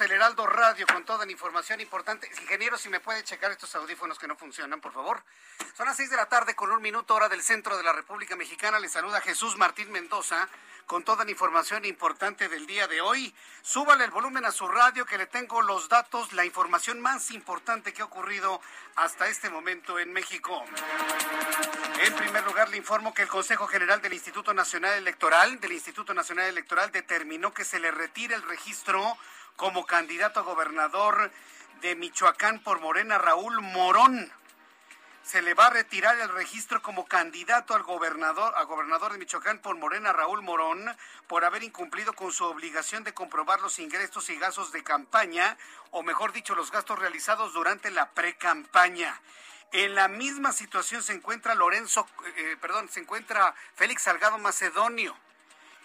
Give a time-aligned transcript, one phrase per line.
[0.00, 2.26] El Heraldo Radio con toda la información importante.
[2.40, 5.22] Ingeniero, si me puede checar estos audífonos que no funcionan, por favor.
[5.76, 8.34] Son las seis de la tarde con un minuto hora del centro de la República
[8.34, 8.80] Mexicana.
[8.80, 10.48] Le saluda Jesús Martín Mendoza
[10.86, 13.34] con toda la información importante del día de hoy.
[13.60, 17.92] Súbale el volumen a su radio que le tengo los datos, la información más importante
[17.92, 18.60] que ha ocurrido
[18.96, 20.64] hasta este momento en México.
[22.00, 26.14] En primer lugar, le informo que el Consejo General del Instituto Nacional Electoral, del Instituto
[26.14, 29.18] Nacional Electoral, determinó que se le retire el registro
[29.56, 31.30] como candidato a gobernador
[31.80, 34.32] de Michoacán por Morena Raúl Morón
[35.22, 39.60] se le va a retirar el registro como candidato al gobernador, a gobernador de Michoacán
[39.60, 40.84] por Morena Raúl Morón
[41.28, 45.56] por haber incumplido con su obligación de comprobar los ingresos y gastos de campaña,
[45.90, 49.20] o mejor dicho, los gastos realizados durante la pre-campaña.
[49.70, 55.16] En la misma situación se encuentra Lorenzo, eh, perdón, se encuentra Félix Salgado Macedonio.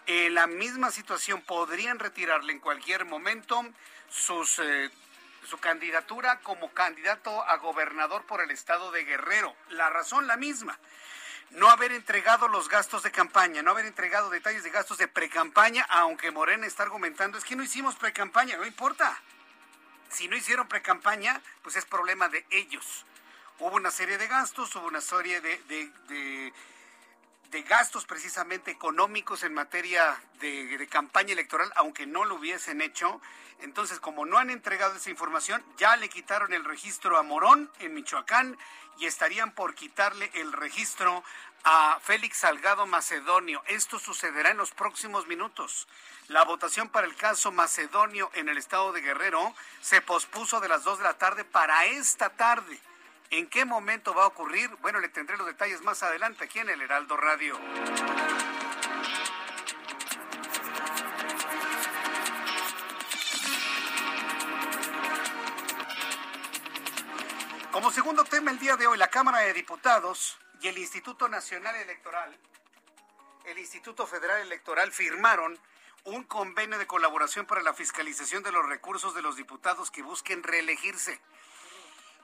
[0.08, 3.64] En la misma situación podrían retirarle en cualquier momento
[4.10, 4.90] sus eh,
[5.48, 9.56] su candidatura como candidato a gobernador por el estado de Guerrero.
[9.70, 10.78] La razón la misma.
[11.52, 15.86] No haber entregado los gastos de campaña, no haber entregado detalles de gastos de precampaña,
[15.90, 19.18] aunque Morena está argumentando, es que no hicimos precampaña, no importa.
[20.10, 23.06] Si no hicieron precampaña, pues es problema de ellos.
[23.60, 26.54] Hubo una serie de gastos, hubo una serie de, de,
[27.68, 33.22] gastos precisamente económicos en materia de, de campaña electoral, aunque no lo hubiesen hecho.
[33.62, 37.94] Entonces, como no han entregado esa información, ya le quitaron el registro a Morón en
[37.94, 38.58] Michoacán
[39.00, 41.24] y estarían por quitarle el registro
[41.64, 43.64] a Félix Salgado Macedonio.
[43.68, 45.88] Esto sucederá en los próximos minutos.
[46.28, 50.84] La votación para el caso Macedonio en el estado de Guerrero se pospuso de las
[50.84, 52.80] 2 de la tarde para esta tarde.
[53.30, 54.70] ¿En qué momento va a ocurrir?
[54.82, 57.60] Bueno, le tendré los detalles más adelante aquí en el Heraldo Radio.
[67.72, 71.76] Como segundo tema el día de hoy, la Cámara de Diputados y el Instituto Nacional
[71.76, 72.36] Electoral,
[73.46, 75.60] el Instituto Federal Electoral firmaron
[76.06, 80.44] un convenio de colaboración para la fiscalización de los recursos de los diputados que busquen
[80.44, 81.20] reelegirse.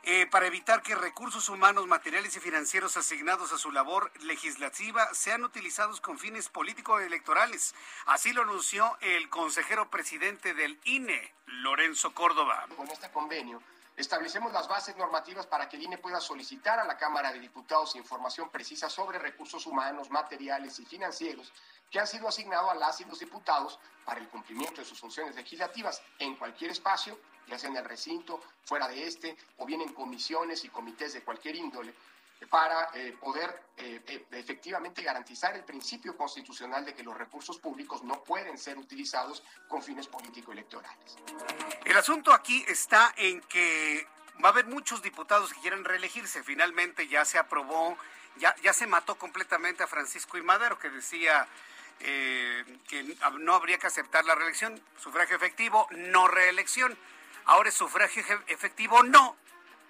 [0.06, 5.46] Eh, para evitar que recursos humanos, materiales y financieros asignados a su labor legislativa sean
[5.46, 7.74] utilizados con fines político-electorales.
[8.06, 12.66] Así lo anunció el consejero presidente del INE, Lorenzo Córdoba.
[12.76, 13.62] Con este convenio
[13.96, 17.96] Establecemos las bases normativas para que el INE pueda solicitar a la Cámara de Diputados
[17.96, 21.54] información precisa sobre recursos humanos, materiales y financieros
[21.92, 25.36] que han sido asignados a las y los diputados para el cumplimiento de sus funciones
[25.36, 29.94] legislativas en cualquier espacio, ya sea en el recinto, fuera de este, o bien en
[29.94, 31.94] comisiones y comités de cualquier índole,
[32.50, 38.04] para eh, poder eh, eh, efectivamente garantizar el principio constitucional de que los recursos públicos
[38.04, 41.18] no pueden ser utilizados con fines político-electorales.
[41.86, 44.08] El asunto aquí está en que
[44.44, 46.44] va a haber muchos diputados que quieren reelegirse.
[46.44, 47.98] Finalmente ya se aprobó,
[48.38, 51.48] ya, ya se mató completamente a Francisco y Madero, que decía
[52.00, 54.82] que no habría que aceptar la reelección.
[54.98, 56.98] Sufragio efectivo, no reelección.
[57.46, 59.36] Ahora es sufragio efectivo, no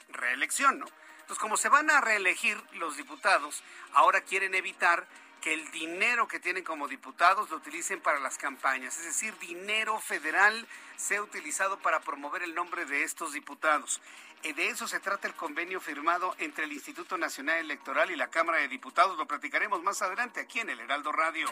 [0.10, 0.86] reelección, ¿no?
[1.22, 3.64] Entonces, como se van a reelegir los diputados,
[3.94, 5.08] ahora quieren evitar
[5.44, 10.00] que el dinero que tienen como diputados lo utilicen para las campañas, es decir, dinero
[10.00, 14.00] federal sea utilizado para promover el nombre de estos diputados.
[14.44, 18.30] Eh, de eso se trata el convenio firmado entre el Instituto Nacional Electoral y la
[18.30, 19.18] Cámara de Diputados.
[19.18, 21.48] Lo platicaremos más adelante aquí en el Heraldo Radio.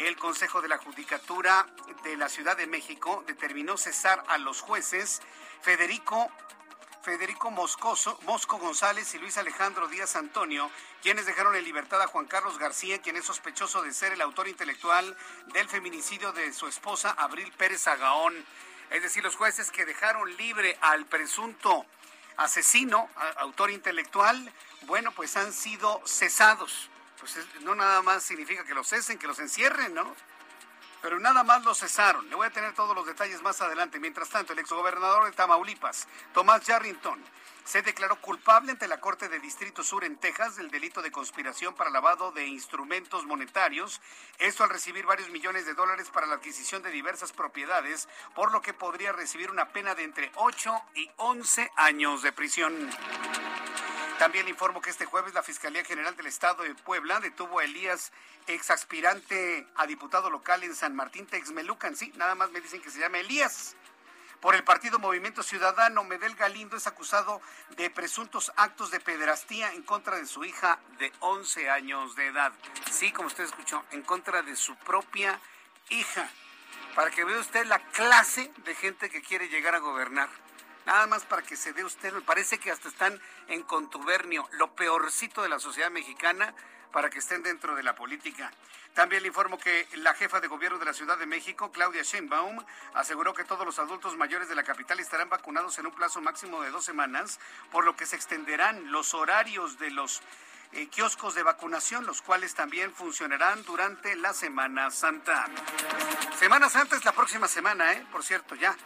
[0.00, 1.66] El Consejo de la Judicatura
[2.02, 5.22] de la Ciudad de México determinó cesar a los jueces
[5.62, 6.28] Federico
[7.04, 10.70] Federico Moscoso, Mosco González y Luis Alejandro Díaz Antonio,
[11.02, 14.48] quienes dejaron en libertad a Juan Carlos García, quien es sospechoso de ser el autor
[14.48, 15.14] intelectual
[15.52, 18.34] del feminicidio de su esposa Abril Pérez Agaón.
[18.88, 21.84] Es decir, los jueces que dejaron libre al presunto
[22.38, 24.50] asesino, autor intelectual,
[24.86, 26.88] bueno, pues han sido cesados.
[27.20, 30.16] Pues no nada más significa que los cesen, que los encierren, ¿no?
[31.04, 32.30] Pero nada más lo cesaron.
[32.30, 34.00] Le voy a tener todos los detalles más adelante.
[34.00, 37.22] Mientras tanto, el exgobernador de Tamaulipas, Tomás Yarrington,
[37.62, 41.74] se declaró culpable ante la Corte de Distrito Sur en Texas del delito de conspiración
[41.74, 44.00] para lavado de instrumentos monetarios,
[44.38, 48.62] esto al recibir varios millones de dólares para la adquisición de diversas propiedades, por lo
[48.62, 52.90] que podría recibir una pena de entre 8 y 11 años de prisión.
[54.18, 58.12] También informo que este jueves la Fiscalía General del Estado de Puebla detuvo a Elías,
[58.46, 61.96] ex aspirante a diputado local en San Martín Texmelucan.
[61.96, 63.74] Sí, nada más me dicen que se llama Elías.
[64.40, 67.40] Por el partido Movimiento Ciudadano, Medel Galindo es acusado
[67.76, 72.52] de presuntos actos de pederastía en contra de su hija de 11 años de edad.
[72.90, 75.40] Sí, como usted escuchó, en contra de su propia
[75.88, 76.30] hija.
[76.94, 80.28] Para que vea usted la clase de gente que quiere llegar a gobernar.
[80.86, 84.74] Nada más para que se dé usted, me parece que hasta están en contubernio, lo
[84.74, 86.54] peorcito de la sociedad mexicana
[86.92, 88.52] para que estén dentro de la política.
[88.94, 92.64] También le informo que la jefa de gobierno de la Ciudad de México, Claudia Sheinbaum,
[92.94, 96.62] aseguró que todos los adultos mayores de la capital estarán vacunados en un plazo máximo
[96.62, 97.40] de dos semanas,
[97.72, 100.22] por lo que se extenderán los horarios de los
[100.72, 105.46] eh, kioscos de vacunación, los cuales también funcionarán durante la Semana Santa.
[106.38, 108.06] Semana Santa es la próxima semana, ¿eh?
[108.12, 108.76] Por cierto, ya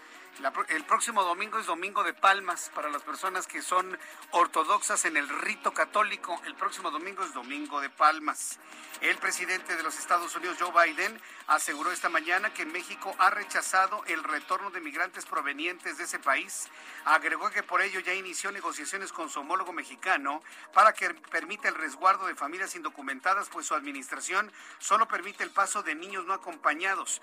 [0.69, 3.99] el próximo domingo es Domingo de Palmas para las personas que son
[4.31, 6.41] ortodoxas en el rito católico.
[6.47, 8.61] El próximo domingo es Domingo de Palmas.
[9.01, 14.05] El presidente de los Estados Unidos, Joe Biden, aseguró esta mañana que México ha rechazado
[14.07, 16.69] el retorno de migrantes provenientes de ese país.
[17.05, 20.41] Agregó que por ello ya inició negociaciones con su homólogo mexicano
[20.73, 25.83] para que permita el resguardo de familias indocumentadas, pues su administración solo permite el paso
[25.83, 27.23] de niños no acompañados.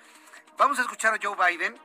[0.58, 1.80] Vamos a escuchar a Joe Biden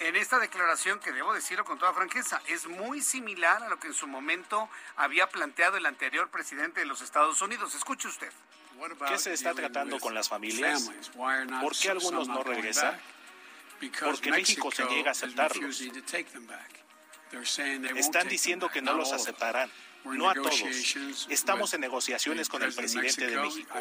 [0.00, 3.88] en esta declaración, que debo decirlo con toda franqueza, es muy similar a lo que
[3.88, 7.74] en su momento había planteado el anterior presidente de los Estados Unidos.
[7.74, 8.32] Escuche usted.
[9.08, 10.90] ¿Qué se está tratando con las familias?
[11.14, 12.98] ¿Por qué algunos no regresan?
[14.04, 15.82] Porque México se niega a aceptarlos.
[17.96, 19.70] Están diciendo que no los aceptarán.
[20.04, 20.62] No a todos.
[21.28, 23.74] Estamos en negociaciones con el presidente de México.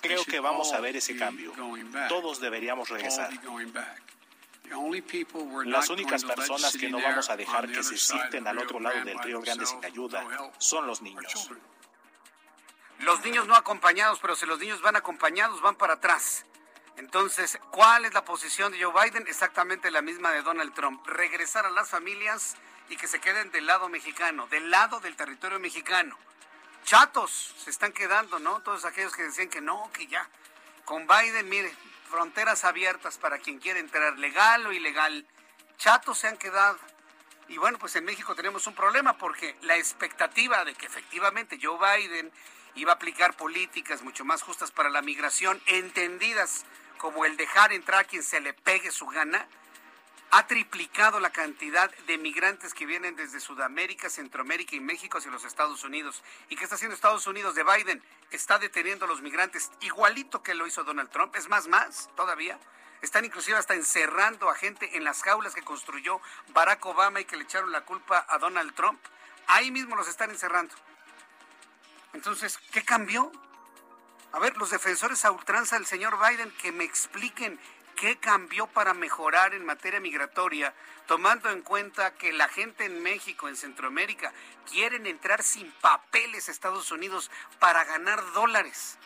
[0.00, 1.52] Creo que vamos a ver ese cambio.
[2.08, 3.30] Todos deberíamos regresar.
[5.64, 9.18] Las únicas personas que no vamos a dejar que se sienten al otro lado del
[9.18, 10.24] río Grande sin ayuda
[10.58, 11.50] son los niños.
[13.00, 16.46] Los niños no acompañados, pero si los niños van acompañados, van para atrás.
[16.96, 19.26] Entonces, ¿cuál es la posición de Joe Biden?
[19.26, 21.04] Exactamente la misma de Donald Trump.
[21.06, 22.54] Regresar a las familias
[22.88, 26.16] y que se queden del lado mexicano, del lado del territorio mexicano.
[26.84, 28.60] Chatos se están quedando, ¿no?
[28.60, 30.28] Todos aquellos que decían que no, que ya.
[30.84, 31.74] Con Biden, mire,
[32.12, 35.26] fronteras abiertas para quien quiera entrar, legal o ilegal.
[35.78, 36.78] Chatos se han quedado.
[37.48, 41.78] Y bueno, pues en México tenemos un problema porque la expectativa de que efectivamente Joe
[41.78, 42.30] Biden
[42.74, 46.66] iba a aplicar políticas mucho más justas para la migración, entendidas
[46.98, 49.48] como el dejar entrar a quien se le pegue su gana,
[50.34, 55.44] ha triplicado la cantidad de migrantes que vienen desde Sudamérica, Centroamérica y México hacia los
[55.44, 56.22] Estados Unidos.
[56.48, 58.02] ¿Y qué está haciendo Estados Unidos de Biden?
[58.30, 62.58] Está deteniendo a los migrantes igualito que lo hizo Donald Trump, es más, más todavía.
[63.02, 66.18] Están inclusive hasta encerrando a gente en las jaulas que construyó
[66.54, 68.98] Barack Obama y que le echaron la culpa a Donald Trump.
[69.48, 70.74] Ahí mismo los están encerrando.
[72.14, 73.30] Entonces, ¿qué cambió?
[74.32, 77.60] A ver, los defensores a ultranza del señor Biden que me expliquen
[78.02, 80.74] ¿Qué cambió para mejorar en materia migratoria,
[81.06, 84.32] tomando en cuenta que la gente en México, en Centroamérica,
[84.68, 87.30] quieren entrar sin papeles a Estados Unidos
[87.60, 88.98] para ganar dólares?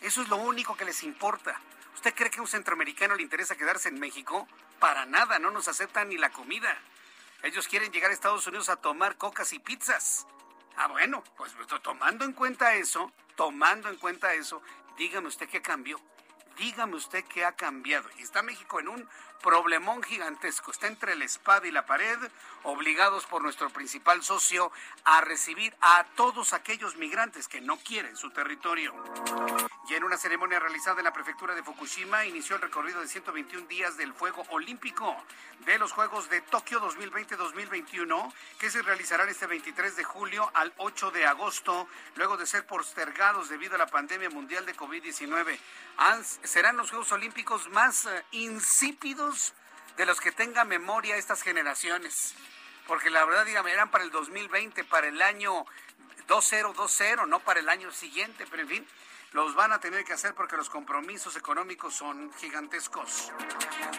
[0.00, 1.60] Eso es lo único que les importa.
[1.96, 4.46] ¿Usted cree que a un centroamericano le interesa quedarse en México?
[4.78, 6.78] Para nada, no nos aceptan ni la comida.
[7.42, 10.24] Ellos quieren llegar a Estados Unidos a tomar cocas y pizzas.
[10.76, 14.62] Ah, bueno, pues tomando en cuenta eso, tomando en cuenta eso,
[14.96, 16.00] dígame usted qué cambió
[16.56, 18.08] dígame usted qué ha cambiado.
[18.18, 19.08] Y está México en un
[19.42, 20.70] problemón gigantesco.
[20.70, 22.18] Está entre la espada y la pared,
[22.62, 24.72] obligados por nuestro principal socio
[25.04, 28.94] a recibir a todos aquellos migrantes que no quieren su territorio.
[29.88, 33.66] Y en una ceremonia realizada en la prefectura de Fukushima inició el recorrido de 121
[33.68, 35.16] días del fuego olímpico
[35.64, 41.10] de los Juegos de Tokio 2020-2021 que se realizarán este 23 de julio al 8
[41.12, 45.58] de agosto, luego de ser postergados debido a la pandemia mundial de COVID-19.
[46.42, 48.24] Serán los Juegos Olímpicos más eh,
[49.96, 52.34] de los que tengan memoria estas generaciones.
[52.86, 55.64] Porque la verdad, dígame, eran para el 2020, para el año
[56.28, 58.88] 2020, no para el año siguiente, pero en fin,
[59.32, 63.32] los van a tener que hacer porque los compromisos económicos son gigantescos.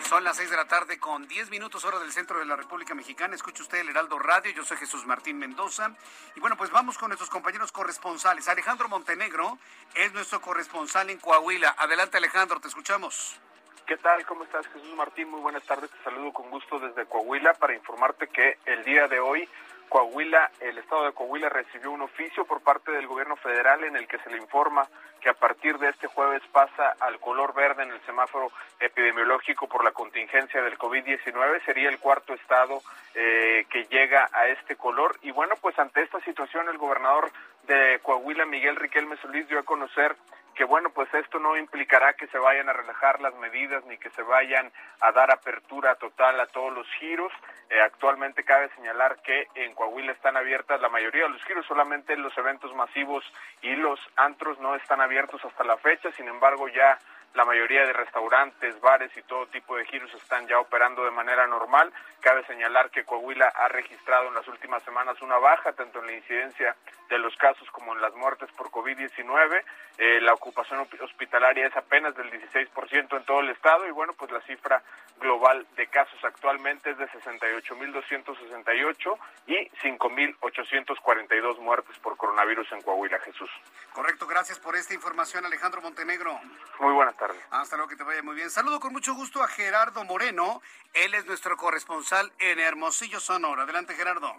[0.07, 2.95] Son las 6 de la tarde con 10 minutos hora del centro de la República
[2.95, 3.35] Mexicana.
[3.35, 4.51] Escucha usted el Heraldo Radio.
[4.51, 5.91] Yo soy Jesús Martín Mendoza.
[6.35, 8.47] Y bueno, pues vamos con nuestros compañeros corresponsales.
[8.47, 9.59] Alejandro Montenegro
[9.93, 11.75] es nuestro corresponsal en Coahuila.
[11.77, 13.39] Adelante Alejandro, te escuchamos.
[13.87, 14.25] ¿Qué tal?
[14.25, 15.29] ¿Cómo estás, Jesús Martín?
[15.29, 15.89] Muy buenas tardes.
[15.89, 19.47] Te saludo con gusto desde Coahuila para informarte que el día de hoy
[19.87, 24.05] Coahuila, el estado de Coahuila recibió un oficio por parte del gobierno federal en el
[24.05, 24.85] que se le informa
[25.21, 28.51] que a partir de este jueves pasa al color verde en el semáforo
[28.81, 31.63] epidemiológico por la contingencia del COVID-19.
[31.63, 32.81] Sería el cuarto estado
[33.15, 35.17] eh, que llega a este color.
[35.21, 37.31] Y bueno, pues ante esta situación el gobernador
[37.67, 40.17] de Coahuila, Miguel Riquelme Solís, dio a conocer
[40.57, 44.09] que bueno, pues esto no implicará que se vayan a relajar las medidas ni que
[44.09, 44.71] se vayan
[45.01, 47.31] a dar apertura total a todos los giros.
[47.69, 52.17] Eh, actualmente cabe señalar que en Coahuila están abiertas la mayoría de los giros, solamente
[52.17, 53.23] los eventos masivos
[53.61, 56.97] y los antros no están abiertos hasta la fecha, sin embargo ya
[57.33, 61.45] la mayoría de restaurantes, bares y todo tipo de giros están ya operando de manera
[61.45, 61.93] normal.
[62.19, 66.13] Cabe señalar que Coahuila ha registrado en las últimas semanas una baja tanto en la
[66.13, 66.75] incidencia
[67.09, 69.63] de los casos como en las muertes por COVID-19.
[69.99, 74.31] Eh, la ocupación hospitalaria es apenas del 16% en todo el estado y bueno, pues
[74.31, 74.81] la cifra
[75.19, 79.17] global de casos actualmente es de 68.268
[79.47, 83.49] y 5.842 muertes por coronavirus en Coahuila, Jesús.
[83.93, 86.39] Correcto, gracias por esta información, Alejandro Montenegro.
[86.79, 87.26] Muy buenas tardes.
[87.51, 88.49] Hasta luego, que te vaya muy bien.
[88.49, 90.61] Saludo con mucho gusto a Gerardo Moreno.
[90.93, 93.63] Él es nuestro corresponsal en Hermosillo, Sonora.
[93.63, 94.35] Adelante, Gerardo.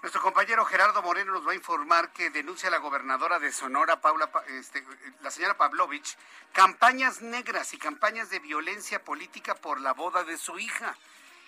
[0.00, 4.00] Nuestro compañero Gerardo Moreno nos va a informar que denuncia a la gobernadora de Sonora,
[4.00, 4.84] Paula, este,
[5.22, 6.16] la señora Pavlovich,
[6.52, 10.94] campañas negras y campañas de violencia política por la boda de su hija.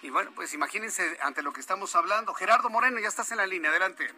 [0.03, 2.35] Y bueno, pues imagínense ante lo que estamos hablando.
[2.35, 4.13] Gerardo Moreno, ya estás en la línea, adelante.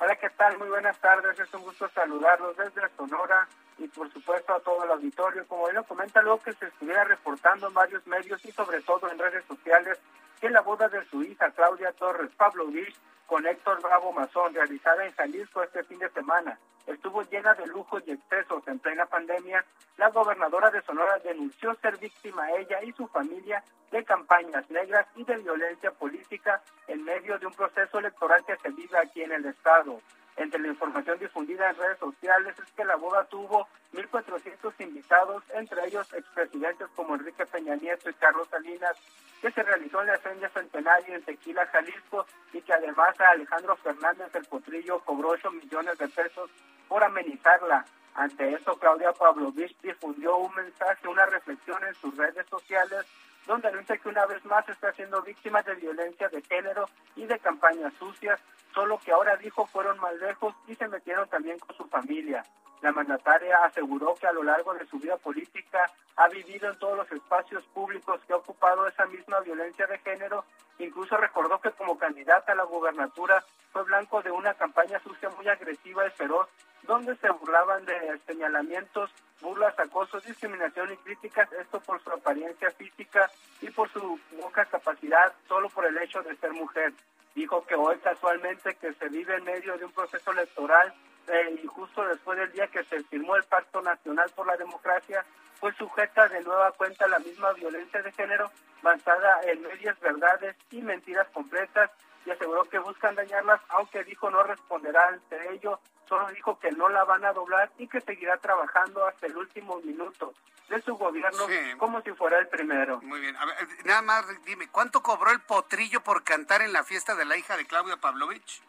[0.00, 0.58] Hola, ¿qué tal?
[0.58, 1.38] Muy buenas tardes.
[1.38, 3.46] Es un gusto saludarlos desde Sonora
[3.78, 5.46] y por supuesto a todo el auditorio.
[5.46, 9.08] Como él lo comenta, luego que se estuviera reportando en varios medios y sobre todo
[9.08, 9.98] en redes sociales
[10.40, 12.96] que la boda de su hija Claudia Torres Pavlovich
[13.26, 18.02] con Héctor Bravo Mazón, realizada en Jalisco este fin de semana, estuvo llena de lujos
[18.06, 19.64] y excesos en plena pandemia,
[19.96, 25.24] la gobernadora de Sonora denunció ser víctima ella y su familia de campañas negras y
[25.24, 29.46] de violencia política en medio de un proceso electoral que se vive aquí en el
[29.46, 30.00] Estado.
[30.36, 35.86] Entre la información difundida en redes sociales es que la boda tuvo 1.400 invitados, entre
[35.86, 38.96] ellos expresidentes como Enrique Peña Nieto y Carlos Salinas,
[39.40, 43.76] que se realizó en la Feria Centenario en Tequila, Jalisco, y que además a Alejandro
[43.76, 46.50] Fernández del Potrillo cobró 8 millones de pesos
[46.88, 47.84] por amenizarla.
[48.14, 53.04] Ante eso, Claudia Pavlovich difundió un mensaje, una reflexión en sus redes sociales,
[53.46, 56.86] donde anuncia que una vez más está siendo víctima de violencia de género
[57.16, 58.40] y de campañas sucias,
[58.72, 62.42] solo que ahora dijo fueron más lejos y se metieron también con su familia.
[62.84, 66.96] La mandataria aseguró que a lo largo de su vida política ha vivido en todos
[66.96, 70.44] los espacios públicos que ha ocupado esa misma violencia de género.
[70.78, 75.48] Incluso recordó que como candidata a la gubernatura fue blanco de una campaña sucia muy
[75.48, 76.48] agresiva y feroz,
[76.82, 79.10] donde se burlaban de señalamientos,
[79.44, 85.32] burlas, acosos, discriminación y críticas, esto por su apariencia física y por su poca capacidad,
[85.46, 86.92] solo por el hecho de ser mujer.
[87.34, 90.94] Dijo que hoy casualmente que se vive en medio de un proceso electoral
[91.28, 95.24] eh, y justo después del día que se firmó el Pacto Nacional por la Democracia,
[95.60, 98.50] fue sujeta de nueva cuenta a la misma violencia de género
[98.82, 101.90] basada en medias verdades y mentiras completas
[102.24, 106.88] y aseguró que buscan dañarlas, aunque dijo no responderá ante ello, solo dijo que no
[106.88, 110.34] la van a doblar y que seguirá trabajando hasta el último minuto
[110.68, 111.46] de su gobierno
[111.78, 113.00] como si fuera el primero.
[113.02, 116.84] Muy bien, a ver, nada más dime, ¿cuánto cobró el potrillo por cantar en la
[116.84, 118.62] fiesta de la hija de Claudia Pavlovich?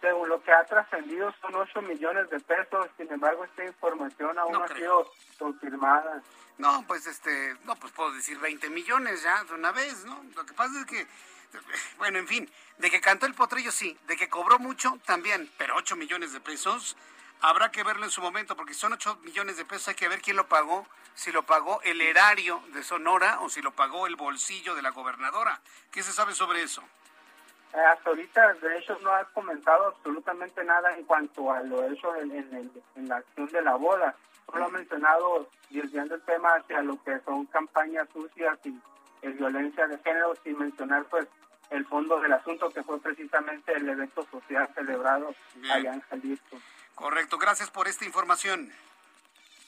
[0.00, 4.52] según lo que ha trascendido son 8 millones de pesos, sin embargo esta información aún
[4.52, 6.22] no, ha sido confirmada.
[6.58, 10.22] No, pues este, no, pues puedo decir 20 millones ya de una vez, ¿no?
[10.34, 11.06] Lo que pasa es que,
[11.98, 15.76] bueno, en fin, de que cantó el potrillo sí, de que cobró mucho también, pero
[15.76, 16.96] 8 millones de pesos,
[17.42, 20.20] Habrá que verlo en su momento, porque son 8 millones de pesos, hay que ver
[20.20, 24.16] quién lo pagó, si lo pagó el erario de Sonora o si lo pagó el
[24.16, 25.58] bolsillo de la gobernadora.
[25.90, 26.82] ¿Qué se sabe sobre eso?
[27.72, 32.14] Eh, hasta ahorita, de hecho, no ha comentado absolutamente nada en cuanto a lo hecho
[32.16, 34.14] en, en, la acción de la boda.
[34.44, 38.78] Solo ha mencionado, desviando el tema hacia lo que son campañas sucias y
[39.28, 41.26] violencia de género, sin mencionar, pues,
[41.70, 45.34] el fondo del asunto, que fue precisamente el evento social celebrado
[45.70, 46.58] allá en Jalisco.
[46.94, 48.72] Correcto, gracias por esta información.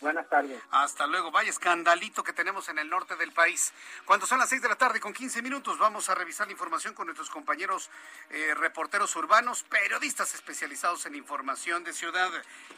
[0.02, 0.60] Buenas tardes.
[0.72, 1.30] Hasta luego.
[1.30, 3.72] Vaya escandalito que tenemos en el norte del país.
[4.04, 6.92] Cuando son las 6 de la tarde con 15 minutos, vamos a revisar la información
[6.92, 7.88] con nuestros compañeros
[8.30, 12.30] eh, reporteros urbanos, periodistas especializados en información de ciudad.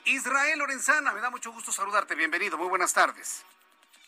[0.05, 2.15] Israel Lorenzana, me da mucho gusto saludarte.
[2.15, 2.59] Bienvenido.
[2.59, 3.43] Muy buenas tardes.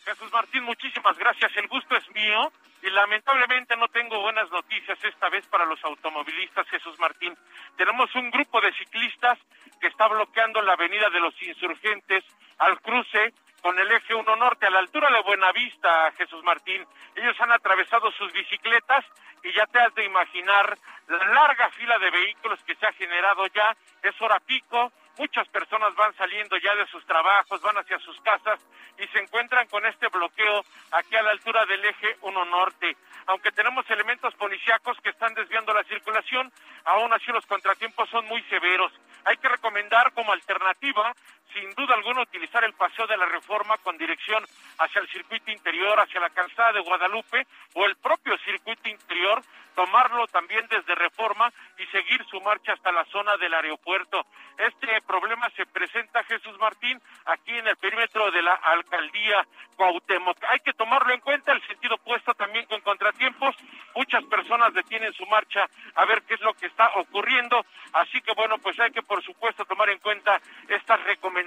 [0.06, 1.50] Jesús Martín, muchísimas gracias.
[1.56, 6.68] El gusto es mío y lamentablemente no tengo buenas noticias esta vez para los automovilistas,
[6.68, 7.36] Jesús Martín.
[7.76, 9.36] Tenemos un grupo de ciclistas
[9.80, 12.22] que está bloqueando la avenida de los insurgentes
[12.58, 16.86] al cruce con el eje 1 norte a la altura de Buenavista, Jesús Martín.
[17.16, 19.04] Ellos han atravesado sus bicicletas
[19.42, 23.44] y ya te has de imaginar la larga fila de vehículos que se ha generado
[23.48, 23.76] ya.
[24.04, 28.61] Es hora pico, Muchas personas van saliendo ya de sus trabajos, van hacia sus casas
[28.99, 32.96] y se encuentran con este bloqueo aquí a la altura del eje 1 norte.
[33.26, 36.52] Aunque tenemos elementos policíacos que están desviando la circulación,
[36.85, 38.92] aún así los contratiempos son muy severos.
[39.25, 41.14] Hay que recomendar como alternativa,
[41.56, 44.44] sin duda alguna, utilizar el paseo de la reforma con dirección
[44.78, 49.40] hacia el circuito interior, hacia la calzada de Guadalupe o el propio circuito interior,
[49.75, 54.26] tomarlo también desde reforma y seguir su marcha hasta la zona del aeropuerto.
[54.58, 59.46] Este problema se presenta, Jesús Martín, aquí en el perímetro de la alcaldía
[59.76, 60.38] Cuauhtémoc.
[60.48, 63.54] Hay que tomarlo en cuenta, el sentido opuesto también con contratiempos.
[63.94, 67.64] Muchas personas detienen su marcha a ver qué es lo que está ocurriendo.
[67.92, 71.45] Así que bueno, pues hay que por supuesto tomar en cuenta estas recomendaciones.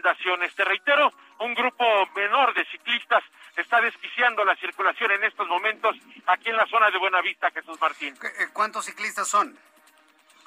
[0.56, 3.24] Te reitero, un grupo menor de ciclistas
[3.56, 5.96] está desquiciando la circulación en estos momentos
[6.28, 8.16] aquí en la zona de Buenavista, Jesús Martín.
[8.22, 9.58] Eh, ¿Cuántos ciclistas son?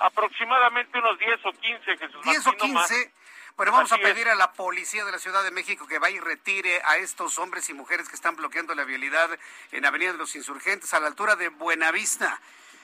[0.03, 3.13] aproximadamente unos 10 o 15, Jesús 10 o 15.
[3.57, 6.21] Bueno, vamos a pedir a la policía de la Ciudad de México que vaya y
[6.21, 9.31] retire a estos hombres y mujeres que están bloqueando la vialidad
[9.73, 12.41] en Avenida de los Insurgentes a la altura de Buenavista.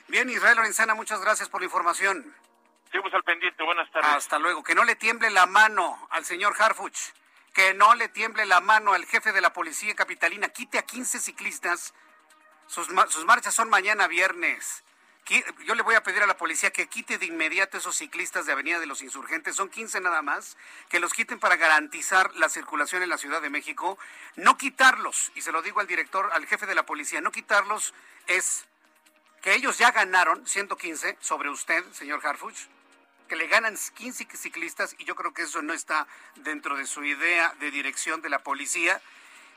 [0.07, 2.33] Bien, Israel Lorenzana, muchas gracias por la información.
[2.91, 4.09] Seguimos al pendiente, buenas tardes.
[4.09, 4.63] Hasta luego.
[4.63, 6.97] Que no le tiemble la mano al señor Harfuch,
[7.53, 10.49] que no le tiemble la mano al jefe de la policía capitalina.
[10.49, 11.93] Quite a 15 ciclistas.
[12.67, 14.83] Sus, sus marchas son mañana viernes
[15.65, 18.51] yo le voy a pedir a la policía que quite de inmediato esos ciclistas de
[18.51, 20.57] Avenida de los Insurgentes, son 15 nada más,
[20.89, 23.99] que los quiten para garantizar la circulación en la Ciudad de México.
[24.35, 27.93] No quitarlos, y se lo digo al director, al jefe de la policía, no quitarlos
[28.27, 28.65] es
[29.41, 32.57] que ellos ya ganaron 115 sobre usted, señor Harfuch,
[33.29, 37.05] que le ganan 15 ciclistas y yo creo que eso no está dentro de su
[37.05, 39.01] idea de dirección de la policía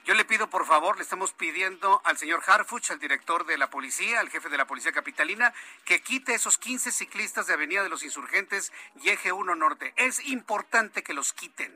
[0.05, 3.71] yo le pido, por favor, le estamos pidiendo al señor Harfuch, al director de la
[3.71, 5.55] policía, al jefe de la policía capitalina,
[5.85, 9.93] que quite esos 15 ciclistas de Avenida de los Insurgentes y Eje 1 Norte.
[9.97, 11.73] Es importante que los quiten,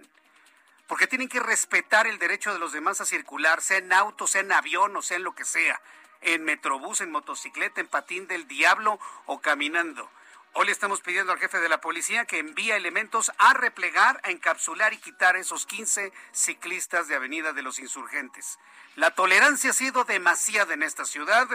[0.88, 4.40] porque tienen que respetar el derecho de los demás a circular, sea en auto, sea
[4.40, 5.80] en avión o sea en lo que sea,
[6.20, 10.10] en metrobús, en motocicleta, en patín del diablo o caminando.
[10.58, 14.30] Hoy le estamos pidiendo al jefe de la policía que envíe elementos a replegar, a
[14.30, 18.58] encapsular y quitar esos 15 ciclistas de Avenida de los Insurgentes.
[18.94, 21.46] La tolerancia ha sido demasiada en esta ciudad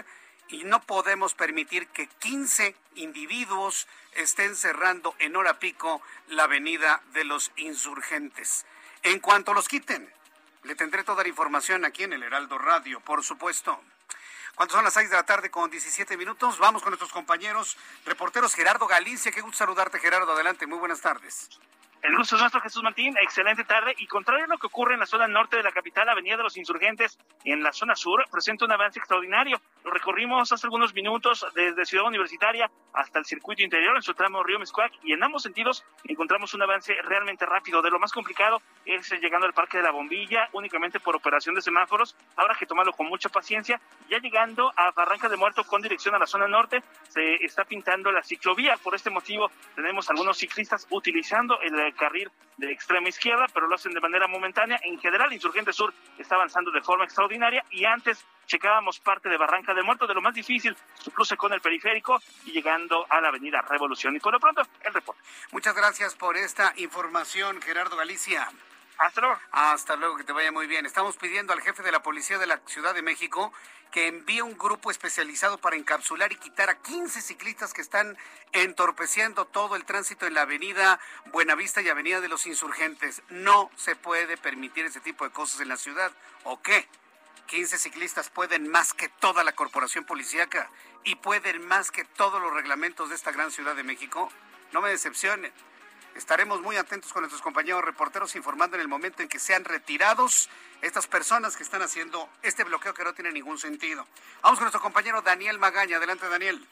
[0.50, 7.24] y no podemos permitir que 15 individuos estén cerrando en hora pico la Avenida de
[7.24, 8.68] los Insurgentes.
[9.02, 10.14] En cuanto los quiten,
[10.62, 13.82] le tendré toda la información aquí en el Heraldo Radio, por supuesto.
[14.56, 18.54] Cuando son las 6 de la tarde con 17 minutos, vamos con nuestros compañeros reporteros
[18.54, 19.32] Gerardo Galicia.
[19.32, 20.34] Qué gusto saludarte, Gerardo.
[20.34, 21.50] Adelante, muy buenas tardes.
[22.02, 23.16] El gusto es nuestro, Jesús Martín.
[23.22, 23.94] Excelente tarde.
[23.98, 26.44] Y contrario a lo que ocurre en la zona norte de la capital, Avenida de
[26.44, 29.62] los Insurgentes, en la zona sur, presenta un avance extraordinario.
[29.84, 34.44] Lo recorrimos hace algunos minutos desde Ciudad Universitaria hasta el circuito interior en su tramo
[34.44, 37.82] Río Miscuac y en ambos sentidos encontramos un avance realmente rápido.
[37.82, 41.62] De lo más complicado es llegando al Parque de la Bombilla únicamente por operación de
[41.62, 42.16] semáforos.
[42.36, 43.82] Habrá que tomarlo con mucha paciencia.
[44.08, 48.12] Ya llegando a Barranca de Muerto con dirección a la zona norte, se está pintando
[48.12, 48.78] la ciclovía.
[48.78, 53.94] Por este motivo tenemos algunos ciclistas utilizando el carril de extrema izquierda, pero lo hacen
[53.94, 54.80] de manera momentánea.
[54.84, 59.74] En general, Insurgente Sur está avanzando de forma extraordinaria y antes checábamos parte de Barranca
[59.74, 63.30] de Muerto, de lo más difícil, su cruce con el periférico y llegando a la
[63.30, 64.16] avenida Revolución.
[64.16, 65.22] Y por lo pronto, el reporte.
[65.52, 68.48] Muchas gracias por esta información, Gerardo Galicia.
[68.98, 69.40] Hasta luego.
[69.52, 70.86] Hasta luego, que te vaya muy bien.
[70.86, 73.52] Estamos pidiendo al jefe de la policía de la Ciudad de México
[73.92, 78.18] que envíe un grupo especializado para encapsular y quitar a 15 ciclistas que están
[78.54, 81.00] entorpeciendo todo el tránsito en la avenida
[81.32, 83.22] Buenavista y avenida de los Insurgentes.
[83.30, 86.12] No se puede permitir ese tipo de cosas en la ciudad.
[86.44, 86.88] ¿O qué?
[87.48, 90.70] 15 ciclistas pueden más que toda la corporación policíaca
[91.04, 94.32] y pueden más que todos los reglamentos de esta gran Ciudad de México.
[94.72, 95.52] No me decepcionen.
[96.16, 100.50] Estaremos muy atentos con nuestros compañeros reporteros informando en el momento en que sean retirados
[100.82, 104.06] estas personas que están haciendo este bloqueo que no tiene ningún sentido.
[104.42, 105.98] Vamos con nuestro compañero Daniel Magaña.
[105.98, 106.68] Adelante, Daniel.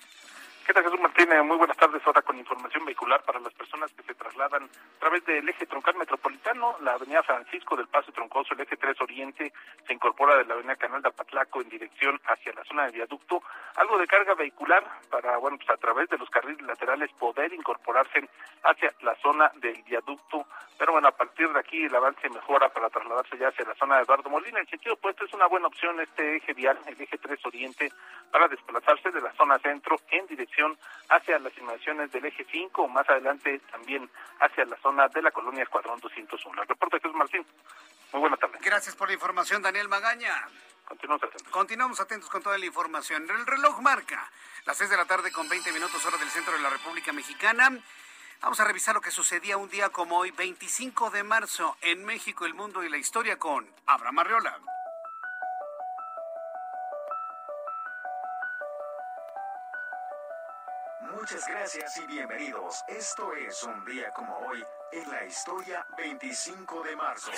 [0.70, 1.44] ¿Qué tal, Jesús Martínez?
[1.44, 2.00] Muy buenas tardes.
[2.06, 5.96] Ahora con información vehicular para las personas que se trasladan a través del eje troncal
[5.96, 9.52] metropolitano, la avenida Francisco del Paso Troncoso, el eje 3 Oriente,
[9.88, 13.42] se incorpora de la avenida Canal de Apatlaco en dirección hacia la zona de viaducto.
[13.78, 18.30] Algo de carga vehicular para, bueno, pues a través de los carriles laterales poder incorporarse
[18.62, 20.46] hacia la zona del viaducto.
[20.78, 23.98] Pero bueno, a partir de aquí el avance mejora para trasladarse ya hacia la zona
[23.98, 24.60] de Eduardo Molina.
[24.60, 27.92] En sentido opuesto es una buena opción este eje vial, el eje 3 Oriente,
[28.32, 30.59] para desplazarse de la zona centro en dirección
[31.10, 35.32] hacia las inmediaciones del eje 5 o más adelante también hacia la zona de la
[35.32, 36.62] colonia Escuadrón 201.
[36.62, 37.46] El reporte Jesús Martín.
[38.12, 38.58] Muy buena tarde.
[38.62, 40.48] Gracias por la información, Daniel Magaña.
[40.86, 41.52] Continuamos atentos.
[41.52, 43.30] Continuamos atentos con toda la información.
[43.30, 44.30] El reloj marca
[44.66, 47.72] las 6 de la tarde con 20 minutos hora del centro de la República Mexicana.
[48.42, 52.46] Vamos a revisar lo que sucedía un día como hoy, 25 de marzo, en México,
[52.46, 54.60] el mundo y la historia con Abraham Arriola.
[61.20, 62.82] Muchas gracias y bienvenidos.
[62.88, 67.32] Esto es un día como hoy en la historia 25 de marzo.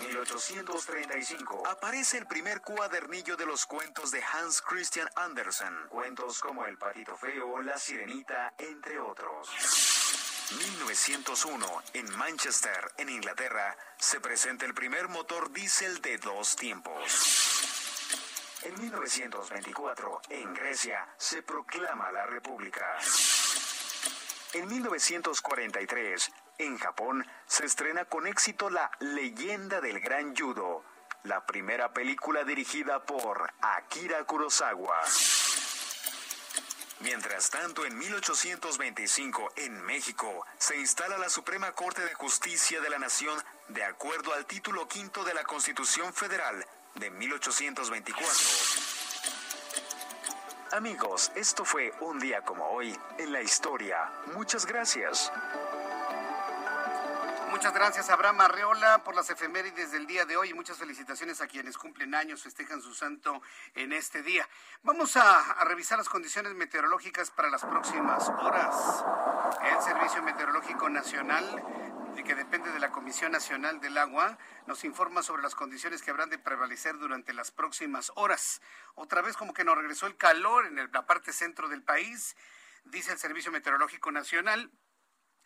[0.00, 6.78] 1835 aparece el primer cuadernillo de los cuentos de Hans Christian Andersen, cuentos como El
[6.78, 9.50] patito feo, La sirenita, entre otros.
[10.50, 17.87] 1901, en Manchester, en Inglaterra, se presenta el primer motor diésel de dos tiempos.
[18.64, 22.98] En 1924, en Grecia, se proclama la República.
[24.52, 30.82] En 1943, en Japón, se estrena con éxito La leyenda del gran judo,
[31.22, 35.02] la primera película dirigida por Akira Kurosawa.
[37.00, 42.98] Mientras tanto, en 1825, en México, se instala la Suprema Corte de Justicia de la
[42.98, 46.66] Nación de acuerdo al título quinto de la Constitución Federal
[46.98, 48.28] de 1824.
[50.72, 54.10] Amigos, esto fue un día como hoy en la historia.
[54.34, 55.32] Muchas gracias.
[57.50, 61.46] Muchas gracias Abraham Arreola por las efemérides del día de hoy y muchas felicitaciones a
[61.46, 63.40] quienes cumplen años, festejan su santo
[63.74, 64.46] en este día.
[64.82, 69.04] Vamos a, a, revisar las condiciones meteorológicas para las próximas horas.
[69.64, 71.64] El Servicio Meteorológico Nacional
[72.28, 76.28] que depende de la Comisión Nacional del Agua, nos informa sobre las condiciones que habrán
[76.28, 78.60] de prevalecer durante las próximas horas.
[78.94, 82.36] Otra vez como que nos regresó el calor en la parte centro del país,
[82.84, 84.70] dice el Servicio Meteorológico Nacional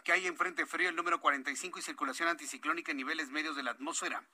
[0.03, 3.63] que hay en frente frío el número 45 y circulación anticiclónica en niveles medios de
[3.63, 4.25] la atmósfera.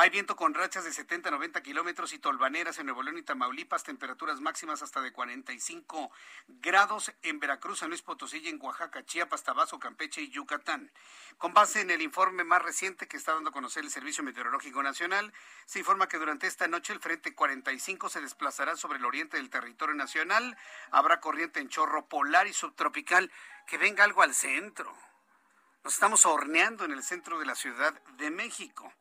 [0.00, 3.22] Hay viento con rachas de 70 a 90 kilómetros y tolvaneras en Nuevo León y
[3.22, 6.12] Tamaulipas, temperaturas máximas hasta de 45
[6.46, 10.92] grados en Veracruz, San Luis Potosí, en Oaxaca, Chiapas, Tabasco, Campeche y Yucatán.
[11.36, 14.84] Con base en el informe más reciente que está dando a conocer el Servicio Meteorológico
[14.84, 15.34] Nacional,
[15.66, 19.50] se informa que durante esta noche el Frente 45 se desplazará sobre el oriente del
[19.50, 20.56] territorio nacional.
[20.92, 23.32] Habrá corriente en chorro polar y subtropical.
[23.66, 24.96] Que venga algo al centro.
[25.82, 28.92] Nos estamos horneando en el centro de la Ciudad de México.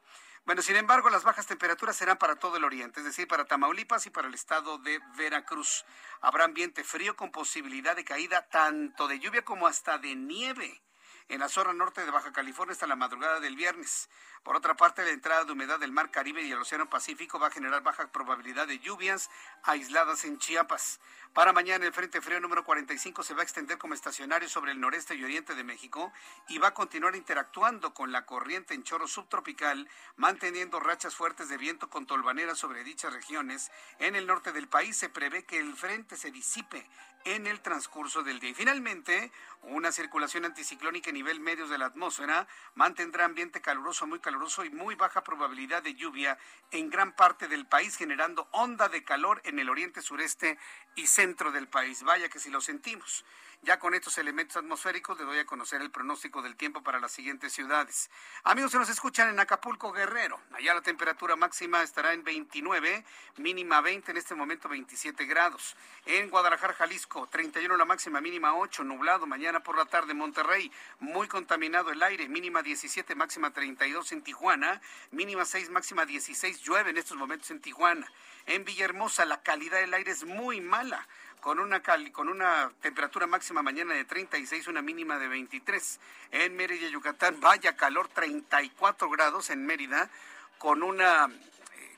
[0.48, 4.06] Bueno, sin embargo, las bajas temperaturas serán para todo el oriente, es decir, para Tamaulipas
[4.06, 5.84] y para el estado de Veracruz.
[6.22, 10.82] Habrá ambiente frío con posibilidad de caída tanto de lluvia como hasta de nieve
[11.30, 14.10] en la zona norte de Baja California hasta la madrugada del viernes.
[14.44, 17.48] Por otra parte, la entrada de humedad del Mar Caribe y el Océano Pacífico va
[17.48, 19.30] a generar baja probabilidad de lluvias
[19.64, 21.02] aisladas en Chiapas.
[21.34, 24.80] Para mañana, el Frente Frío número 45 se va a extender como estacionario sobre el
[24.80, 26.14] noreste y oriente de México
[26.48, 31.58] y va a continuar interactuando con la corriente en chorro subtropical, manteniendo rachas fuertes de
[31.58, 33.70] viento con tolvaneras sobre dichas regiones.
[34.00, 36.90] En el norte del país se prevé que el frente se disipe
[37.26, 38.52] en el transcurso del día.
[38.52, 39.32] Y finalmente,
[39.64, 44.70] una circulación anticiclónica a nivel medio de la atmósfera mantendrá ambiente caluroso, muy caluroso y
[44.70, 46.38] muy baja probabilidad de lluvia
[46.70, 50.60] en gran parte del país, generando onda de calor en el oriente sureste
[50.96, 52.04] y centro del país.
[52.04, 53.26] Vaya que si lo sentimos.
[53.64, 57.12] Ya con estos elementos atmosféricos le doy a conocer el pronóstico del tiempo para las
[57.12, 58.10] siguientes ciudades.
[58.44, 60.40] Amigos, se nos escuchan en Acapulco, Guerrero.
[60.54, 63.04] Allá la temperatura máxima estará en 29,
[63.38, 65.76] mínima 20, en este momento 27 grados.
[66.06, 69.26] En Guadalajara, Jalisco, 31 la máxima, mínima 8, nublado.
[69.26, 70.72] Mañana por la tarde, Monterrey,
[71.08, 76.92] muy contaminado el aire, mínima 17, máxima 32 en Tijuana, mínima 6, máxima 16, llueve
[76.92, 78.06] en estos momentos en Tijuana.
[78.46, 81.08] En Villahermosa la calidad del aire es muy mala,
[81.40, 86.00] con una, con una temperatura máxima mañana de 36, una mínima de 23.
[86.32, 90.10] En Mérida, Yucatán, vaya calor, 34 grados en Mérida,
[90.58, 91.30] con una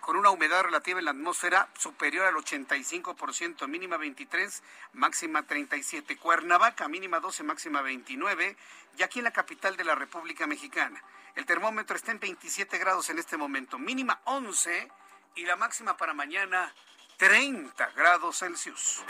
[0.10, 6.18] con una humedad relativa en la atmósfera superior al 85%, mínima 23, máxima 37.
[6.18, 8.58] Cuernavaca, mínima 12, máxima 29.
[8.98, 11.00] Y aquí en la capital de la República Mexicana.
[11.36, 14.90] El termómetro está en 27 grados en este momento, mínima 11
[15.36, 16.74] y la máxima para mañana
[17.18, 19.04] 30 grados Celsius.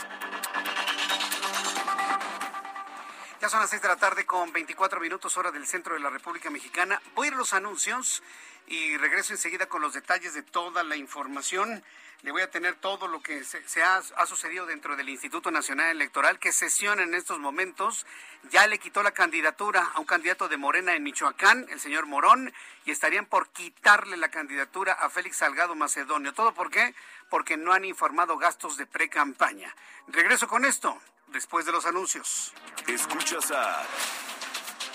[3.40, 6.10] Ya son las 6 de la tarde con 24 minutos hora del centro de la
[6.10, 7.00] República Mexicana.
[7.14, 8.22] Voy a ir los anuncios
[8.66, 11.82] y regreso enseguida con los detalles de toda la información.
[12.22, 16.38] Le voy a tener todo lo que se, ha, sucedido dentro del Instituto Nacional Electoral,
[16.38, 18.06] que sesiona en estos momentos.
[18.50, 22.52] Ya le quitó la candidatura a un candidato de Morena en Michoacán, el señor Morón,
[22.84, 26.34] y estarían por quitarle la candidatura a Félix Salgado Macedonio.
[26.34, 26.94] ¿Todo por qué?
[27.30, 29.74] Porque no han informado gastos de pre-campaña.
[30.08, 32.52] Regreso con esto después de los anuncios.
[32.86, 33.86] Escuchas a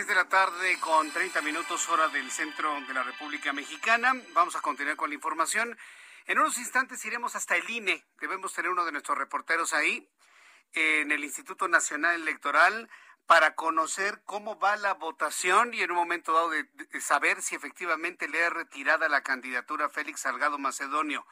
[0.00, 4.14] 6 de la tarde con 30 minutos hora del centro de la República Mexicana.
[4.32, 5.76] Vamos a continuar con la información.
[6.24, 8.02] En unos instantes iremos hasta el INE.
[8.18, 10.08] Debemos tener uno de nuestros reporteros ahí,
[10.72, 12.88] en el Instituto Nacional Electoral,
[13.26, 16.66] para conocer cómo va la votación y en un momento dado de,
[17.02, 21.26] saber si efectivamente le ha retirada la candidatura a Félix Salgado Macedonio.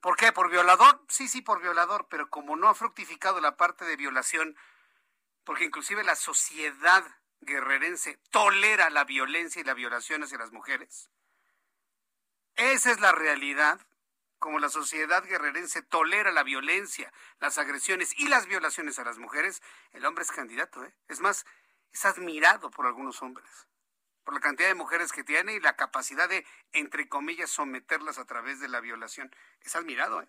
[0.00, 0.30] ¿Por qué?
[0.30, 1.04] ¿Por violador?
[1.08, 4.56] Sí, sí, por violador, pero como no ha fructificado la parte de violación,
[5.42, 7.04] porque inclusive la sociedad
[7.44, 11.10] guerrerense tolera la violencia y la violación hacia las mujeres.
[12.56, 13.80] Esa es la realidad,
[14.38, 19.62] como la sociedad guerrerense tolera la violencia, las agresiones y las violaciones a las mujeres,
[19.92, 20.94] el hombre es candidato, ¿eh?
[21.08, 21.46] Es más,
[21.92, 23.66] es admirado por algunos hombres,
[24.22, 28.24] por la cantidad de mujeres que tiene y la capacidad de, entre comillas, someterlas a
[28.24, 29.34] través de la violación.
[29.62, 30.28] Es admirado, ¿eh?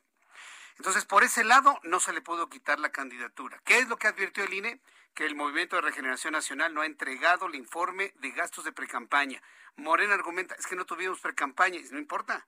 [0.77, 3.61] Entonces, por ese lado, no se le pudo quitar la candidatura.
[3.63, 4.81] ¿Qué es lo que advirtió el INE?
[5.15, 9.41] Que el Movimiento de Regeneración Nacional no ha entregado el informe de gastos de precampaña.
[9.77, 11.79] Morena argumenta, es que no tuvimos precampaña.
[11.91, 12.45] No importa.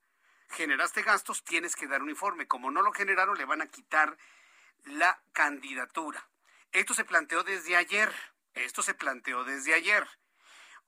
[0.49, 2.45] Generaste gastos, tienes que dar un informe.
[2.45, 4.17] Como no lo generaron, le van a quitar
[4.83, 6.27] la candidatura.
[6.73, 8.13] Esto se planteó desde ayer.
[8.53, 10.05] Esto se planteó desde ayer.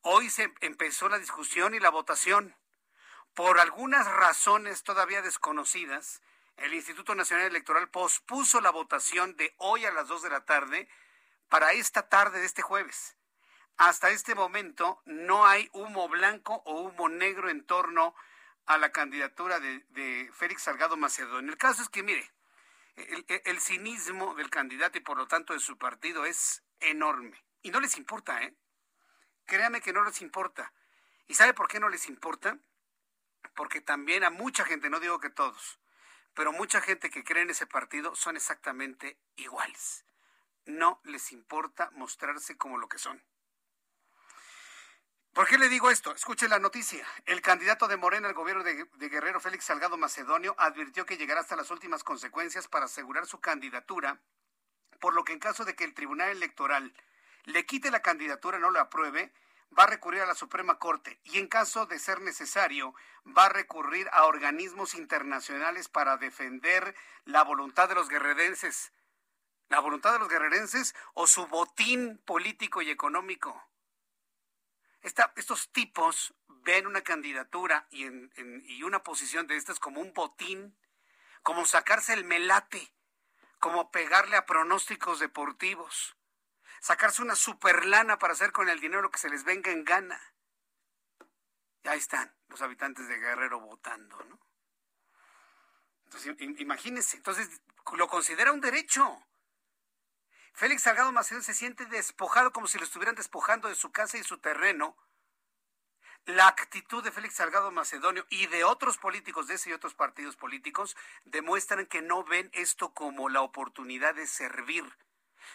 [0.01, 2.57] Hoy se empezó la discusión y la votación.
[3.33, 6.21] Por algunas razones todavía desconocidas,
[6.57, 10.89] el Instituto Nacional Electoral pospuso la votación de hoy a las 2 de la tarde
[11.49, 13.17] para esta tarde de este jueves.
[13.77, 18.15] Hasta este momento no hay humo blanco o humo negro en torno
[18.65, 21.51] a la candidatura de, Félix Salgado Macedonio.
[21.51, 22.31] El caso es que, mire,
[22.95, 27.43] el, el, cinismo del candidato y por lo tanto de su partido es enorme.
[27.61, 28.53] Y no les importa, ¿eh?
[29.45, 30.71] Créame que no les importa.
[31.27, 32.57] ¿Y sabe por qué no les importa?
[33.55, 35.79] Porque también a mucha gente, no digo que todos,
[36.33, 40.05] pero mucha gente que cree en ese partido son exactamente iguales.
[40.69, 43.23] No les importa mostrarse como lo que son.
[45.33, 46.13] ¿Por qué le digo esto?
[46.13, 47.07] Escuche la noticia.
[47.25, 51.55] El candidato de Morena al gobierno de, Guerrero, Félix Salgado Macedonio, advirtió que llegará hasta
[51.55, 54.21] las últimas consecuencias para asegurar su candidatura,
[54.99, 56.93] por lo que en caso de que el Tribunal Electoral
[57.45, 59.33] le quite la candidatura, no la apruebe,
[59.77, 62.93] va a recurrir a la Suprema Corte y en caso de ser necesario
[63.25, 68.91] va a recurrir a organismos internacionales para defender la voluntad de los guerrerenses,
[69.69, 73.69] la voluntad de los guerrerenses o su botín político y económico.
[75.01, 78.05] estos tipos ven una candidatura y,
[78.73, 80.77] y una posición de estas como un botín,
[81.41, 82.93] como sacarse el melate,
[83.59, 86.15] como pegarle a pronósticos deportivos
[86.79, 90.19] sacarse una super lana para hacer con el dinero que se les venga en gana.
[91.83, 94.39] ahí están los habitantes de Guerrero votando, ¿no?
[96.05, 97.61] Entonces, imagínense, entonces
[97.93, 99.23] lo considera un derecho.
[100.59, 104.23] Félix Salgado Macedonio se siente despojado como si lo estuvieran despojando de su casa y
[104.23, 104.97] su terreno.
[106.25, 110.35] La actitud de Félix Salgado Macedonio y de otros políticos de ese y otros partidos
[110.35, 114.83] políticos demuestran que no ven esto como la oportunidad de servir,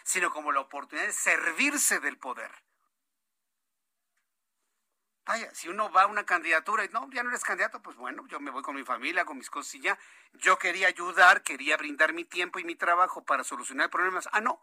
[0.03, 2.51] sino como la oportunidad de servirse del poder.
[5.27, 8.25] Vaya, si uno va a una candidatura y no, ya no eres candidato, pues bueno,
[8.25, 9.99] yo me voy con mi familia, con mis ya.
[10.33, 14.27] Yo quería ayudar, quería brindar mi tiempo y mi trabajo para solucionar problemas.
[14.31, 14.59] Ah, no,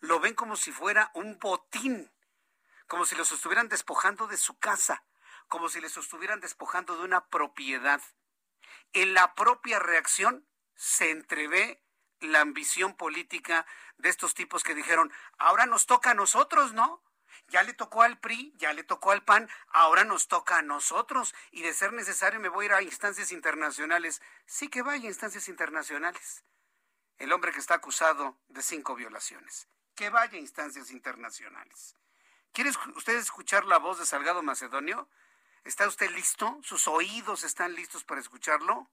[0.00, 2.10] lo ven como si fuera un botín,
[2.86, 5.04] como si los estuvieran despojando de su casa,
[5.48, 8.00] como si les estuvieran despojando de una propiedad.
[8.92, 11.82] En la propia reacción se entrevé
[12.20, 13.66] la ambición política
[13.98, 17.02] de estos tipos que dijeron, ahora nos toca a nosotros, ¿no?
[17.48, 21.34] Ya le tocó al PRI, ya le tocó al PAN, ahora nos toca a nosotros
[21.50, 24.22] y de ser necesario me voy a ir a instancias internacionales.
[24.46, 26.44] Sí que vaya a instancias internacionales.
[27.18, 29.68] El hombre que está acusado de cinco violaciones.
[29.94, 31.96] Que vaya a instancias internacionales.
[32.52, 35.08] ¿Quiere usted escuchar la voz de Salgado Macedonio?
[35.64, 36.58] ¿Está usted listo?
[36.62, 38.88] ¿Sus oídos están listos para escucharlo?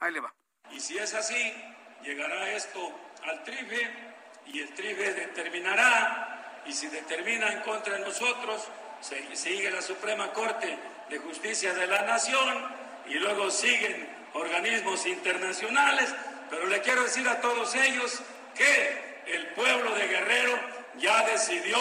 [0.00, 0.34] Ahí le va.
[0.70, 1.54] Y si es así,
[2.02, 2.80] llegará esto
[3.24, 4.14] al tribe
[4.46, 8.68] y el tribe determinará y si determina en contra de nosotros,
[9.00, 16.14] se, sigue la Suprema Corte de Justicia de la Nación y luego siguen organismos internacionales,
[16.50, 18.20] pero le quiero decir a todos ellos
[18.54, 20.58] que el pueblo de Guerrero
[20.96, 21.78] ya decidió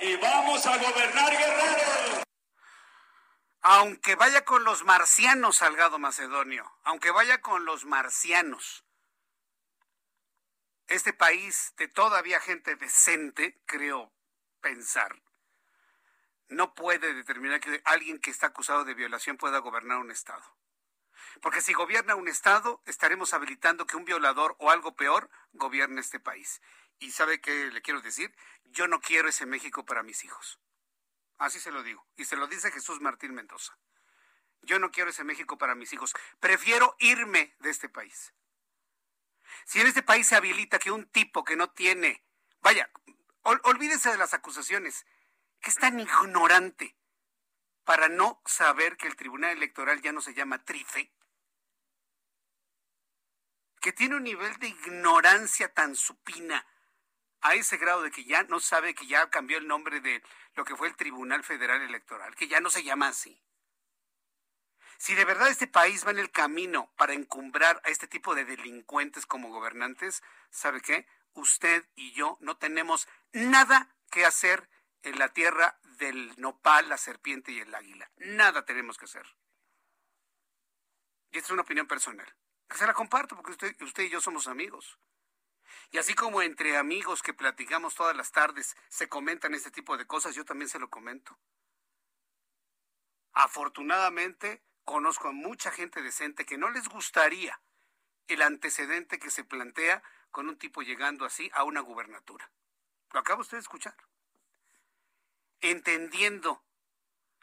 [0.00, 2.24] y vamos a gobernar Guerrero.
[3.62, 8.84] Aunque vaya con los marcianos, Salgado Macedonio, aunque vaya con los marcianos,
[10.86, 14.12] este país de todavía gente decente, creo
[14.60, 15.22] pensar,
[16.48, 20.44] no puede determinar que alguien que está acusado de violación pueda gobernar un Estado.
[21.40, 26.20] Porque si gobierna un Estado, estaremos habilitando que un violador o algo peor gobierne este
[26.20, 26.60] país.
[26.98, 30.58] Y sabe qué le quiero decir, yo no quiero ese México para mis hijos.
[31.38, 32.06] Así se lo digo.
[32.16, 33.76] Y se lo dice Jesús Martín Mendoza.
[34.62, 36.14] Yo no quiero ese México para mis hijos.
[36.40, 38.32] Prefiero irme de este país.
[39.66, 42.24] Si en este país se habilita que un tipo que no tiene,
[42.60, 42.90] vaya,
[43.42, 45.06] olvídese de las acusaciones.
[45.60, 46.96] Que es tan ignorante
[47.84, 51.12] para no saber que el Tribunal Electoral ya no se llama TRIFE?
[53.80, 56.66] Que tiene un nivel de ignorancia tan supina
[57.44, 60.22] a ese grado de que ya no sabe que ya cambió el nombre de
[60.54, 63.40] lo que fue el Tribunal Federal Electoral, que ya no se llama así.
[64.98, 68.44] Si de verdad este país va en el camino para encumbrar a este tipo de
[68.44, 71.06] delincuentes como gobernantes, ¿sabe qué?
[71.34, 74.68] usted y yo no tenemos nada que hacer
[75.02, 78.10] en la tierra del nopal, la serpiente y el águila.
[78.16, 79.26] Nada tenemos que hacer.
[81.30, 82.26] Y esta es una opinión personal.
[82.68, 84.98] Que se la comparto porque usted, usted y yo somos amigos.
[85.90, 90.06] Y así como entre amigos que platicamos todas las tardes se comentan este tipo de
[90.06, 91.38] cosas, yo también se lo comento.
[93.32, 97.60] Afortunadamente, conozco a mucha gente decente que no les gustaría
[98.28, 102.50] el antecedente que se plantea con un tipo llegando así a una gubernatura.
[103.12, 103.96] Lo acaba usted de escuchar.
[105.60, 106.62] Entendiendo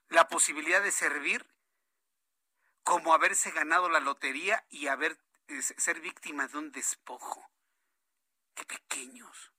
[0.10, 1.48] la posibilidad de servir
[2.84, 7.50] como haberse ganado la lotería y haber eh, ser víctima de un despojo.
[8.54, 9.52] Qué pequeños.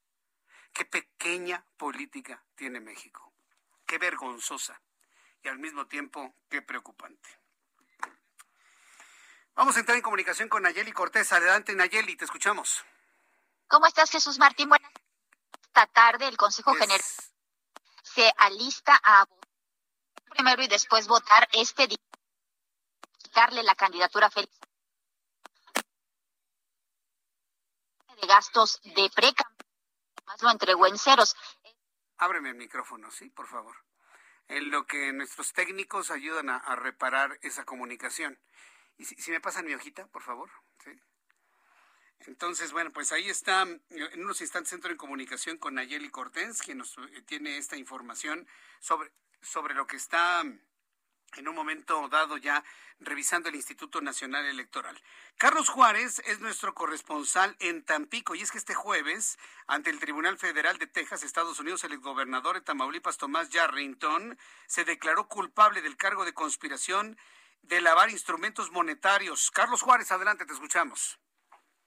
[0.72, 3.32] Qué pequeña política tiene México.
[3.86, 4.80] Qué vergonzosa
[5.42, 7.28] y al mismo tiempo qué preocupante.
[9.54, 11.30] Vamos a entrar en comunicación con Nayeli Cortés.
[11.32, 12.84] Adelante, Nayeli, te escuchamos.
[13.68, 14.68] ¿Cómo estás, Jesús Martín?
[14.68, 14.90] Buenas
[15.62, 17.00] Esta tarde el Consejo General
[18.02, 19.26] se alista a
[20.30, 21.98] primero y después votar este día,
[23.34, 24.58] darle la candidatura a Félix
[28.20, 29.32] de gastos de pre
[30.26, 31.36] más lo entregó en ceros.
[32.16, 33.76] Ábreme el micrófono, sí, por favor.
[34.48, 38.38] En lo que nuestros técnicos ayudan a, reparar esa comunicación.
[38.98, 40.50] Y si, si, me pasan mi hojita, por favor.
[40.84, 40.90] ¿sí?
[42.26, 46.78] Entonces, bueno, pues ahí está, en unos instantes entro en comunicación con Nayeli Cortés, quien
[46.78, 48.46] nos eh, tiene esta información
[48.80, 50.42] sobre, sobre lo que está
[51.36, 52.62] en un momento dado ya
[53.00, 54.96] revisando el Instituto Nacional Electoral.
[55.36, 60.38] Carlos Juárez es nuestro corresponsal en Tampico y es que este jueves, ante el Tribunal
[60.38, 65.96] Federal de Texas, Estados Unidos, el gobernador de Tamaulipas, Tomás Yarrington, se declaró culpable del
[65.96, 67.16] cargo de conspiración
[67.62, 69.50] de lavar instrumentos monetarios.
[69.50, 71.18] Carlos Juárez, adelante, te escuchamos.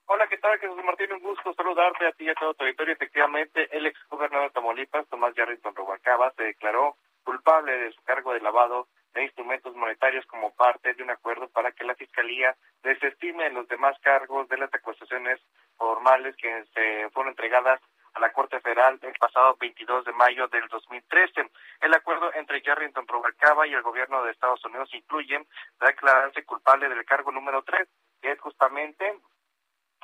[0.07, 0.59] Hola, ¿qué tal?
[0.59, 2.93] Jesús Martín, un gusto saludarte a ti y a todo tu auditorio.
[2.93, 8.33] Efectivamente, el ex gobernador de Tamaulipas, Tomás Yarrington Rubalcaba, se declaró culpable de su cargo
[8.33, 13.49] de lavado de instrumentos monetarios como parte de un acuerdo para que la Fiscalía desestime
[13.49, 15.39] los demás cargos de las acusaciones
[15.77, 17.81] formales que se fueron entregadas
[18.13, 21.49] a la Corte Federal el pasado 22 de mayo del 2013.
[21.81, 25.45] El acuerdo entre Yarrington Rubalcaba y el gobierno de Estados Unidos incluye
[25.79, 27.87] declararse culpable del cargo número 3,
[28.21, 29.19] que es justamente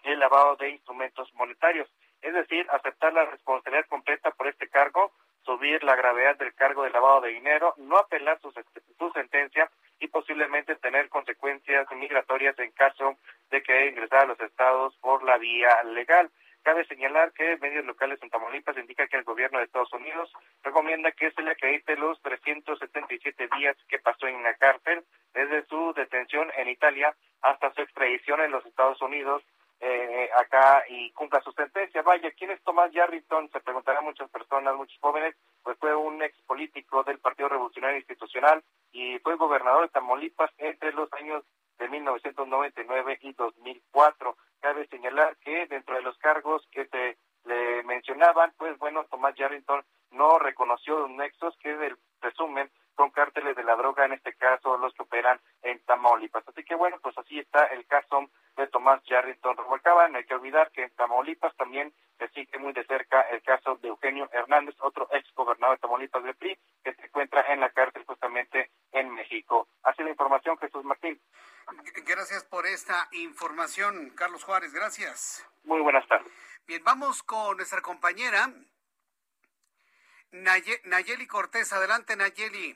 [0.03, 1.89] el lavado de instrumentos monetarios,
[2.22, 5.12] es decir, aceptar la responsabilidad completa por este cargo,
[5.43, 9.69] subir la gravedad del cargo de lavado de dinero, no apelar su, su sentencia
[9.99, 13.17] y posiblemente tener consecuencias migratorias en caso
[13.49, 16.29] de que ingresara a los estados por la vía legal.
[16.63, 20.31] Cabe señalar que medios locales en Tamaulipas indica que el gobierno de Estados Unidos
[20.63, 25.93] recomienda que se le acredite los 377 días que pasó en la cárcel desde su
[25.93, 29.43] detención en Italia hasta su extradición en los Estados Unidos
[29.84, 32.03] eh, acá y cumpla su sentencia.
[32.03, 33.49] Vaya, ¿quién es Tomás Yarrington?
[33.49, 38.63] Se preguntarán muchas personas, muchos jóvenes, pues fue un ex político del Partido Revolucionario Institucional
[38.91, 41.43] y fue gobernador de Tamaulipas entre los años
[41.79, 44.38] de 1999 y 2004.
[44.59, 49.84] Cabe señalar que dentro de los cargos que se le mencionaban, pues bueno, Tomás Yarrington
[50.11, 54.77] no reconoció un nexos que del resumen con cárteles de la droga, en este caso
[54.77, 56.47] los que operan en Tamaulipas.
[56.47, 60.07] Así que bueno, pues así está el caso de Tomás Yarrington Rubalcaba.
[60.07, 63.77] No hay que olvidar que en Tamaulipas también se sigue muy de cerca el caso
[63.77, 67.69] de Eugenio Hernández, otro ex gobernador de Tamaulipas del PRI, que se encuentra en la
[67.69, 69.67] cárcel justamente en México.
[69.84, 71.19] Así la información, Jesús Martín.
[72.05, 74.74] Gracias por esta información, Carlos Juárez.
[74.74, 75.45] Gracias.
[75.63, 76.32] Muy buenas tardes.
[76.67, 78.49] Bien, vamos con nuestra compañera
[80.32, 81.74] Nayeli Cortés.
[81.74, 82.76] Adelante, Nayeli.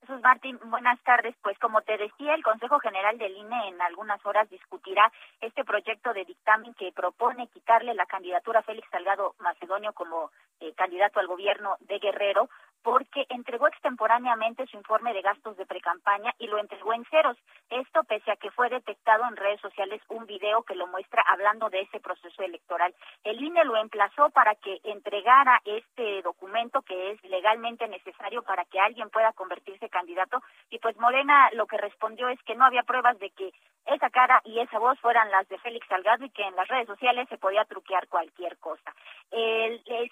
[0.00, 1.34] Jesús Martín, buenas tardes.
[1.42, 5.10] Pues como te decía, el Consejo General del INE en algunas horas discutirá
[5.40, 10.72] este proyecto de dictamen que propone quitarle la candidatura a Félix Salgado Macedonio como eh,
[10.74, 12.48] candidato al gobierno de Guerrero
[12.86, 17.36] porque entregó extemporáneamente su informe de gastos de precampaña y lo entregó en ceros.
[17.68, 21.68] Esto pese a que fue detectado en redes sociales un video que lo muestra hablando
[21.68, 22.94] de ese proceso electoral.
[23.24, 28.78] El INE lo emplazó para que entregara este documento que es legalmente necesario para que
[28.78, 33.18] alguien pueda convertirse candidato y pues Morena lo que respondió es que no había pruebas
[33.18, 33.50] de que
[33.86, 36.86] esa cara y esa voz fueran las de Félix Salgado y que en las redes
[36.86, 38.94] sociales se podía truquear cualquier cosa.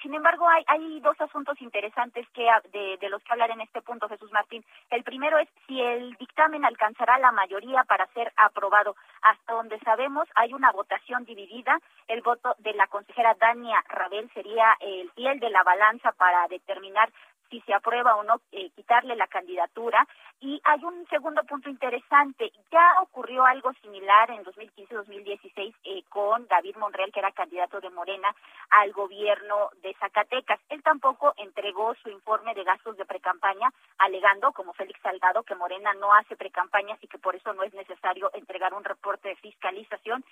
[0.03, 3.83] sin embargo, hay, hay dos asuntos interesantes que de, de los que hablar en este
[3.83, 4.65] punto, Jesús Martín.
[4.91, 8.97] El primero es si el dictamen alcanzará la mayoría para ser aprobado.
[9.23, 11.79] Hasta donde sabemos, hay una votación dividida.
[12.09, 17.11] El voto de la consejera Dania Rabel sería el fiel de la balanza para determinar
[17.51, 18.41] si se aprueba o no
[18.75, 20.07] quitarle la candidatura.
[20.41, 22.53] Y hay un segundo punto interesante.
[22.71, 28.35] Ya ocurrió algo similar en 2015-2016 eh, con David Monreal, que era candidato de Morena
[28.71, 30.61] al gobierno de Zacatecas.
[30.69, 35.95] Él tampoco entregó su informe de gastos de precampaña, alegando, como Félix Salgado, que Morena
[35.95, 40.25] no hace precampañas y que por eso no es necesario entregar un reporte de fiscalización.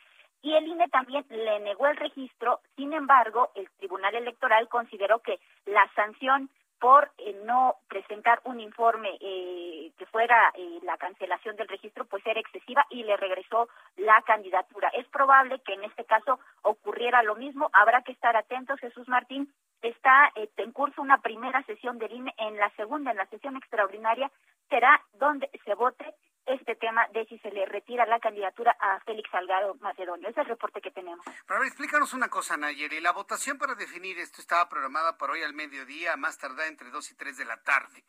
[0.43, 2.61] Y el INE también le negó el registro.
[2.77, 6.51] Sin embargo, el Tribunal Electoral consideró que la sanción
[6.83, 12.27] por eh, no presentar un informe eh, que fuera eh, la cancelación del registro, pues
[12.27, 13.69] era excesiva y le regresó
[13.99, 14.89] la candidatura.
[14.89, 17.71] Es probable que en este caso ocurriera lo mismo.
[17.73, 19.49] Habrá que estar atentos, Jesús Martín.
[19.81, 22.35] Está en curso una primera sesión del INE.
[22.37, 24.29] En la segunda, en la sesión extraordinaria,
[24.69, 26.13] será donde se vote
[26.53, 30.29] este tema de si se le retira la candidatura a Félix Salgado Macedonio.
[30.29, 31.25] Ese es el reporte que tenemos.
[31.47, 33.01] Pero explícanos una cosa, Nayeli.
[33.01, 37.11] La votación para definir esto estaba programada para hoy al mediodía, más tardar entre 2
[37.11, 38.05] y 3 de la tarde.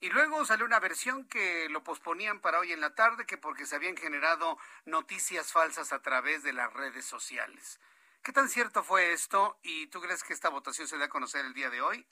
[0.00, 3.64] Y luego salió una versión que lo posponían para hoy en la tarde, que porque
[3.64, 7.80] se habían generado noticias falsas a través de las redes sociales.
[8.22, 9.58] ¿Qué tan cierto fue esto?
[9.62, 12.06] ¿Y tú crees que esta votación se da a conocer el día de hoy?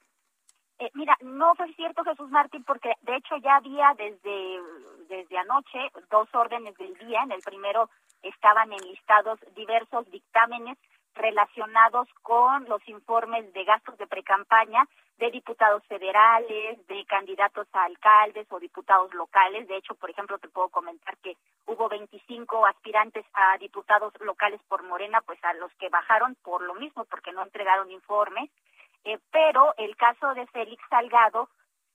[0.79, 4.61] Eh, mira, no fue cierto Jesús Martín porque de hecho ya había desde,
[5.09, 5.79] desde anoche
[6.11, 7.23] dos órdenes del día.
[7.23, 7.89] En el primero
[8.23, 10.79] estaban enlistados diversos dictámenes
[11.15, 14.87] relacionados con los informes de gastos de precampaña
[15.19, 19.69] de diputados federales, de candidatos a alcaldes o diputados locales.
[19.69, 24.83] De hecho, por ejemplo, te puedo comentar que hubo 25 aspirantes a diputados locales por
[24.83, 28.51] Morena, pues a los que bajaron por lo mismo, porque no entregaron informes.
[29.05, 31.49] Eh, pero el caso de Félix Salgado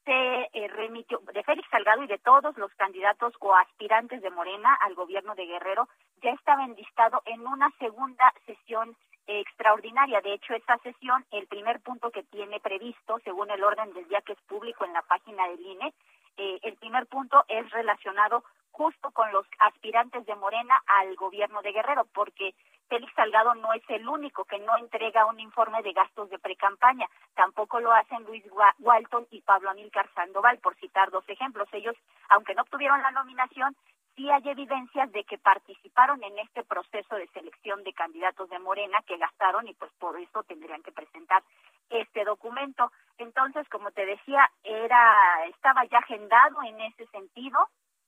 [0.06, 4.74] se eh, remitió, de Félix Salgado y de todos los candidatos o aspirantes de Morena
[4.82, 5.88] al gobierno de Guerrero,
[6.24, 8.96] ya estaba enlistado en una segunda sesión
[9.28, 10.22] extraordinaria.
[10.22, 14.22] De hecho, esta sesión, el primer punto que tiene previsto, según el orden del día
[14.22, 15.94] que es público en la página del INE,
[16.38, 18.44] eh, el primer punto es relacionado
[18.78, 22.54] justo con los aspirantes de Morena al gobierno de Guerrero, porque
[22.88, 27.08] Félix Salgado no es el único que no entrega un informe de gastos de precampaña.
[27.34, 28.44] Tampoco lo hacen Luis
[28.78, 31.68] Walton y Pablo Amílcar Sandoval, por citar dos ejemplos.
[31.72, 31.96] Ellos,
[32.30, 33.76] aunque no obtuvieron la nominación,
[34.16, 39.00] sí hay evidencias de que participaron en este proceso de selección de candidatos de Morena
[39.08, 41.42] que gastaron y pues por eso tendrían que presentar
[41.90, 42.92] este documento.
[43.18, 47.58] Entonces, como te decía, era estaba ya agendado en ese sentido.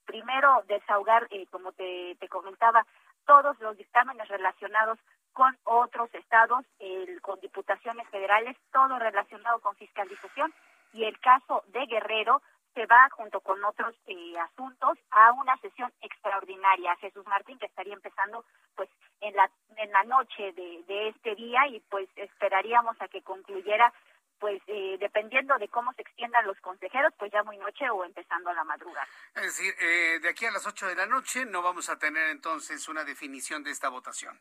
[0.10, 2.84] Primero desahogar, eh, como te, te comentaba,
[3.28, 4.98] todos los dictámenes relacionados
[5.34, 10.52] con otros estados, el, con diputaciones federales, todo relacionado con fiscalización
[10.94, 12.42] y el caso de Guerrero
[12.74, 16.96] se va junto con otros eh, asuntos a una sesión extraordinaria.
[16.96, 18.44] Jesús Martín que estaría empezando
[18.76, 18.90] pues
[19.22, 19.48] en la
[19.78, 23.94] en la noche de, de este día y pues esperaríamos a que concluyera
[24.40, 28.50] pues eh, dependiendo de cómo se extiendan los consejeros, pues ya muy noche o empezando
[28.50, 29.08] a la madrugada.
[29.36, 32.30] Es decir, eh, de aquí a las 8 de la noche no vamos a tener
[32.30, 34.40] entonces una definición de esta votación.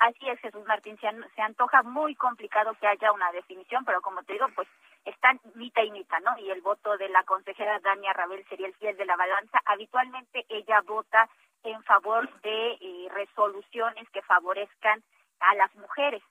[0.00, 4.32] Así es, Jesús Martín, se, antoja muy complicado que haya una definición, pero como te
[4.32, 4.66] digo, pues
[5.04, 6.38] están mitad y mitad, ¿no?
[6.38, 9.60] Y el voto de la consejera Dania Rabel sería el fiel de la balanza.
[9.66, 11.28] Habitualmente ella vota
[11.64, 15.02] en favor de eh, resoluciones que favorezcan
[15.40, 16.22] a las mujeres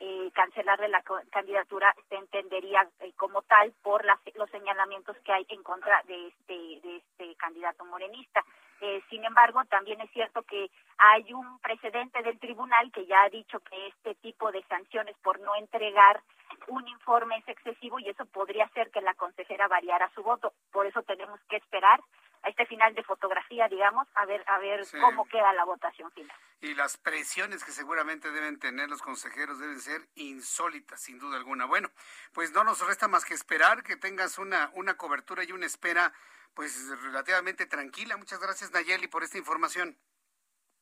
[0.00, 5.46] eh, cancelarle la candidatura se entendería eh, como tal por las, los señalamientos que hay
[5.48, 6.54] en contra de este
[6.86, 8.44] de este candidato morenista.
[8.80, 13.28] Eh, sin embargo, también es cierto que hay un precedente del tribunal que ya ha
[13.28, 16.22] dicho que este tipo de sanciones por no entregar
[16.68, 20.52] un informe es excesivo y eso podría hacer que la consejera variara su voto.
[20.70, 22.00] Por eso tenemos que esperar
[22.42, 26.36] a este final de fotografía, digamos, a ver a ver cómo queda la votación final.
[26.60, 31.66] Y las presiones que seguramente deben tener los consejeros deben ser insólitas, sin duda alguna.
[31.66, 31.90] Bueno,
[32.32, 36.12] pues no nos resta más que esperar que tengas una una cobertura y una espera
[36.54, 38.16] pues relativamente tranquila.
[38.16, 39.96] Muchas gracias Nayeli por esta información.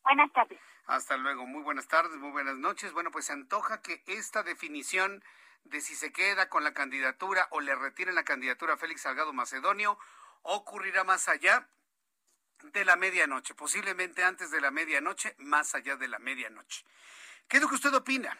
[0.02, 0.58] Buenas tardes.
[0.86, 2.92] Hasta luego, muy buenas tardes, muy buenas noches.
[2.92, 5.22] Bueno, pues se antoja que esta definición
[5.64, 9.32] de si se queda con la candidatura o le retiren la candidatura a Félix Salgado
[9.32, 9.98] Macedonio
[10.46, 11.68] ocurrirá más allá
[12.62, 16.84] de la medianoche, posiblemente antes de la medianoche, más allá de la medianoche.
[17.48, 18.36] ¿Qué es lo que usted opina?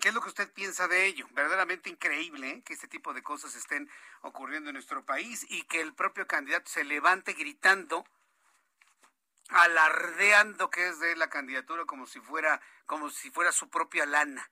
[0.00, 1.26] ¿Qué es lo que usted piensa de ello?
[1.32, 2.62] Verdaderamente increíble ¿eh?
[2.62, 3.90] que este tipo de cosas estén
[4.22, 8.06] ocurriendo en nuestro país y que el propio candidato se levante gritando,
[9.48, 14.50] alardeando que es de la candidatura como si fuera, como si fuera su propia lana.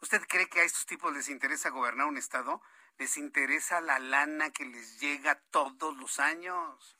[0.00, 2.60] ¿Usted cree que a estos tipos les interesa gobernar un estado?
[2.98, 6.96] Les interesa la lana que les llega todos los años.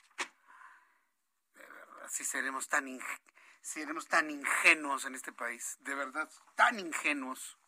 [1.55, 2.99] De verdad, si seremos tan,
[3.61, 7.59] seremos tan ingenuos en este país, de verdad, tan ingenuos,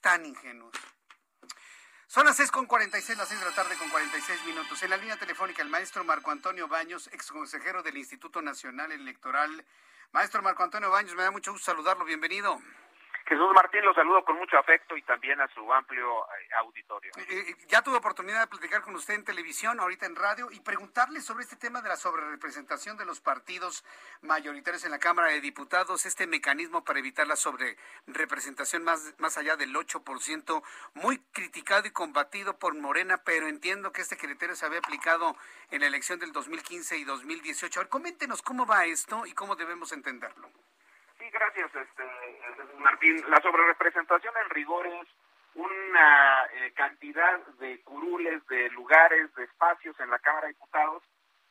[0.00, 0.74] tan ingenuos.
[2.06, 4.82] Son las seis con 46, las seis de la tarde con 46 minutos.
[4.82, 9.66] En la línea telefónica, el maestro Marco Antonio Baños, ex consejero del Instituto Nacional Electoral.
[10.12, 12.06] Maestro Marco Antonio Baños, me da mucho gusto saludarlo.
[12.06, 12.62] Bienvenido.
[13.28, 17.12] Jesús Martín, lo saludo con mucho afecto y también a su amplio eh, auditorio.
[17.66, 21.44] Ya tuve oportunidad de platicar con usted en televisión, ahorita en radio, y preguntarle sobre
[21.44, 23.84] este tema de la sobrerepresentación de los partidos
[24.22, 29.56] mayoritarios en la Cámara de Diputados, este mecanismo para evitar la sobrerepresentación más, más allá
[29.56, 30.62] del 8%,
[30.94, 35.36] muy criticado y combatido por Morena, pero entiendo que este criterio se había aplicado
[35.70, 37.78] en la elección del 2015 y 2018.
[37.78, 40.48] A ver, coméntenos cómo va esto y cómo debemos entenderlo
[41.30, 42.04] gracias, este,
[42.78, 43.22] Martín.
[43.28, 45.06] La sobrerepresentación en rigor es
[45.54, 51.02] una eh, cantidad de curules, de lugares, de espacios en la Cámara de Diputados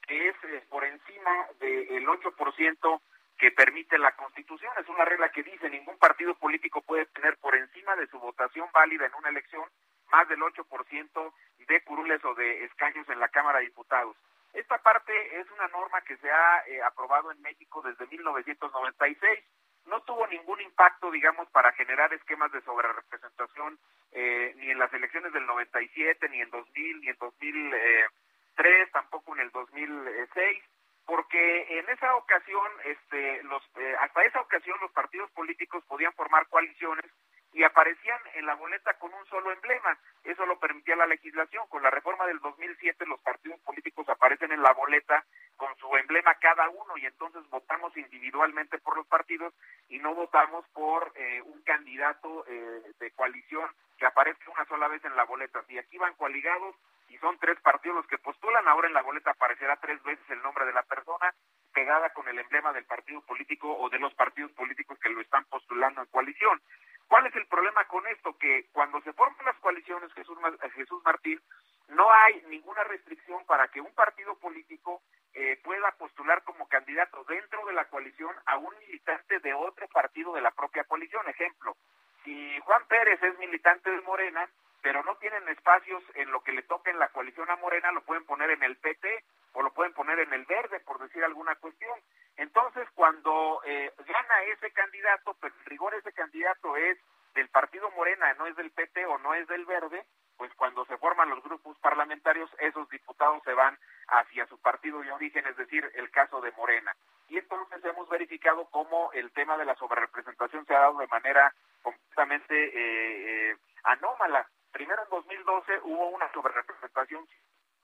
[0.08, 3.02] que es eh, por encima del 8%
[3.38, 4.72] que permite la Constitución.
[4.80, 8.70] Es una regla que dice ningún partido político puede tener por encima de su votación
[8.74, 9.66] válida en una elección
[10.10, 11.34] más del 8%
[11.68, 14.16] de curules o de escaños en la Cámara de Diputados.
[14.54, 19.44] Esta parte es una norma que se ha eh, aprobado en México desde 1996
[19.88, 23.80] no tuvo ningún impacto, digamos, para generar esquemas de sobrerepresentación
[24.12, 29.42] eh, ni en las elecciones del 97, ni en 2000, ni en 2003, tampoco en
[29.42, 30.64] el 2006,
[31.06, 36.48] porque en esa ocasión, este, los, eh, hasta esa ocasión los partidos políticos podían formar
[36.48, 37.06] coaliciones
[37.54, 39.98] y aparecían en la boleta con un solo emblema.
[40.24, 41.68] Eso lo permitía la legislación.
[41.70, 45.26] Con la reforma del 2007 los partidos políticos aparecen en la boleta
[45.56, 49.54] con su emblema cada uno y entonces votamos individualmente por los partidos
[49.90, 55.04] y no votamos por eh, un candidato eh, de coalición que aparezca una sola vez
[55.06, 55.64] en la boleta.
[55.68, 56.76] Si aquí van coaligados
[57.10, 60.42] y son tres partidos los que postulan, ahora en la boleta aparecerá tres veces el
[60.42, 61.34] nombre de la persona
[61.74, 65.46] pegada con el emblema del partido político o de los partidos políticos que lo están
[65.46, 66.62] postulando en coalición.
[67.08, 68.38] ¿Cuál es el problema con esto?
[68.38, 70.38] Que cuando se forman las coaliciones, Jesús,
[70.76, 71.42] Jesús Martín,
[71.90, 75.02] no hay ninguna restricción para que un partido político
[75.34, 80.34] eh, pueda postular como candidato dentro de la coalición a un militante de otro partido
[80.34, 81.28] de la propia coalición.
[81.30, 81.78] Ejemplo,
[82.24, 84.50] si Juan Pérez es militante de Morena,
[84.82, 88.02] pero no tienen espacios en lo que le toque en la coalición a Morena, lo
[88.02, 91.56] pueden poner en el PT o lo pueden poner en el verde, por decir alguna
[91.56, 91.98] cuestión.
[92.38, 96.98] Entonces, cuando eh, gana ese candidato, pero en rigor ese candidato es
[97.34, 100.06] del partido Morena, no es del PT o no es del verde,
[100.38, 103.78] pues cuando se forman los grupos parlamentarios, esos diputados se van
[104.08, 106.96] hacia su partido de origen, es decir, el caso de Morena.
[107.28, 111.54] Y entonces hemos verificado cómo el tema de la sobrerepresentación se ha dado de manera
[111.82, 114.48] completamente eh, eh, anómala.
[114.72, 117.28] Primero en 2012 hubo una sobrerepresentación,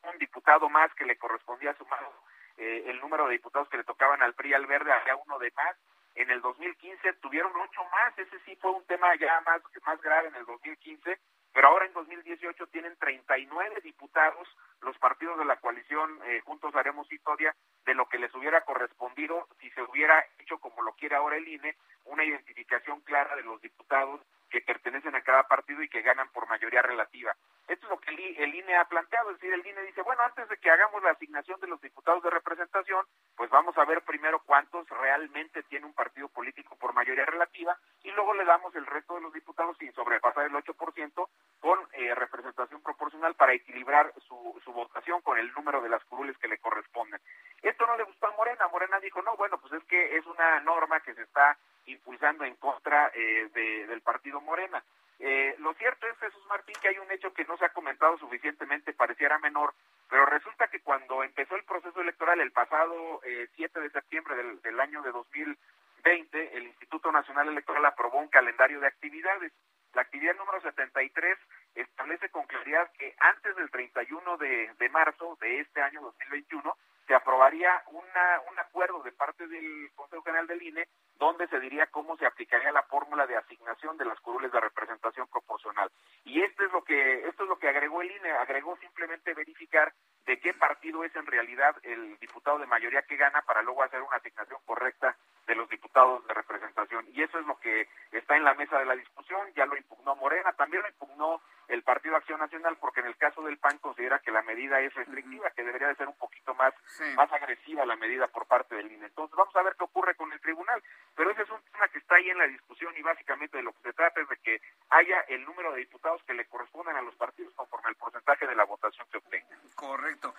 [0.03, 2.13] un diputado más que le correspondía sumado
[2.57, 5.51] eh, el número de diputados que le tocaban al PRI al verde, había uno de
[5.55, 5.75] más.
[6.15, 10.27] En el 2015 tuvieron ocho más, ese sí fue un tema ya más, más grave
[10.27, 11.19] en el 2015
[11.53, 14.47] pero ahora en 2018 tienen 39 diputados
[14.81, 19.47] los partidos de la coalición eh, Juntos Haremos Historia de lo que les hubiera correspondido
[19.61, 23.61] si se hubiera hecho como lo quiere ahora el INE, una identificación clara de los
[23.61, 27.35] diputados que pertenecen a cada partido y que ganan por mayoría relativa.
[27.67, 30.49] Esto es lo que el INE ha planteado, es decir, el INE dice, bueno, antes
[30.49, 33.05] de que hagamos la asignación de los diputados de representación,
[33.37, 38.11] pues vamos a ver primero cuántos realmente tiene un partido político por mayoría relativa y
[38.11, 41.27] luego le damos el resto de los diputados sin sobrepasar el 8%
[41.61, 46.37] con eh, representación proporcional para equilibrar su, su votación con el número de las curules
[46.37, 47.21] que le corresponden.
[47.61, 48.67] Esto no le gustó a Morena.
[48.67, 52.55] Morena dijo, no, bueno, pues es que es una norma que se está impulsando en
[52.55, 54.83] contra eh, del partido Morena.
[55.25, 58.17] Eh, lo cierto es, Jesús Martín, que hay un hecho que no se ha comentado
[58.17, 59.73] suficientemente, pareciera menor,
[60.09, 63.21] pero resulta que cuando empezó el proceso electoral el pasado
[63.55, 68.81] 7 de septiembre del, del año de 2020, el Instituto Nacional Electoral aprobó un calendario
[68.81, 69.53] de actividades.
[69.93, 71.37] La actividad número 73
[71.75, 76.75] establece con claridad que antes del 31 de, de marzo de este año 2021
[77.07, 80.87] se aprobaría una, un acuerdo de parte del Consejo General del INE
[81.19, 85.27] donde se diría cómo se aplicaría la fórmula de asignación de las curules de representación
[85.27, 85.89] proporcional.
[86.25, 89.93] Y esto es lo que esto es lo que agregó el INE, agregó simplemente verificar
[90.25, 94.01] de qué partido es en realidad el diputado de mayoría que gana para luego hacer
[94.01, 95.15] una asignación correcta
[95.47, 97.05] de los diputados de representación.
[97.13, 100.15] Y eso es lo que está en la mesa de la discusión, ya lo impugnó
[100.15, 104.19] Morena, también lo impugnó el Partido Acción Nacional, porque en el caso del PAN considera
[104.19, 106.73] que la medida es restrictiva, que debería de ser un poquito más,
[107.15, 109.07] más agresiva la medida por parte del INE.
[109.07, 110.81] Entonces vamos a ver qué ocurre con el tribunal,
[111.15, 113.73] pero ese es un tema que está ahí en la discusión y básicamente de lo
[113.73, 117.01] que se trata es de que haya el número de diputados que le correspondan a
[117.01, 119.59] los partidos conforme al porcentaje de la votación que obtengan.
[119.75, 120.33] Correcto.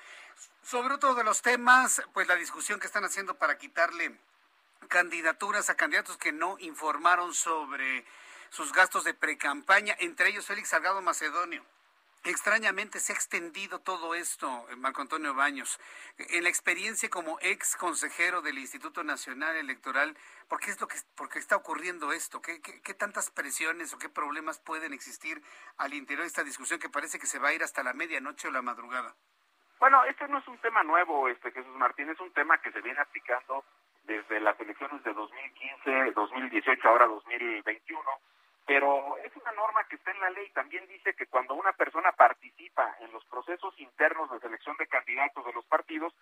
[0.63, 4.17] Sobre otro de los temas, pues la discusión que están haciendo para quitarle
[4.89, 8.05] candidaturas a candidatos que no informaron sobre
[8.51, 11.65] sus gastos de precampaña, entre ellos Félix Salgado Macedonio.
[12.27, 15.79] Extrañamente se ha extendido todo esto, eh, Marco Antonio Baños.
[16.17, 20.17] En la experiencia como ex consejero del Instituto Nacional Electoral,
[20.49, 22.41] ¿por qué es lo que por qué está ocurriendo esto?
[22.41, 25.43] ¿Qué, ¿Qué, tantas presiones o qué problemas pueden existir
[25.77, 28.49] al interior de esta discusión que parece que se va a ir hasta la medianoche
[28.49, 29.15] o la madrugada?
[29.79, 32.81] Bueno, este no es un tema nuevo, este Jesús Martín, es un tema que se
[32.81, 33.67] viene aplicando
[34.05, 38.01] desde las elecciones de 2015, 2018, ahora 2021.
[38.67, 40.51] Pero es una norma que está en la ley.
[40.51, 45.45] También dice que cuando una persona participa en los procesos internos de selección de candidatos
[45.45, 46.15] de los partidos,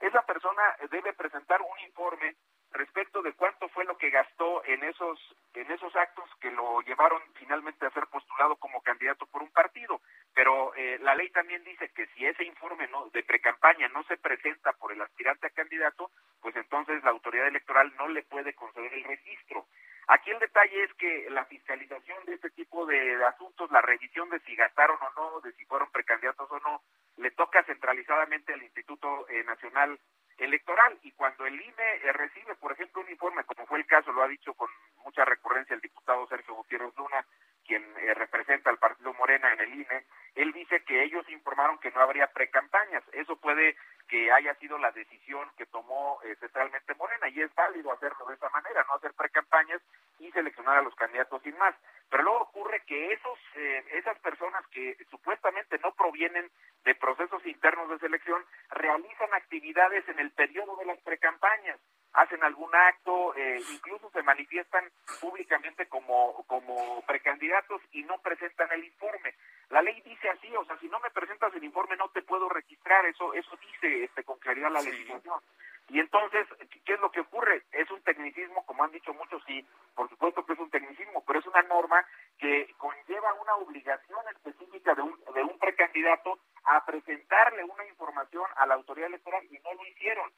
[0.00, 2.34] esa persona debe presentar un informe
[2.72, 5.18] respecto de cuánto fue lo que gastó en esos
[5.54, 10.00] en esos actos que lo llevaron finalmente a ser postulado como candidato por un partido.
[10.34, 14.16] Pero eh, la ley también dice que si ese informe no, de precampaña no se
[14.16, 18.94] presenta por el aspirante a candidato, pues entonces la autoridad electoral no le puede conceder
[18.94, 19.66] el registro.
[20.08, 24.40] Aquí el detalle es que la fiscalización de este tipo de, asuntos, la revisión de
[24.40, 26.82] si gastaron o no, de si fueron precandidatos o no,
[27.18, 29.98] le toca centralizadamente al Instituto eh, Nacional
[30.38, 30.98] Electoral.
[31.02, 34.22] Y cuando el INE eh, recibe, por ejemplo, un informe, como fue el caso, lo
[34.22, 34.68] ha dicho con
[35.04, 37.24] mucha recurrencia el diputado Sergio Gutiérrez Luna,
[37.66, 40.04] quien eh, representa al partido Morena en el INE,
[40.34, 43.02] él dice que ellos informaron que no habría precampañas.
[43.12, 43.76] Eso puede
[44.08, 48.34] que haya sido la decisión que tomó eh, centralmente Morena y es válido hacerlo de
[48.34, 49.80] esa manera, no hacer precampañas
[50.18, 51.74] y seleccionar a los candidatos sin más.
[52.10, 56.50] Pero luego ocurre que esos eh, esas personas que supuestamente no provienen
[56.84, 61.78] de procesos internos de selección realizan actividades en el periodo de las precampañas
[62.14, 64.84] hacen algún acto, eh, incluso se manifiestan
[65.20, 69.34] públicamente como, como precandidatos y no presentan el informe.
[69.70, 72.48] La ley dice así, o sea, si no me presentas el informe no te puedo
[72.48, 75.40] registrar, eso eso dice este, con claridad la legislación.
[75.88, 76.46] Y entonces,
[76.84, 77.62] ¿qué es lo que ocurre?
[77.72, 81.40] Es un tecnicismo, como han dicho muchos, sí, por supuesto que es un tecnicismo, pero
[81.40, 82.04] es una norma
[82.38, 88.66] que conlleva una obligación específica de un, de un precandidato a presentarle una información a
[88.66, 90.30] la autoridad electoral y no lo hicieron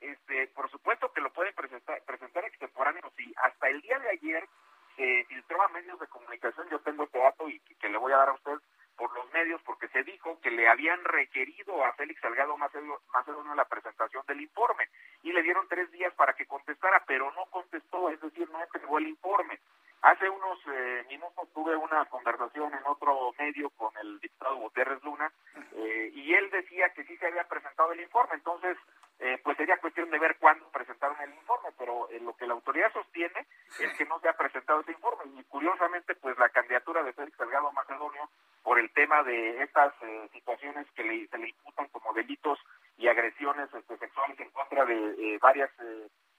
[0.00, 3.32] este, por supuesto que lo pueden presentar, presentar extemporáneo, sí.
[3.42, 4.48] Hasta el día de ayer
[4.96, 8.16] se filtró a medios de comunicación, yo tengo este dato y que, le voy a
[8.16, 8.58] dar a usted
[8.96, 13.54] por los medios, porque se dijo que le habían requerido a Félix Salgado Macedo, Macedonio
[13.54, 14.88] la presentación del informe
[15.22, 18.98] y le dieron tres días para que contestara, pero no contestó, es decir, no entregó
[18.98, 19.60] el informe.
[20.02, 25.32] Hace unos eh, minutos tuve una conversación en otro medio con el diputado Gutiérrez Luna
[25.74, 28.34] eh, y él decía que sí se había presentado el informe.
[28.34, 28.78] Entonces,
[29.18, 32.92] eh, pues sería cuestión de ver cuándo presentaron el informe, pero lo que la autoridad
[32.92, 33.46] sostiene
[33.80, 37.36] es que no se ha presentado ese informe y curiosamente pues la candidatura de Félix
[37.36, 38.28] Salgado Macedonio
[38.62, 39.94] por el tema de estas
[40.32, 42.58] situaciones que le, se le imputan como delitos
[42.98, 45.70] y agresiones este, sexuales en contra de varias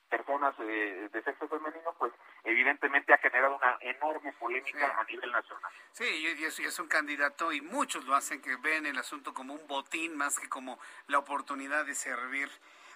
[0.08, 2.12] personas eh, de sexo femenino, pues
[2.43, 5.72] evidentemente ha generado una enorme polémica a nivel nacional.
[5.91, 9.53] Sí, y es, es, un candidato y muchos lo hacen que ven el asunto como
[9.53, 12.49] un botín más que como la oportunidad de servir.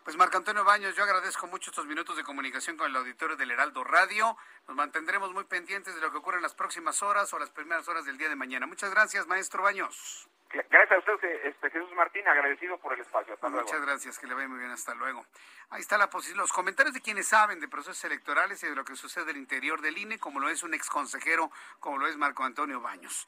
[0.03, 3.51] Pues Marco Antonio Baños, yo agradezco mucho estos minutos de comunicación con el auditorio del
[3.51, 4.35] Heraldo Radio.
[4.67, 7.87] Nos mantendremos muy pendientes de lo que ocurre en las próximas horas o las primeras
[7.87, 8.65] horas del día de mañana.
[8.65, 10.27] Muchas gracias, maestro Baños.
[10.49, 13.35] Gracias a usted, este, Jesús Martín, agradecido por el espacio.
[13.35, 15.23] Hasta Muchas gracias, que le vaya muy bien, hasta luego.
[15.69, 18.83] Ahí está la posición, los comentarios de quienes saben de procesos electorales y de lo
[18.83, 22.43] que sucede al interior del INE, como lo es un exconsejero, como lo es Marco
[22.43, 23.27] Antonio Baños.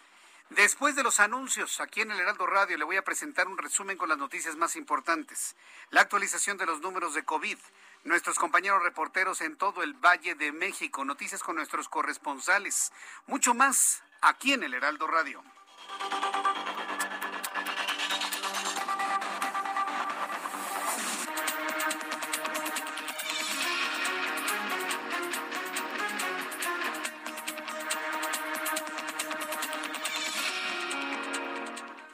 [0.55, 3.97] Después de los anuncios, aquí en el Heraldo Radio le voy a presentar un resumen
[3.97, 5.55] con las noticias más importantes.
[5.89, 7.57] La actualización de los números de COVID,
[8.03, 12.91] nuestros compañeros reporteros en todo el Valle de México, noticias con nuestros corresponsales,
[13.25, 15.43] mucho más aquí en el Heraldo Radio.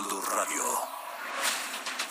[0.00, 0.62] Radio.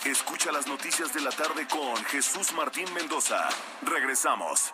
[0.04, 3.48] Escucha las noticias de la tarde con Jesús Martín Mendoza.
[3.82, 4.74] Regresamos.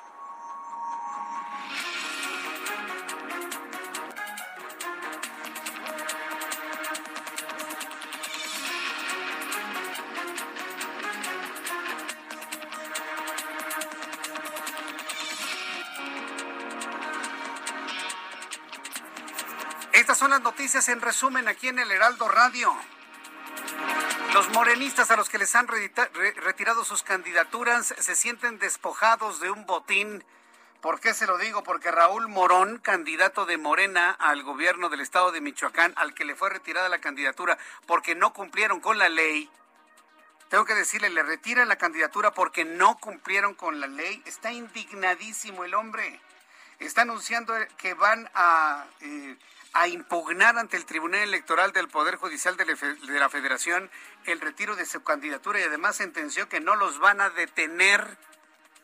[19.91, 22.75] Estas son las noticias en resumen aquí en el Heraldo Radio.
[24.43, 29.65] Los morenistas a los que les han retirado sus candidaturas se sienten despojados de un
[29.65, 30.21] botín.
[30.81, 31.63] ¿Por qué se lo digo?
[31.63, 36.35] Porque Raúl Morón, candidato de Morena al gobierno del estado de Michoacán, al que le
[36.35, 39.49] fue retirada la candidatura porque no cumplieron con la ley,
[40.49, 44.21] tengo que decirle, le retiran la candidatura porque no cumplieron con la ley.
[44.25, 46.19] Está indignadísimo el hombre.
[46.79, 49.37] Está anunciando que van a eh,
[49.73, 52.65] a impugnar ante el Tribunal Electoral del Poder Judicial de
[53.19, 53.89] la Federación
[54.25, 58.17] el retiro de su candidatura y además sentenció que no los van a detener,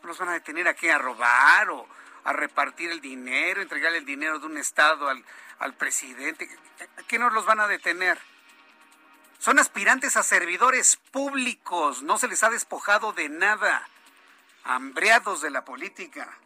[0.02, 1.88] no los van a detener a qué, a robar o
[2.24, 5.24] a repartir el dinero, entregar el dinero de un Estado al,
[5.60, 6.50] al presidente,
[6.98, 8.20] ¿a qué no los van a detener?
[9.38, 13.88] Son aspirantes a servidores públicos, no se les ha despojado de nada,
[14.64, 16.38] hambreados de la política.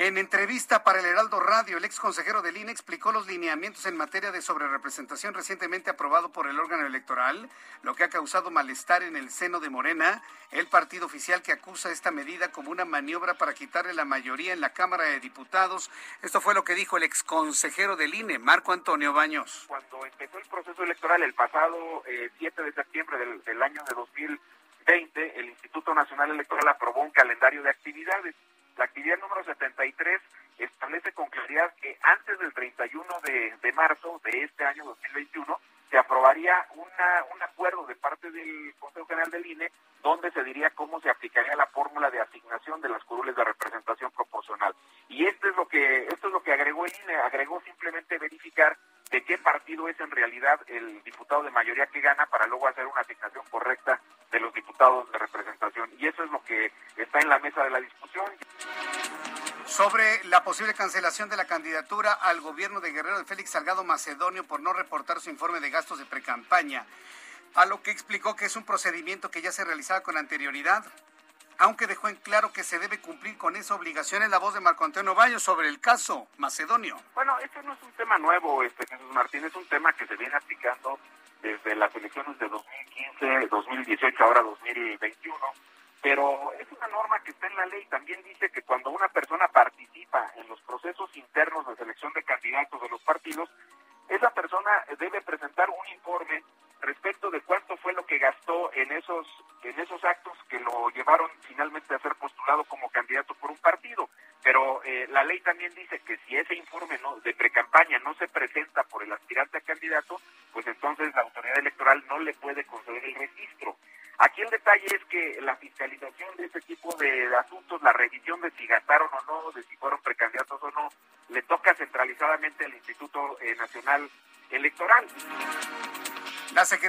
[0.00, 3.96] En entrevista para el Heraldo Radio, el ex consejero del INE explicó los lineamientos en
[3.96, 7.50] materia de sobrerepresentación recientemente aprobado por el órgano electoral,
[7.82, 10.22] lo que ha causado malestar en el seno de Morena,
[10.52, 14.60] el partido oficial que acusa esta medida como una maniobra para quitarle la mayoría en
[14.60, 15.90] la Cámara de Diputados.
[16.22, 19.64] Esto fue lo que dijo el ex consejero del INE, Marco Antonio Baños.
[19.66, 23.96] Cuando empezó el proceso electoral el pasado 7 eh, de septiembre del, del año de
[23.96, 28.36] 2020, el Instituto Nacional Electoral aprobó un calendario de actividades
[28.78, 30.20] la actividad número 73
[30.58, 35.60] establece con claridad que antes del 31 de, de marzo de este año 2021
[35.90, 39.72] se aprobaría una, un acuerdo de parte del Consejo General del INE
[40.02, 44.12] donde se diría cómo se aplicaría la fórmula de asignación de las curules de representación
[44.12, 44.72] proporcional.
[45.08, 48.76] Y esto es lo que esto es lo que agregó el INE, agregó simplemente verificar
[49.10, 52.86] de qué partido es en realidad el diputado de mayoría que gana para luego hacer
[52.86, 54.00] una asignación correcta
[54.30, 55.90] de los diputados de representación.
[55.98, 58.26] Y eso es lo que está en la mesa de la discusión.
[59.64, 64.44] Sobre la posible cancelación de la candidatura al gobierno de Guerrero de Félix Salgado Macedonio
[64.44, 66.86] por no reportar su informe de gastos de precampaña,
[67.54, 70.84] a lo que explicó que es un procedimiento que ya se realizaba con anterioridad.
[71.58, 74.60] Aunque dejó en claro que se debe cumplir con esa obligación en la voz de
[74.60, 76.96] Marco Antonio Baños sobre el caso macedonio.
[77.14, 80.16] Bueno, este no es un tema nuevo, este Jesús Martín, es un tema que se
[80.16, 80.98] viene aplicando
[81.42, 85.36] desde las elecciones de 2015, 2018, ahora 2021
[86.00, 87.84] pero es una norma que está en la ley.
[87.86, 92.80] También dice que cuando una persona participa en los procesos internos de selección de candidatos
[92.80, 93.50] de los partidos,
[94.08, 96.42] esa persona debe presentar un informe
[96.80, 99.26] respecto de cuánto fue lo que gastó en esos
[99.64, 104.08] en esos actos que lo llevaron finalmente a ser postulado como candidato por un partido.
[104.42, 108.28] Pero eh, la ley también dice que si ese informe no, de precampaña no se
[108.28, 110.20] presenta por el aspirante a candidato,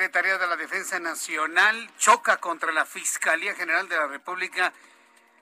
[0.10, 4.74] Secretaría de la Defensa Nacional choca contra la Fiscalía General de la República.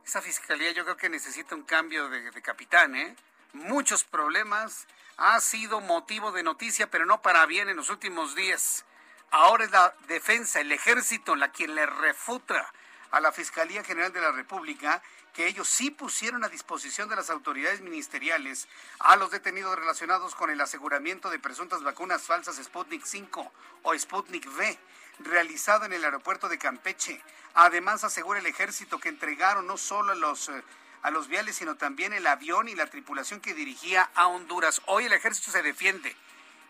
[0.05, 3.15] Esa fiscalía yo creo que necesita un cambio de, capitán, ¿eh?
[3.53, 4.85] Muchos problemas.
[5.15, 8.83] Ha sido motivo de noticia, pero no para bien en los últimos días.
[9.31, 12.69] Ahora es la defensa, el ejército, la quien le refuta
[13.11, 15.01] a la Fiscalía General de la República
[15.37, 18.67] que ellos sí pusieron a disposición de las autoridades ministeriales
[18.97, 23.51] a los detenidos relacionados con el aseguramiento de presuntas vacunas falsas Sputnik 5
[23.83, 24.79] o Sputnik V
[25.19, 27.21] realizado en el aeropuerto de Campeche.
[27.53, 30.63] Además asegura el ejército que entregaron no solo a los eh,
[31.03, 34.81] a los viales, sino también el avión y la tripulación que dirigía a Honduras.
[34.87, 36.15] Hoy el ejército se defiende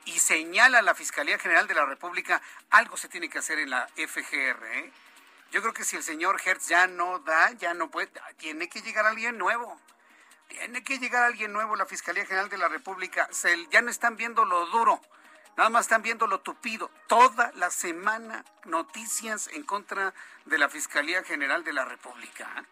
[0.03, 3.69] y señala a la Fiscalía General de la República, algo se tiene que hacer en
[3.69, 4.65] la FGR.
[4.73, 4.91] ¿eh?
[5.51, 8.81] Yo creo que si el señor Hertz ya no da, ya no puede, tiene que
[8.81, 9.79] llegar alguien nuevo.
[10.47, 13.27] Tiene que llegar alguien nuevo la Fiscalía General de la República.
[13.31, 15.01] Se, ya no están viendo lo duro,
[15.57, 16.89] nada más están viendo lo tupido.
[17.07, 20.13] Toda la semana noticias en contra
[20.45, 22.47] de la Fiscalía General de la República.
[22.57, 22.63] ¿eh?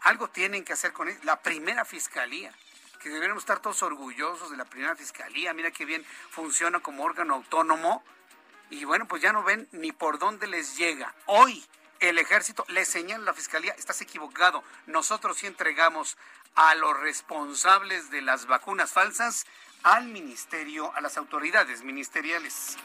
[0.00, 1.18] Algo tienen que hacer con él.
[1.22, 2.52] La primera fiscalía
[3.00, 5.52] que deberíamos estar todos orgullosos de la primera fiscalía.
[5.54, 8.04] Mira qué bien funciona como órgano autónomo.
[8.70, 11.14] Y bueno, pues ya no ven ni por dónde les llega.
[11.26, 11.64] Hoy
[11.98, 14.64] el ejército le señala a la fiscalía, estás equivocado.
[14.86, 16.16] Nosotros sí entregamos
[16.54, 19.46] a los responsables de las vacunas falsas
[19.82, 22.76] al ministerio, a las autoridades ministeriales.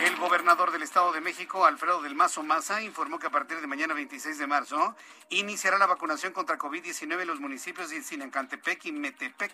[0.00, 3.66] El gobernador del Estado de México, Alfredo del Mazo Maza, informó que a partir de
[3.66, 4.94] mañana 26 de marzo
[5.30, 9.52] iniciará la vacunación contra COVID-19 en los municipios de Sinancantepec y Metepec.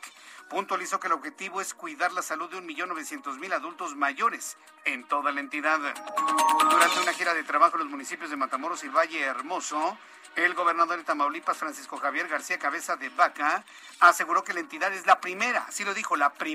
[0.51, 5.41] Puntualizó que el objetivo es cuidar la salud de 1.900.000 adultos mayores en toda la
[5.41, 5.79] entidad.
[5.79, 9.97] Durante una gira de trabajo en los municipios de Matamoros y Valle Hermoso,
[10.35, 13.65] el gobernador de Tamaulipas, Francisco Javier García Cabeza de Vaca,
[14.01, 16.48] aseguró que la entidad es la primera, así lo dijo, la primera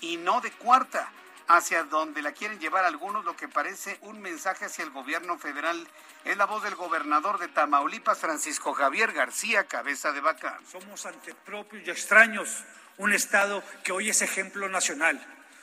[0.00, 1.10] y no de cuarta,
[1.46, 5.86] hacia donde la quieren llevar algunos, lo que parece un mensaje hacia el gobierno federal.
[6.24, 10.58] Es la voz del gobernador de Tamaulipas, Francisco Javier García Cabeza de Vaca.
[10.70, 12.64] Somos ante propios y extraños
[12.96, 15.20] un Estado que hoy es ejemplo nacional.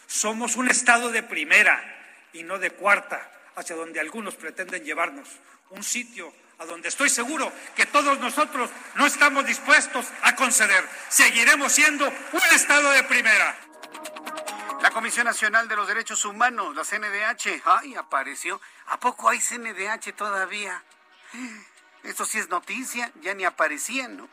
[0.08, 1.82] Somos un Estado de primera
[2.34, 5.28] y no de cuarta, hacia donde algunos pretenden llevarnos.
[5.70, 6.32] Un sitio
[6.62, 10.88] a donde estoy seguro que todos nosotros no estamos dispuestos a conceder.
[11.10, 13.58] Seguiremos siendo un Estado de primera.
[14.82, 18.62] La Comisión Nacional de los Derechos Humanos, la CNDH, ay, apareció.
[18.88, 20.84] ¿A poco hay CNDH todavía?
[22.04, 24.30] Esto sí es noticia, ya ni aparecían, ¿no?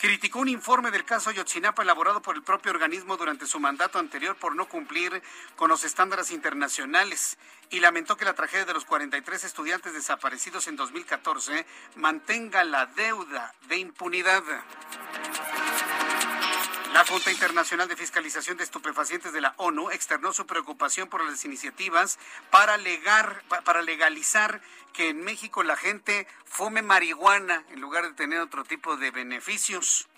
[0.00, 4.34] Criticó un informe del caso Yotzinapa elaborado por el propio organismo durante su mandato anterior
[4.34, 5.22] por no cumplir
[5.56, 7.36] con los estándares internacionales
[7.68, 13.54] y lamentó que la tragedia de los 43 estudiantes desaparecidos en 2014 mantenga la deuda
[13.68, 14.42] de impunidad.
[16.92, 21.44] La Junta Internacional de Fiscalización de Estupefacientes de la ONU externó su preocupación por las
[21.44, 22.18] iniciativas
[22.50, 24.60] para, legar, para legalizar
[24.92, 30.08] que en México la gente fume marihuana en lugar de tener otro tipo de beneficios.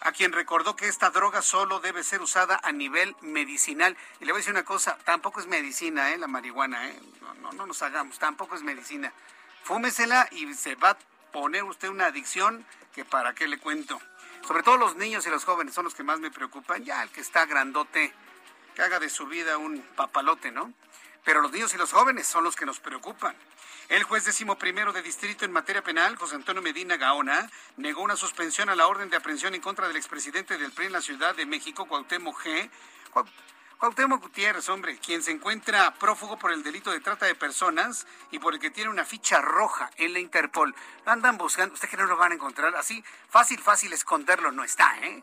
[0.00, 3.96] A quien recordó que esta droga solo debe ser usada a nivel medicinal.
[4.20, 6.18] Y le voy a decir una cosa, tampoco es medicina, ¿eh?
[6.18, 7.00] La marihuana, ¿eh?
[7.22, 9.14] No, no, no nos hagamos, tampoco es medicina.
[9.64, 10.98] Fúmesela y se va a
[11.32, 13.98] poner usted una adicción que para qué le cuento.
[14.46, 16.84] Sobre todo los niños y los jóvenes son los que más me preocupan.
[16.84, 18.14] Ya el que está grandote,
[18.74, 20.72] que haga de su vida un papalote, ¿no?
[21.24, 23.34] Pero los niños y los jóvenes son los que nos preocupan.
[23.88, 28.16] El juez décimo primero de distrito en materia penal, José Antonio Medina Gaona, negó una
[28.16, 31.34] suspensión a la orden de aprehensión en contra del expresidente del PRI en la Ciudad
[31.34, 32.70] de México, Cuauhtémoc G.
[33.78, 38.38] Cuauhtémoc Gutiérrez, hombre, quien se encuentra prófugo por el delito de trata de personas y
[38.38, 40.74] por el que tiene una ficha roja en la Interpol.
[41.04, 44.96] andan buscando, usted que no lo van a encontrar así, fácil, fácil esconderlo no está,
[45.02, 45.22] ¿eh?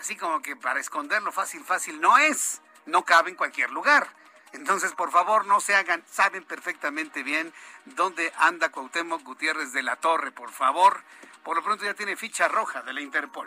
[0.00, 4.08] Así como que para esconderlo fácil, fácil no es, no cabe en cualquier lugar.
[4.52, 9.94] Entonces, por favor, no se hagan, saben perfectamente bien dónde anda Cuauhtémoc Gutiérrez de la
[9.94, 11.04] Torre, por favor.
[11.44, 13.46] Por lo pronto ya tiene ficha roja de la Interpol.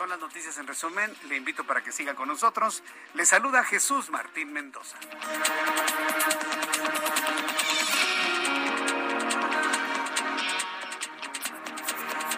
[0.00, 1.14] Son las noticias en resumen.
[1.28, 2.82] Le invito para que siga con nosotros.
[3.12, 4.96] Le saluda Jesús Martín Mendoza.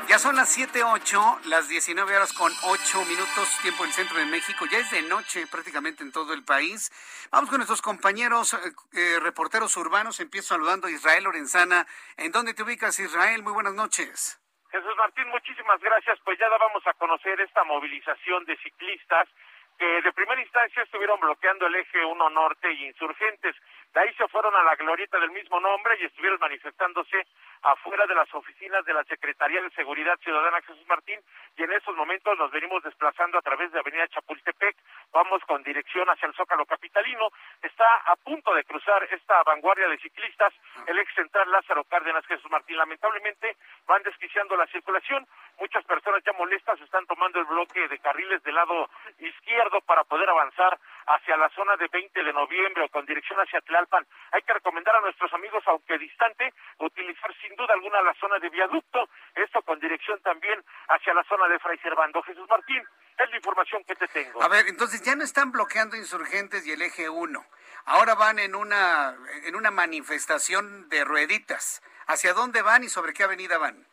[0.08, 4.66] Ya son las 7.08, las 19 horas con 8 minutos, tiempo del centro de México.
[4.66, 6.90] Ya es de noche prácticamente en todo el país.
[7.30, 8.58] Vamos con nuestros compañeros eh,
[8.90, 10.18] eh, reporteros urbanos.
[10.18, 11.86] Empiezo saludando a Israel Lorenzana.
[12.16, 13.44] ¿En dónde te ubicas, Israel?
[13.44, 14.41] Muy buenas noches.
[14.72, 16.18] Jesús Martín, muchísimas gracias.
[16.24, 19.28] Pues ya vamos a conocer esta movilización de ciclistas
[19.78, 23.54] que de primera instancia estuvieron bloqueando el eje 1 norte y insurgentes.
[23.92, 27.26] De ahí se fueron a la glorieta del mismo nombre y estuvieron manifestándose
[27.60, 31.20] afuera de las oficinas de la Secretaría de Seguridad Ciudadana Jesús Martín
[31.56, 34.76] y en estos momentos nos venimos desplazando a través de Avenida Chapultepec.
[35.12, 37.28] Vamos con dirección hacia el Zócalo Capitalino.
[37.60, 40.54] Está a punto de cruzar esta vanguardia de ciclistas
[40.86, 42.78] el ex central Lázaro Cárdenas Jesús Martín.
[42.78, 45.26] Lamentablemente van desquiciando la circulación.
[45.62, 48.90] Muchas personas ya molestas están tomando el bloque de carriles del lado
[49.20, 53.60] izquierdo para poder avanzar hacia la zona de 20 de noviembre o con dirección hacia
[53.60, 54.04] Tlalpan.
[54.32, 58.48] Hay que recomendar a nuestros amigos, aunque distante, utilizar sin duda alguna la zona de
[58.50, 62.20] viaducto, esto con dirección también hacia la zona de Fray Servando.
[62.24, 62.82] Jesús Martín,
[63.16, 64.42] es la información que te tengo.
[64.42, 67.40] A ver, entonces ya no están bloqueando insurgentes y el eje 1.
[67.84, 71.84] Ahora van en una, en una manifestación de rueditas.
[72.08, 73.91] ¿Hacia dónde van y sobre qué avenida van?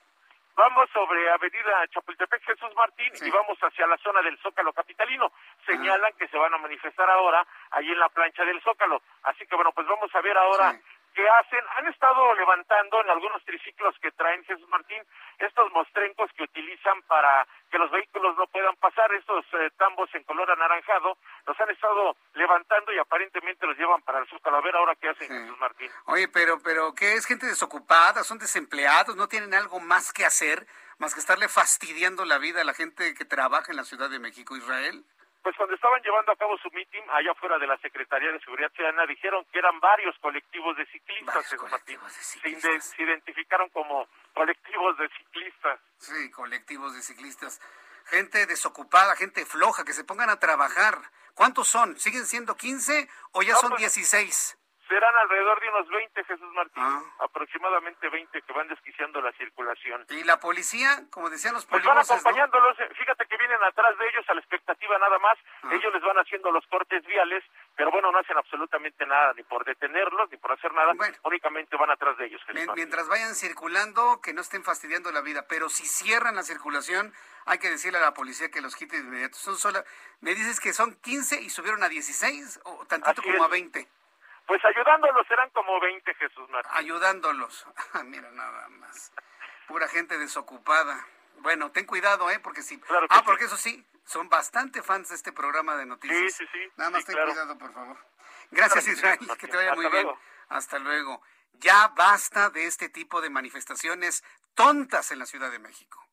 [0.60, 5.32] Vamos sobre Avenida Chapultepec Jesús Martín y vamos hacia la zona del Zócalo Capitalino.
[5.66, 9.02] Señalan que se van a manifestar ahora ahí en la plancha del Zócalo.
[9.24, 10.78] Así que bueno, pues vamos a ver ahora
[11.14, 11.60] qué hacen.
[11.78, 15.02] Han estado levantando en algunos triciclos que traen Jesús Martín
[15.38, 20.24] estos mostrencos que utilizan para que los vehículos no puedan pasar, estos eh, tambos en
[20.24, 24.58] color anaranjado, los han estado levantando y aparentemente los llevan para el Zócalo.
[24.58, 25.90] A ver ahora qué hacen Jesús Martín.
[26.06, 28.24] Oye, pero, pero, ¿qué es gente desocupada?
[28.24, 29.16] ¿Son desempleados?
[29.16, 30.66] ¿No tienen algo más que hacer
[31.00, 34.20] más que estarle fastidiando la vida a la gente que trabaja en la Ciudad de
[34.20, 35.06] México, Israel?
[35.42, 38.72] Pues cuando estaban llevando a cabo su meeting allá afuera de la Secretaría de Seguridad
[38.74, 45.80] Ciudadana dijeron que eran varios colectivos de ciclistas, Se, identificaron como colectivos de ciclistas.
[45.98, 47.62] Sí, colectivos de ciclistas.
[48.06, 51.00] Gente desocupada, gente floja, que se pongan a trabajar.
[51.36, 51.98] ¿Cuántos son?
[51.98, 54.59] ¿Siguen siendo 15 o ya son 16?
[54.90, 57.04] Serán alrededor de unos 20, Jesús Martín, ah.
[57.20, 60.04] aproximadamente 20 que van desquiciando la circulación.
[60.10, 61.94] ¿Y la policía, como decían los policías?
[61.94, 65.70] Pues van acompañándolos, fíjate que vienen atrás de ellos a la expectativa nada más, ah.
[65.74, 67.44] ellos les van haciendo los cortes viales,
[67.76, 71.92] pero bueno, no hacen absolutamente nada, ni por detenerlos, ni por hacer nada, únicamente van
[71.92, 72.42] atrás de ellos.
[72.48, 77.14] Jesús mientras vayan circulando, que no estén fastidiando la vida, pero si cierran la circulación,
[77.46, 79.38] hay que decirle a la policía que los quite de inmediato.
[79.38, 79.84] Son solo,
[80.22, 83.88] me dices que son 15 y subieron a 16 o tantito como a 20.
[84.50, 86.72] Pues ayudándolos serán como 20, Jesús Martín.
[86.74, 87.68] Ayudándolos.
[87.94, 89.12] Ah, mira, nada más.
[89.68, 91.06] Pura gente desocupada.
[91.38, 92.40] Bueno, ten cuidado, ¿eh?
[92.40, 92.82] Porque si...
[93.10, 96.34] ah, porque eso sí, son bastante fans de este programa de noticias.
[96.34, 96.72] Sí, sí, sí.
[96.78, 97.98] Nada más ten cuidado, por favor.
[98.50, 99.20] Gracias, Israel.
[99.38, 100.10] Que te vaya muy bien.
[100.50, 101.22] Hasta luego.
[101.54, 104.24] Ya basta de este tipo de manifestaciones
[104.56, 106.04] tontas en la Ciudad de México.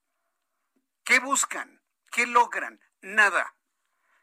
[1.04, 1.80] ¿Qué buscan?
[2.10, 2.80] ¿Qué logran?
[3.00, 3.54] Nada.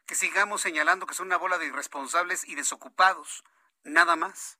[0.06, 3.42] Que sigamos señalando que son una bola de irresponsables y desocupados
[3.84, 4.58] nada más.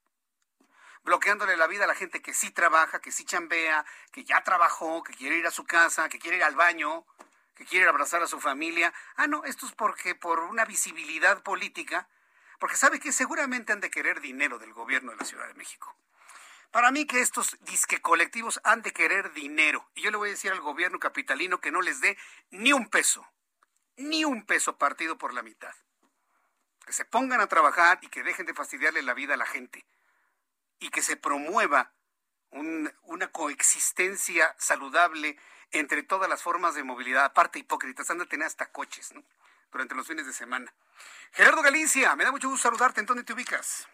[1.03, 5.03] Bloqueándole la vida a la gente que sí trabaja, que sí chambea, que ya trabajó,
[5.03, 7.05] que quiere ir a su casa, que quiere ir al baño,
[7.55, 8.93] que quiere abrazar a su familia.
[9.17, 12.09] Ah, no, esto es porque por una visibilidad política,
[12.59, 15.95] porque sabe que seguramente han de querer dinero del gobierno de la Ciudad de México.
[16.71, 19.89] Para mí que estos disque colectivos han de querer dinero.
[19.95, 22.17] Y yo le voy a decir al gobierno capitalino que no les dé
[22.51, 23.29] ni un peso,
[23.97, 25.75] ni un peso partido por la mitad
[26.85, 29.85] que se pongan a trabajar y que dejen de fastidiarle la vida a la gente
[30.79, 31.93] y que se promueva
[32.51, 35.39] una coexistencia saludable
[35.73, 39.25] entre todas las formas de movilidad, aparte hipócritas, han de tener hasta coches, ¿no?
[39.73, 40.73] Durante los fines de semana.
[41.33, 43.89] Gerardo Galicia, me da mucho gusto saludarte, ¿en dónde te ubicas?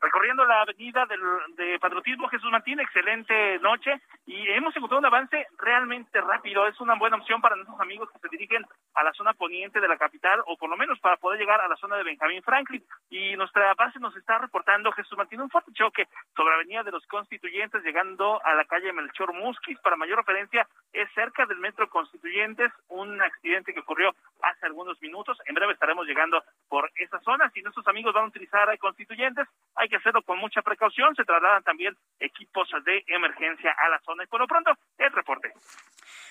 [0.00, 1.20] Recorriendo la avenida del,
[1.56, 6.66] de Patriotismo Jesús Martín, excelente noche y hemos encontrado un avance realmente rápido.
[6.66, 9.88] Es una buena opción para nuestros amigos que se dirigen a la zona poniente de
[9.88, 12.84] la capital o por lo menos para poder llegar a la zona de Benjamín Franklin.
[13.10, 16.92] Y nuestra base nos está reportando Jesús Martín un fuerte choque sobre la avenida de
[16.92, 19.78] los Constituyentes llegando a la calle Melchor Musquis.
[19.80, 25.38] Para mayor referencia, es cerca del metro Constituyentes, un accidente que ocurrió hace algunos minutos.
[25.46, 27.50] En breve estaremos llegando por esa zona.
[27.50, 31.14] Si nuestros amigos van a utilizar Constituyentes, hay que hacerlo con mucha precaución.
[31.14, 34.24] Se trasladan también equipos de emergencia a la zona.
[34.24, 35.52] Y por lo pronto, el reporte.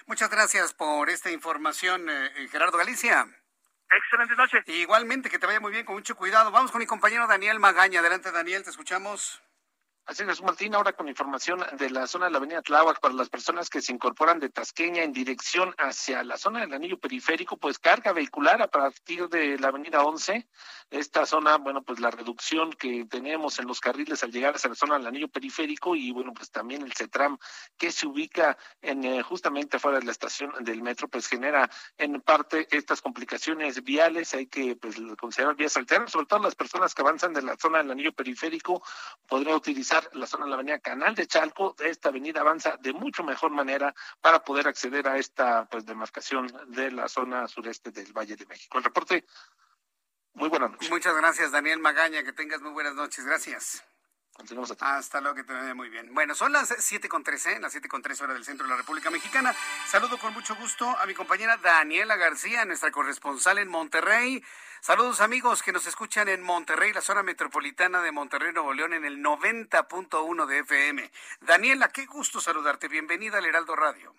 [0.06, 3.26] Muchas gracias por esta información, eh, eh, Gerardo Galicia.
[3.90, 4.64] Excelente noche.
[4.68, 6.52] Igualmente, que te vaya muy bien, con mucho cuidado.
[6.52, 8.00] Vamos con mi compañero Daniel Magaña.
[8.00, 9.42] Adelante, Daniel, te escuchamos.
[10.08, 13.28] Así es, Martín, ahora con información de la zona de la avenida Tláhuac para las
[13.28, 17.78] personas que se incorporan de Tasqueña en dirección hacia la zona del anillo periférico, pues
[17.78, 20.48] carga vehicular a partir de la avenida 11.
[20.92, 24.76] Esta zona, bueno, pues la reducción que tenemos en los carriles al llegar a la
[24.76, 27.38] zona del anillo periférico y bueno, pues también el CETRAM
[27.78, 32.22] que se ubica en eh, justamente fuera de la estación del metro, pues genera en
[32.22, 34.34] parte estas complicaciones viales.
[34.34, 37.80] Hay que pues considerar vías alternas, sobre todo las personas que avanzan de la zona
[37.80, 38.82] del anillo periférico
[39.28, 41.76] podrían utilizar la zona de la avenida Canal de Chalco.
[41.80, 46.92] Esta avenida avanza de mucho mejor manera para poder acceder a esta pues demarcación de
[46.92, 48.78] la zona sureste del Valle de México.
[48.78, 49.26] El reporte,
[50.34, 50.90] muy buenas noches.
[50.90, 52.24] Muchas gracias, Daniel Magaña.
[52.24, 53.26] Que tengas muy buenas noches.
[53.26, 53.84] Gracias.
[54.82, 56.14] Hasta luego, que te vaya muy bien.
[56.14, 58.78] Bueno, son las 7 con 13, las 7 con 13 horas del centro de la
[58.78, 59.54] República Mexicana.
[59.88, 64.44] Saludo con mucho gusto a mi compañera Daniela García, nuestra corresponsal en Monterrey.
[64.82, 69.06] Saludos amigos que nos escuchan en Monterrey, la zona metropolitana de Monterrey, Nuevo León, en
[69.06, 71.12] el 90.1 de FM.
[71.42, 72.88] Daniela, qué gusto saludarte.
[72.88, 74.14] Bienvenida al Heraldo Radio.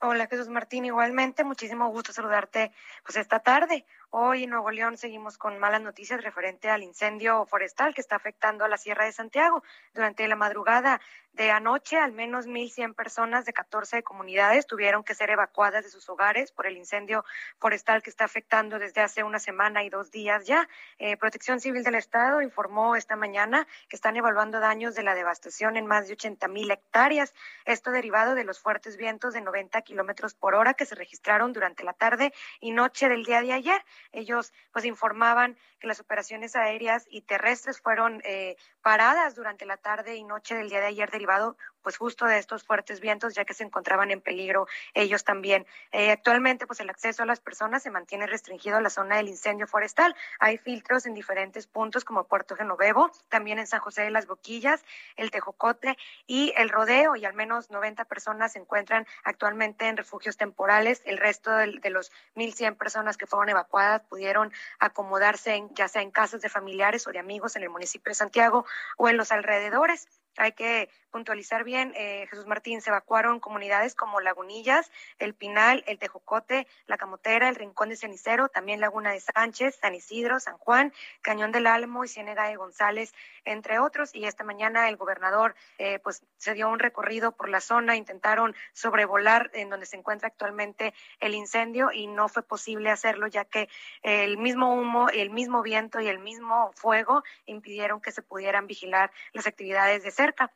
[0.00, 2.72] Hola Jesús Martín, igualmente, muchísimo gusto saludarte
[3.04, 3.86] pues esta tarde.
[4.16, 8.64] Hoy en Nuevo León seguimos con malas noticias referente al incendio forestal que está afectando
[8.64, 9.64] a la Sierra de Santiago.
[9.92, 11.00] Durante la madrugada
[11.32, 16.08] de anoche, al menos 1.100 personas de 14 comunidades tuvieron que ser evacuadas de sus
[16.08, 17.24] hogares por el incendio
[17.58, 20.68] forestal que está afectando desde hace una semana y dos días ya.
[20.98, 25.76] Eh, Protección Civil del Estado informó esta mañana que están evaluando daños de la devastación
[25.76, 27.34] en más de 80.000 hectáreas.
[27.64, 31.82] Esto derivado de los fuertes vientos de 90 kilómetros por hora que se registraron durante
[31.82, 33.84] la tarde y noche del día de ayer.
[34.12, 40.16] Ellos pues informaban que las operaciones aéreas y terrestres fueron eh, paradas durante la tarde
[40.16, 43.54] y noche del día de ayer derivado pues justo de estos fuertes vientos ya que
[43.54, 45.66] se encontraban en peligro ellos también.
[45.92, 49.28] Eh, actualmente pues el acceso a las personas se mantiene restringido a la zona del
[49.28, 50.16] incendio forestal.
[50.40, 54.84] Hay filtros en diferentes puntos como Puerto Genovevo, también en San José de las Boquillas,
[55.16, 60.36] el Tejocote y el Rodeo y al menos 90 personas se encuentran actualmente en refugios
[60.36, 61.02] temporales.
[61.04, 66.02] El resto de, de los 1.100 personas que fueron evacuadas pudieron acomodarse en, ya sea
[66.02, 68.64] en casas de familiares o de amigos en el municipio de Santiago
[68.96, 70.08] o en los alrededores.
[70.36, 74.90] Hay que puntualizar bien, eh, Jesús Martín, se evacuaron comunidades como Lagunillas,
[75.20, 79.94] El Pinal, El Tejocote, La Camotera, El Rincón de Cenicero, también Laguna de Sánchez, San
[79.94, 80.92] Isidro, San Juan,
[81.22, 84.12] Cañón del Álamo y Ciénega de González, entre otros.
[84.12, 88.56] Y esta mañana el gobernador eh, pues se dio un recorrido por la zona, intentaron
[88.72, 93.68] sobrevolar en donde se encuentra actualmente el incendio y no fue posible hacerlo ya que
[94.02, 99.12] el mismo humo, el mismo viento y el mismo fuego impidieron que se pudieran vigilar
[99.32, 100.52] las actividades de cerca.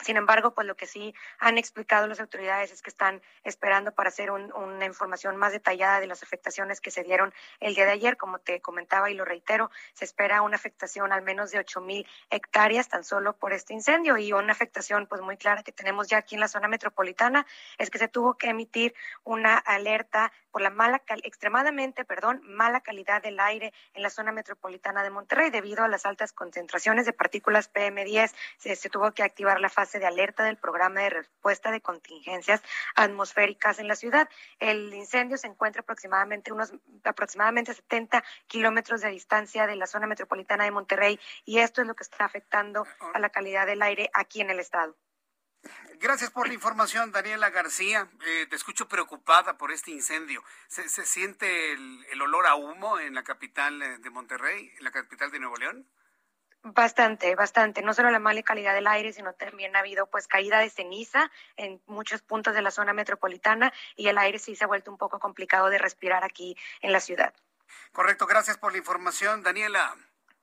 [0.00, 4.08] Sin embargo, pues lo que sí han explicado las autoridades es que están esperando para
[4.08, 8.16] hacer una información más detallada de las afectaciones que se dieron el día de ayer.
[8.16, 12.06] Como te comentaba y lo reitero, se espera una afectación al menos de ocho mil
[12.30, 16.18] hectáreas tan solo por este incendio y una afectación pues muy clara que tenemos ya
[16.18, 17.46] aquí en la zona metropolitana
[17.78, 23.22] es que se tuvo que emitir una alerta por la mala, extremadamente, perdón, mala calidad
[23.22, 27.72] del aire en la zona metropolitana de Monterrey debido a las altas concentraciones de partículas
[27.72, 28.34] PM10.
[28.58, 32.62] Se, se tuvo que activar la fase de alerta del programa de respuesta de contingencias
[32.94, 34.28] atmosféricas en la ciudad.
[34.58, 36.72] El incendio se encuentra aproximadamente unos
[37.04, 41.94] aproximadamente 70 kilómetros de distancia de la zona metropolitana de Monterrey y esto es lo
[41.94, 44.96] que está afectando a la calidad del aire aquí en el estado.
[46.00, 48.08] Gracias por la información, Daniela García.
[48.26, 50.42] Eh, te escucho preocupada por este incendio.
[50.66, 55.38] ¿Se, siente el, olor a humo en la capital de Monterrey, en la capital de
[55.38, 55.86] Nuevo León?
[56.64, 57.82] Bastante, bastante.
[57.82, 61.30] No solo la mala calidad del aire, sino también ha habido pues caída de ceniza
[61.56, 64.96] en muchos puntos de la zona metropolitana y el aire sí se ha vuelto un
[64.96, 67.34] poco complicado de respirar aquí en la ciudad.
[67.92, 69.96] Correcto, gracias por la información, Daniela.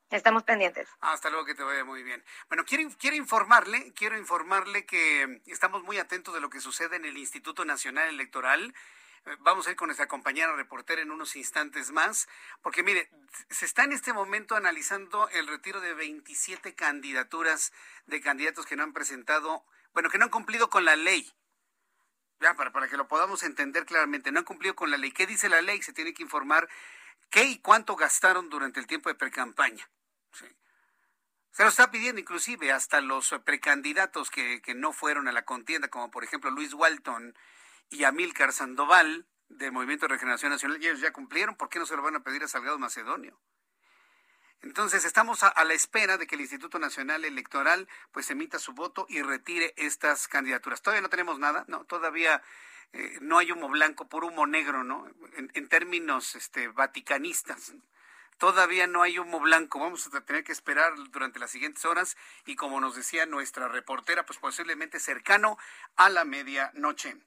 [0.09, 0.89] Estamos pendientes.
[1.01, 2.23] Hasta luego, que te vaya muy bien.
[2.49, 7.05] Bueno, quiero, quiero informarle, quiero informarle que estamos muy atentos de lo que sucede en
[7.05, 8.73] el Instituto Nacional Electoral.
[9.39, 12.27] Vamos a ir con nuestra compañera reportera en unos instantes más,
[12.61, 13.09] porque mire,
[13.49, 17.71] se está en este momento analizando el retiro de 27 candidaturas
[18.05, 21.31] de candidatos que no han presentado, bueno, que no han cumplido con la ley.
[22.39, 25.11] Ya, para, para que lo podamos entender claramente, no han cumplido con la ley.
[25.11, 25.81] ¿Qué dice la ley?
[25.81, 26.69] Se tiene que informar
[27.29, 29.89] qué y cuánto gastaron durante el tiempo de precampaña.
[31.51, 35.89] Se lo está pidiendo inclusive hasta los precandidatos que, que no fueron a la contienda,
[35.89, 37.35] como por ejemplo Luis Walton
[37.89, 41.95] y Amílcar Sandoval del Movimiento de Regeneración Nacional, ellos ya cumplieron, ¿por qué no se
[41.95, 43.39] lo van a pedir a Salgado Macedonio?
[44.61, 49.05] Entonces estamos a, la espera de que el Instituto Nacional Electoral pues emita su voto
[49.07, 50.81] y retire estas candidaturas.
[50.81, 52.41] Todavía no tenemos nada, no, todavía
[52.91, 55.07] eh, no hay humo blanco, por humo negro, ¿no?
[55.53, 57.73] En, términos este, vaticanistas.
[58.37, 59.79] Todavía no hay humo blanco.
[59.79, 64.25] Vamos a tener que esperar durante las siguientes horas y como nos decía nuestra reportera,
[64.25, 65.57] pues posiblemente cercano
[65.95, 67.17] a la medianoche.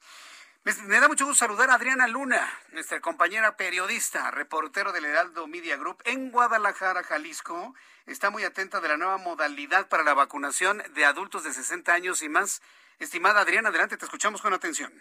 [0.64, 2.38] Me, da mucho gusto saludar a Adriana Luna,
[2.70, 7.74] nuestra compañera periodista, reportero del Heraldo Media Group en Guadalajara, Jalisco.
[8.06, 12.22] Está muy atenta de la nueva modalidad para la vacunación de adultos de 60 años
[12.22, 12.62] y más.
[13.00, 14.92] Estimada Adriana, adelante, te escuchamos con atención.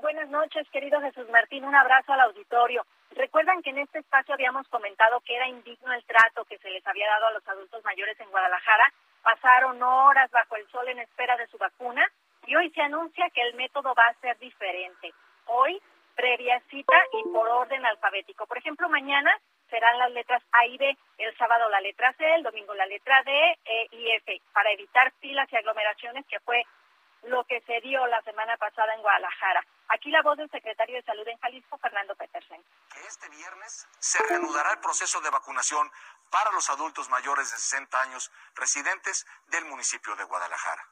[0.00, 1.64] Buenas noches, querido Jesús Martín.
[1.64, 2.86] Un abrazo al auditorio.
[3.10, 6.86] Recuerdan que en este espacio habíamos comentado que era indigno el trato que se les
[6.86, 8.90] había dado a los adultos mayores en Guadalajara.
[9.22, 12.10] Pasaron horas bajo el sol en espera de su vacuna
[12.46, 15.12] y hoy se anuncia que el método va a ser diferente.
[15.46, 15.80] Hoy,
[16.14, 18.46] previa cita y por orden alfabético.
[18.46, 19.30] Por ejemplo, mañana
[19.68, 23.22] serán las letras A y B, el sábado la letra C, el domingo la letra
[23.24, 26.64] D, E y F, para evitar filas y aglomeraciones, que fue
[27.24, 29.64] lo que se dio la semana pasada en Guadalajara.
[29.88, 32.62] Aquí la voz del secretario de Salud en Jalisco, Fernando Petersen.
[33.06, 35.90] Este viernes se reanudará el proceso de vacunación
[36.30, 40.86] para los adultos mayores de 60 años residentes del municipio de Guadalajara.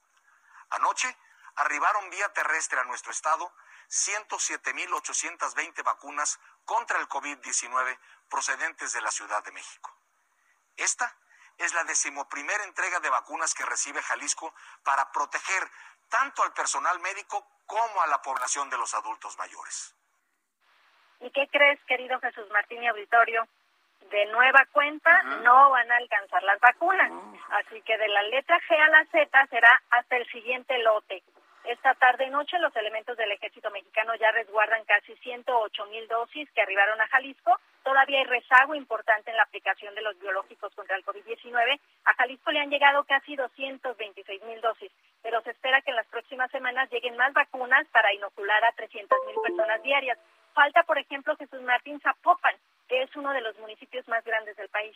[0.70, 1.16] Anoche
[1.56, 3.52] arribaron vía terrestre a nuestro estado
[3.88, 7.98] 107.820 vacunas contra el COVID-19
[8.28, 9.94] procedentes de la Ciudad de México.
[10.76, 11.14] Esta
[11.58, 14.52] es la decimoprimera entrega de vacunas que recibe Jalisco
[14.82, 15.70] para proteger
[16.08, 19.94] tanto al personal médico como a la población de los adultos mayores.
[21.20, 23.46] ¿Y qué crees, querido Jesús Martín y Auditorio?
[24.10, 27.10] De nueva cuenta no van a alcanzar las vacunas.
[27.50, 31.22] Así que de la letra G a la Z será hasta el siguiente lote.
[31.64, 36.50] Esta tarde y noche los elementos del ejército mexicano ya resguardan casi 108 mil dosis
[36.52, 37.58] que arribaron a Jalisco.
[37.82, 41.80] Todavía hay rezago importante en la aplicación de los biológicos contra el COVID-19.
[42.04, 44.92] A Jalisco le han llegado casi 226 mil dosis,
[45.22, 49.18] pero se espera que en las próximas semanas lleguen más vacunas para inocular a 300
[49.26, 50.18] mil personas diarias.
[50.52, 52.56] Falta, por ejemplo, Jesús Martín Zapopan,
[52.88, 54.94] que es uno de los municipios más grandes del país.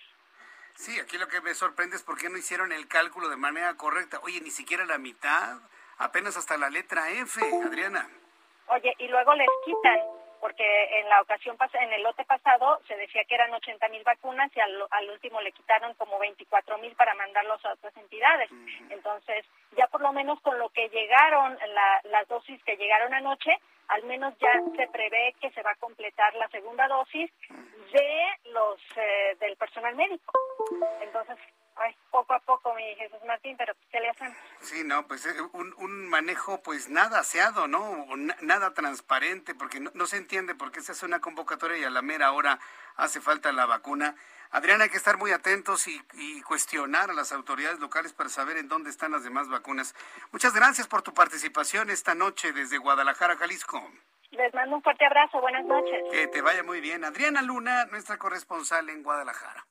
[0.75, 3.75] Sí, aquí lo que me sorprende es por qué no hicieron el cálculo de manera
[3.75, 4.21] correcta.
[4.23, 5.59] Oye, ni siquiera la mitad
[5.99, 8.09] apenas hasta la letra F, Adriana.
[8.69, 10.01] Oye, y luego les quitan,
[10.41, 14.51] porque en la ocasión, en el lote pasado se decía que eran 80 mil vacunas
[14.55, 18.51] y al, último le quitaron como 24 mil para mandarlos a otras entidades.
[18.91, 19.47] Entonces,
[19.77, 21.59] ya por lo menos con lo que llegaron,
[22.05, 23.59] las dosis que llegaron anoche,
[23.89, 27.31] al menos ya se prevé que se va a completar la segunda dosis
[27.93, 30.33] de los eh, del personal médico.
[31.01, 31.39] Entonces,
[32.11, 34.35] poco a poco, mi Jesús Martín, pero ¿qué le hacen?
[34.61, 38.07] Sí, no, pues eh, un, un manejo pues nada aseado, ¿no?
[38.41, 42.03] nada transparente, porque no, se entiende por qué se hace una convocatoria y a la
[42.03, 42.59] mera hora
[42.97, 44.17] hace falta la vacuna.
[44.51, 48.57] Adriana, hay que estar muy atentos y, y, cuestionar a las autoridades locales para saber
[48.57, 49.95] en dónde están las demás vacunas.
[50.33, 53.83] Muchas gracias por tu participación esta noche desde Guadalajara, Jalisco.
[54.31, 56.03] Les mando un fuerte abrazo, buenas noches.
[56.11, 57.05] Que te vaya muy bien.
[57.05, 59.67] Adriana Luna, nuestra corresponsal en Guadalajara.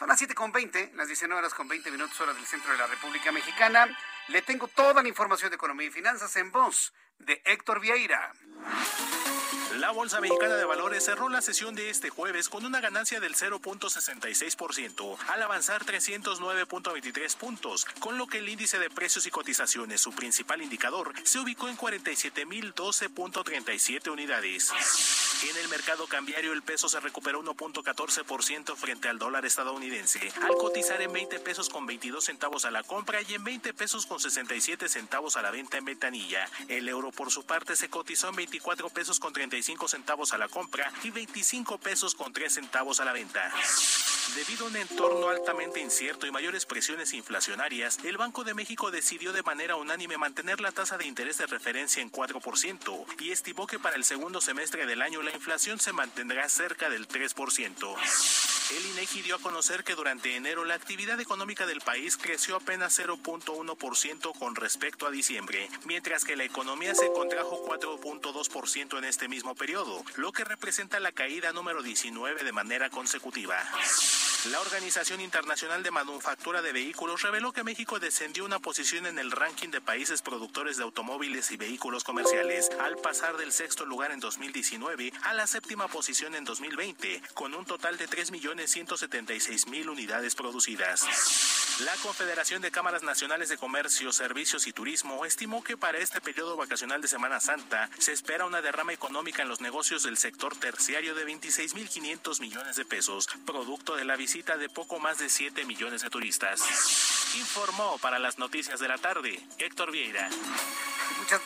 [0.00, 2.78] Son las 7 con 20, las 19 horas con 20 minutos hora del centro de
[2.78, 3.86] la República Mexicana.
[4.28, 8.32] Le tengo toda la información de economía y finanzas en voz de Héctor Vieira.
[9.80, 13.34] La Bolsa Mexicana de Valores cerró la sesión de este jueves con una ganancia del
[13.34, 20.12] 0.66% al avanzar 309.23 puntos, con lo que el índice de precios y cotizaciones, su
[20.12, 24.70] principal indicador, se ubicó en 47.012.37 unidades.
[25.48, 31.00] En el mercado cambiario el peso se recuperó 1.14% frente al dólar estadounidense, al cotizar
[31.00, 34.90] en 20 pesos con 22 centavos a la compra y en 20 pesos con 67
[34.90, 36.46] centavos a la venta en ventanilla.
[36.68, 40.48] El euro por su parte se cotizó en 24 pesos con 35 centavos a la
[40.48, 43.52] compra y 25 pesos con 3 centavos a la venta.
[44.34, 49.32] Debido a un entorno altamente incierto y mayores presiones inflacionarias, el Banco de México decidió
[49.32, 53.80] de manera unánime mantener la tasa de interés de referencia en 4% y estimó que
[53.80, 57.96] para el segundo semestre del año la inflación se mantendrá cerca del 3%.
[58.76, 62.96] El INEGI dio a conocer que durante enero la actividad económica del país creció apenas
[63.00, 69.49] 0.1% con respecto a diciembre, mientras que la economía se contrajo 4.2% en este mismo
[69.54, 73.56] periodo, lo que representa la caída número 19 de manera consecutiva.
[74.46, 79.30] La Organización Internacional de Manufactura de Vehículos reveló que México descendió una posición en el
[79.30, 84.20] ranking de países productores de automóviles y vehículos comerciales, al pasar del sexto lugar en
[84.20, 91.06] 2019 a la séptima posición en 2020, con un total de 3.176.000 unidades producidas.
[91.80, 96.56] La Confederación de Cámaras Nacionales de Comercio, Servicios y Turismo estimó que para este periodo
[96.56, 101.14] vacacional de Semana Santa se espera una derrama económica en los negocios del sector terciario
[101.14, 106.02] de 26.500 millones de pesos, producto de la visita de poco más de 7 millones
[106.02, 106.60] de turistas.
[107.36, 110.28] Informó para las noticias de la tarde Héctor Vieira.
[111.18, 111.40] Muchas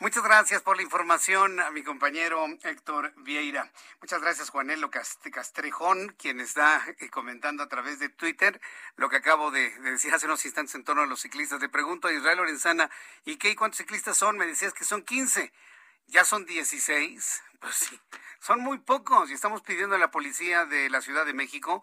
[0.00, 3.70] Muchas gracias por la información a mi compañero Héctor Vieira.
[4.00, 8.60] Muchas gracias Juanelo Castrejón, quien está eh, comentando a través de Twitter
[8.96, 11.60] lo que acabo de, decir hace unos instantes en torno a los ciclistas.
[11.60, 12.90] Le pregunto a Israel Lorenzana,
[13.24, 13.54] ¿y qué?
[13.54, 14.36] ¿Cuántos ciclistas son?
[14.36, 15.52] Me decías que son 15.
[16.06, 17.42] ¿Ya son 16?
[17.60, 18.00] Pues sí,
[18.40, 21.82] son muy pocos y estamos pidiendo a la policía de la Ciudad de México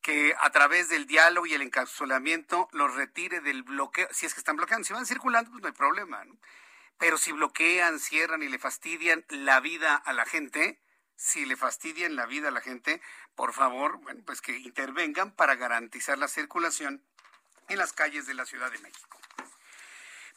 [0.00, 4.08] que a través del diálogo y el encapsulamiento los retire del bloqueo.
[4.10, 6.24] Si es que están bloqueando, si van circulando, pues no hay problema.
[6.24, 6.36] ¿no?
[6.98, 10.80] Pero si bloquean, cierran y le fastidian la vida a la gente,
[11.14, 13.00] si le fastidian la vida a la gente,
[13.34, 17.02] por favor, bueno, pues que intervengan para garantizar la circulación
[17.68, 19.21] en las calles de la Ciudad de México.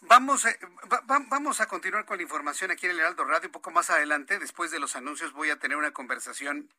[0.01, 0.59] Vamos, eh,
[1.05, 4.39] vamos a continuar con la información aquí en el Heraldo Radio un poco más adelante.
[4.39, 6.69] Después de los anuncios voy a tener una conversación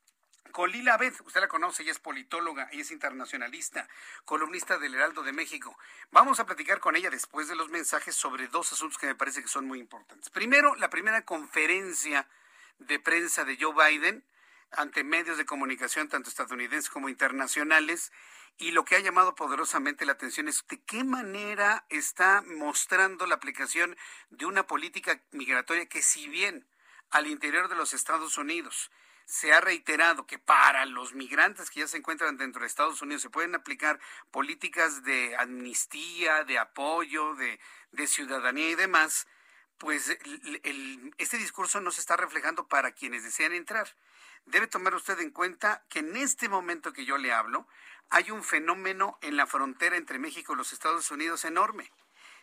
[0.52, 3.88] con Lila Abed, usted la conoce, ella es politóloga, ella es internacionalista,
[4.24, 5.76] columnista del Heraldo de México.
[6.12, 9.42] Vamos a platicar con ella después de los mensajes sobre dos asuntos que me parece
[9.42, 10.30] que son muy importantes.
[10.30, 12.26] Primero, la primera conferencia
[12.78, 14.24] de prensa de Joe Biden
[14.72, 18.12] ante medios de comunicación, tanto estadounidenses como internacionales,
[18.58, 23.34] y lo que ha llamado poderosamente la atención es de qué manera está mostrando la
[23.34, 23.96] aplicación
[24.30, 26.66] de una política migratoria que si bien
[27.10, 28.90] al interior de los Estados Unidos
[29.26, 33.22] se ha reiterado que para los migrantes que ya se encuentran dentro de Estados Unidos
[33.22, 33.98] se pueden aplicar
[34.30, 37.58] políticas de amnistía, de apoyo, de,
[38.06, 39.26] ciudadanía y demás,
[39.78, 40.16] pues
[41.18, 43.88] este discurso no se está reflejando para quienes desean entrar.
[44.46, 47.66] Debe tomar usted en cuenta que en este momento que yo le hablo,
[48.10, 51.90] hay un fenómeno en la frontera entre México y los Estados Unidos enorme.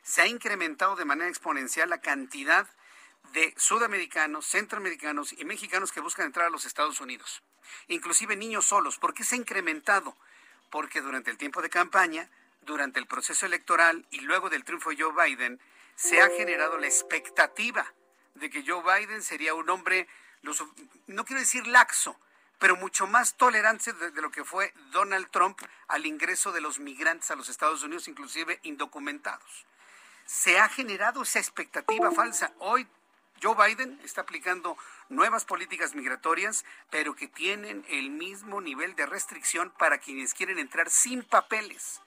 [0.01, 2.67] Se ha incrementado de manera exponencial la cantidad
[3.31, 7.41] de sudamericanos, centroamericanos y mexicanos que buscan entrar a los Estados Unidos,
[7.87, 8.97] inclusive niños solos.
[8.97, 10.17] ¿Por qué se ha incrementado?
[10.69, 12.29] Porque durante el tiempo de campaña,
[12.61, 15.61] durante el proceso electoral y luego del triunfo de Joe Biden,
[15.95, 17.93] se ha generado la expectativa
[18.35, 20.07] de que Joe Biden sería un hombre,
[21.07, 22.17] no quiero decir laxo,
[22.59, 27.31] pero mucho más tolerante de, lo que fue Donald Trump al ingreso de los migrantes
[27.31, 29.65] a los Estados Unidos, inclusive indocumentados.
[30.25, 32.53] Se ha generado esa expectativa falsa.
[32.59, 32.87] Hoy
[33.41, 34.77] Joe Biden está aplicando
[35.09, 40.89] nuevas políticas migratorias, pero que tienen el mismo nivel de restricción para quienes quieren entrar
[40.89, 42.01] sin papeles.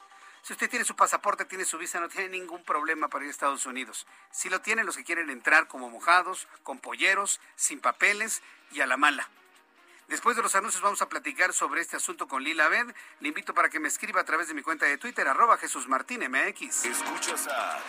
[0.46, 3.32] Si usted tiene su pasaporte, tiene su visa, no tiene ningún problema para ir a
[3.32, 4.06] Estados Unidos.
[4.30, 8.86] Si lo tienen los que quieren entrar como mojados, con polleros, sin papeles y a
[8.86, 9.28] la mala.
[10.06, 12.94] Después de los anuncios vamos a platicar sobre este asunto con Lila Bed.
[13.18, 15.88] Le invito para que me escriba a través de mi cuenta de Twitter, arroba Jesús
[15.88, 16.84] Martín MX.
[16.84, 17.80] Escuchas a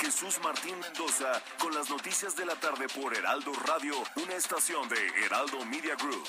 [0.00, 5.24] Jesús Martín Mendoza con las noticias de la tarde por Heraldo Radio, una estación de
[5.24, 6.28] Heraldo Media Group.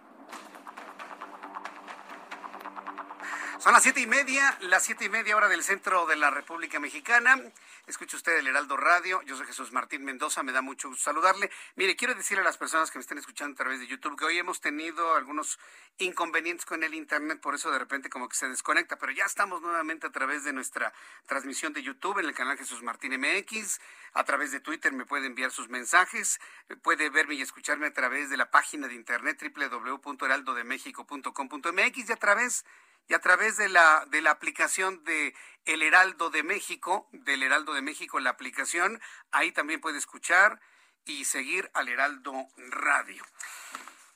[3.61, 6.79] Son las siete y media, las siete y media hora del centro de la República
[6.79, 7.39] Mexicana.
[7.85, 9.21] Escucha usted el Heraldo Radio.
[9.21, 10.41] Yo soy Jesús Martín Mendoza.
[10.41, 11.51] Me da mucho gusto saludarle.
[11.75, 14.25] Mire, quiero decirle a las personas que me estén escuchando a través de YouTube que
[14.25, 15.59] hoy hemos tenido algunos
[15.99, 17.39] inconvenientes con el Internet.
[17.39, 18.97] Por eso de repente como que se desconecta.
[18.97, 20.91] Pero ya estamos nuevamente a través de nuestra
[21.27, 23.79] transmisión de YouTube en el canal Jesús Martín MX.
[24.13, 26.41] A través de Twitter me puede enviar sus mensajes.
[26.81, 32.65] Puede verme y escucharme a través de la página de internet www.heraldodemexico.com.mx y a través
[33.07, 37.73] y a través de la, de la aplicación de El Heraldo de México, del Heraldo
[37.73, 39.01] de México, la aplicación,
[39.31, 40.59] ahí también puede escuchar
[41.05, 43.23] y seguir al Heraldo Radio.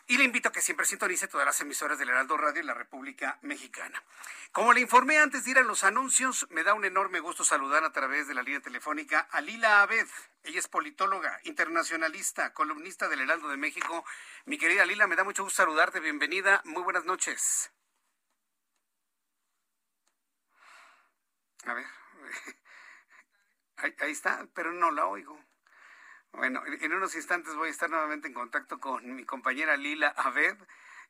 [0.08, 2.76] Y le invito a que siempre sintonice todas las emisoras del Heraldo Radio en la
[2.76, 4.04] República Mexicana.
[4.52, 7.84] Como le informé antes de ir a los anuncios, me da un enorme gusto saludar
[7.84, 10.08] a través de la línea telefónica a Lila Abed.
[10.44, 14.06] Ella es politóloga, internacionalista, columnista del Heraldo de México.
[14.46, 16.00] Mi querida Lila, me da mucho gusto saludarte.
[16.00, 16.62] Bienvenida.
[16.66, 17.72] Muy buenas noches.
[21.66, 21.86] A ver.
[23.78, 25.40] Ahí, está, pero no la oigo.
[26.32, 30.58] Bueno, en unos instantes voy a estar nuevamente en contacto con mi compañera Lila Aved,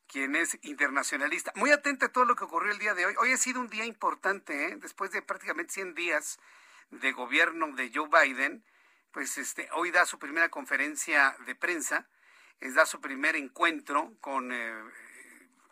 [0.07, 1.51] quien es internacionalista.
[1.55, 3.15] Muy atenta a todo lo que ocurrió el día de hoy.
[3.17, 4.75] Hoy ha sido un día importante, ¿eh?
[4.77, 6.39] después de prácticamente 100 días
[6.89, 8.63] de gobierno de Joe Biden,
[9.11, 12.07] pues este, hoy da su primera conferencia de prensa,
[12.59, 14.73] es, da su primer encuentro con eh,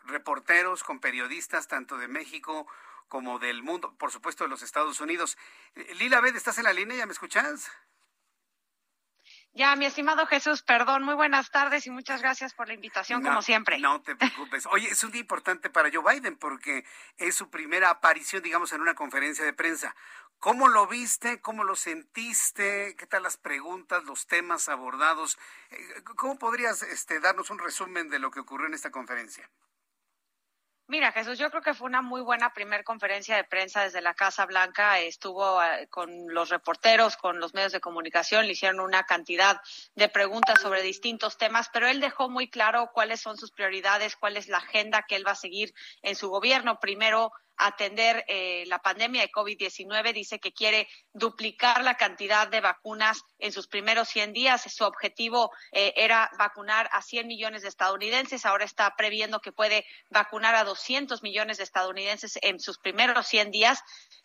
[0.04, 2.66] reporteros, con periodistas, tanto de México
[3.14, 5.38] como del mundo, por supuesto de los Estados Unidos.
[5.76, 6.96] Eh, Lila Bed, ¿estás en la línea?
[6.96, 7.70] ¿Ya me escuchas?
[9.52, 13.40] Ya, mi estimado Jesús, perdón, muy buenas tardes y muchas gracias por la invitación, como
[13.40, 13.78] siempre.
[13.78, 14.66] No te preocupes.
[14.66, 16.84] Oye, es un día importante para Joe Biden porque
[17.16, 19.94] es su primera aparición, digamos, en una conferencia de prensa.
[20.40, 21.40] ¿Cómo lo viste?
[21.40, 22.96] ¿Cómo lo sentiste?
[22.96, 25.38] ¿Qué tal las preguntas, los temas abordados?
[25.70, 29.48] Eh, ¿Cómo podrías este, darnos un resumen de lo que ocurrió en esta conferencia?
[30.86, 34.12] Mira, Jesús, yo creo que fue una muy buena primer conferencia de prensa desde la
[34.12, 34.98] Casa Blanca.
[35.00, 39.62] Estuvo eh, con los reporteros, con los medios de comunicación, le hicieron una cantidad
[39.94, 44.36] de preguntas sobre distintos temas, pero él dejó muy claro cuáles son sus prioridades, cuál
[44.36, 46.78] es la agenda que él va a seguir en su gobierno.
[46.80, 50.12] Primero, atender eh, la pandemia de COVID-19.
[50.12, 54.62] Dice que quiere duplicar la cantidad de vacunas en sus primeros 100 días.
[54.74, 58.46] Su objetivo eh, era vacunar a 100 millones de estadounidenses.
[58.46, 63.50] Ahora está previendo que puede vacunar a 200 millones de estadounidenses en sus primeros 100
[63.50, 63.82] días.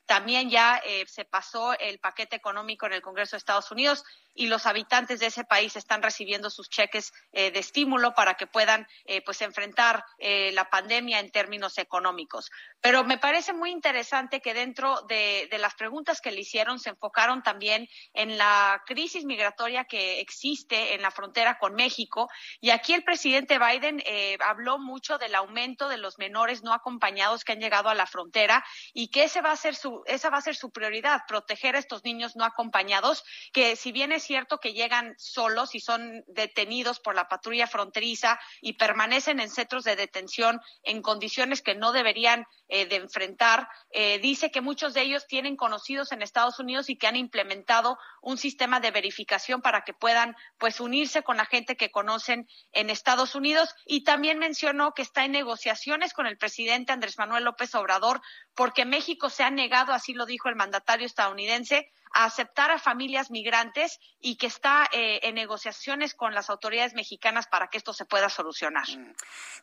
[0.10, 4.48] También ya eh, se pasó el paquete económico en el Congreso de Estados Unidos y
[4.48, 8.88] los habitantes de ese país están recibiendo sus cheques eh, de estímulo para que puedan
[9.06, 12.50] eh, pues enfrentar la pandemia en términos económicos.
[12.82, 16.90] Pero me parece muy interesante que dentro de, de, las preguntas que le hicieron se
[16.90, 22.30] enfocaron también en la crisis migratoria que existe en la frontera con México.
[22.62, 24.04] Y aquí el presidente Biden
[24.40, 28.64] habló mucho del aumento de los menores no acompañados que han llegado a la frontera
[28.94, 31.80] y que ese va a ser su esa va a ser su prioridad, proteger a
[31.80, 37.00] estos niños no acompañados, que si bien es cierto que llegan solos y son detenidos
[37.00, 42.46] por la patrulla fronteriza y permanecen en centros de detención en condiciones que no deberían
[42.72, 46.96] eh, de enfrentar, eh, dice que muchos de ellos tienen conocidos en Estados Unidos y
[46.96, 51.76] que han implementado un sistema de verificación para que puedan pues unirse con la gente
[51.76, 53.74] que conocen en Estados Unidos.
[53.86, 58.22] Y también mencionó que está en negociaciones con el presidente Andrés Manuel López Obrador
[58.54, 63.32] porque México se ha negado, así lo dijo el mandatario estadounidense, a aceptar a familias
[63.32, 68.06] migrantes y que está eh, en negociaciones con las autoridades mexicanas para que esto se
[68.06, 68.88] pueda solucionar.
[68.90, 69.14] Mm.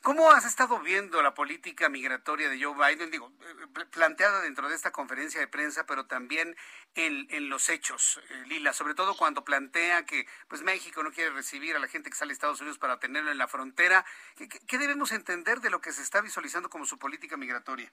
[0.03, 3.11] ¿Cómo has estado viendo la política migratoria de Joe Biden?
[3.11, 6.57] Digo, eh, planteada dentro de esta conferencia de prensa, pero también
[6.95, 11.77] en, los hechos, eh, Lila, sobre todo cuando plantea que pues México no quiere recibir
[11.77, 14.05] a la gente que sale a Estados Unidos para tenerlo en la frontera.
[14.67, 17.93] qué debemos entender de lo que se está visualizando como su política migratoria?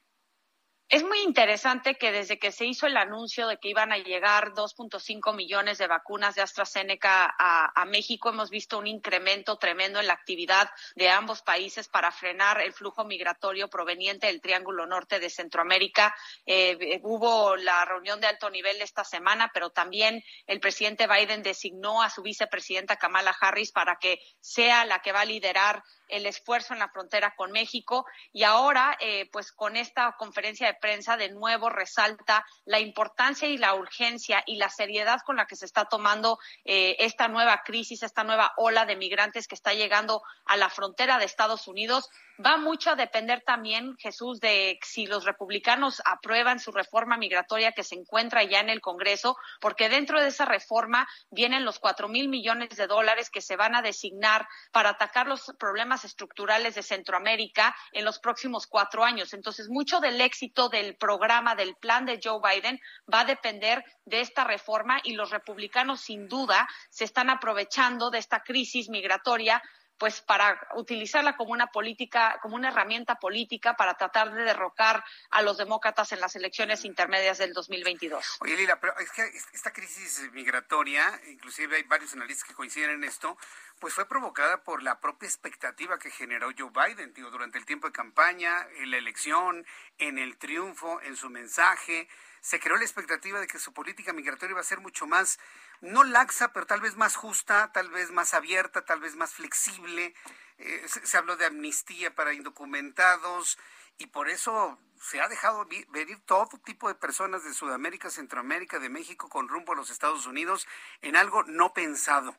[0.90, 4.52] Es muy interesante que desde que se hizo el anuncio de que iban a llegar
[4.52, 10.12] 2.5 millones de vacunas de AstraZeneca a, México, hemos visto un incremento tremendo en la
[10.12, 16.14] actividad de ambos países para frenar el flujo migratorio proveniente del Triángulo Norte de Centroamérica.
[16.44, 22.02] Eh, hubo la reunión de alto nivel esta semana, pero también el presidente Biden designó
[22.02, 26.72] a su vicepresidenta Kamala Harris para que sea la que va a liderar el esfuerzo
[26.72, 28.06] en la frontera con México.
[28.32, 33.58] Y ahora, eh, pues con esta conferencia de prensa, de nuevo resalta la importancia y
[33.58, 38.02] la urgencia y la seriedad con la que se está tomando eh, esta nueva crisis,
[38.02, 42.10] esta nueva ola de migrantes que está llegando a la frontera de Estados Unidos
[42.44, 47.84] va mucho a depender también, Jesús, de si los republicanos aprueban su reforma migratoria que
[47.84, 52.28] se encuentra ya en el Congreso, porque dentro de esa reforma vienen los cuatro mil
[52.28, 57.74] millones de dólares que se van a designar para atacar los problemas estructurales de Centroamérica
[57.92, 59.32] en los próximos cuatro años.
[59.32, 62.80] Entonces, mucho del éxito del programa, del plan de Joe Biden,
[63.12, 68.18] va a depender de esta reforma y los republicanos, sin duda, se están aprovechando de
[68.18, 69.62] esta crisis migratoria
[69.98, 75.42] pues para utilizarla como una política, como una herramienta política para tratar de derrocar a
[75.42, 78.38] los demócratas en las elecciones intermedias del 2022.
[78.40, 79.22] Oye, Lila, pero es que
[79.52, 83.36] esta crisis migratoria, inclusive hay varios analistas que coinciden en esto,
[83.78, 87.92] pues fue provocada por la propia expectativa que generó Joe Biden, durante el tiempo de
[87.92, 89.66] campaña, en la elección,
[89.98, 92.08] en el triunfo, en su mensaje
[92.44, 95.38] se creó la expectativa de que su política migratoria iba a ser mucho más,
[95.80, 100.14] no laxa, pero tal vez más justa, tal vez más abierta, tal vez más flexible.
[100.58, 103.58] Eh, se, habló de amnistía para indocumentados
[103.96, 108.90] y por eso se ha dejado venir todo tipo de personas de Sudamérica, Centroamérica, de
[108.90, 110.68] México con rumbo a los Estados Unidos
[111.00, 112.38] en algo no pensado.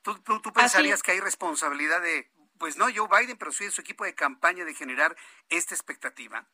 [0.00, 3.82] ¿Tú, tú, pensarías que hay responsabilidad de, pues no Joe Biden, pero sí de su
[3.82, 5.14] equipo de campaña de generar
[5.50, 6.48] esta expectativa?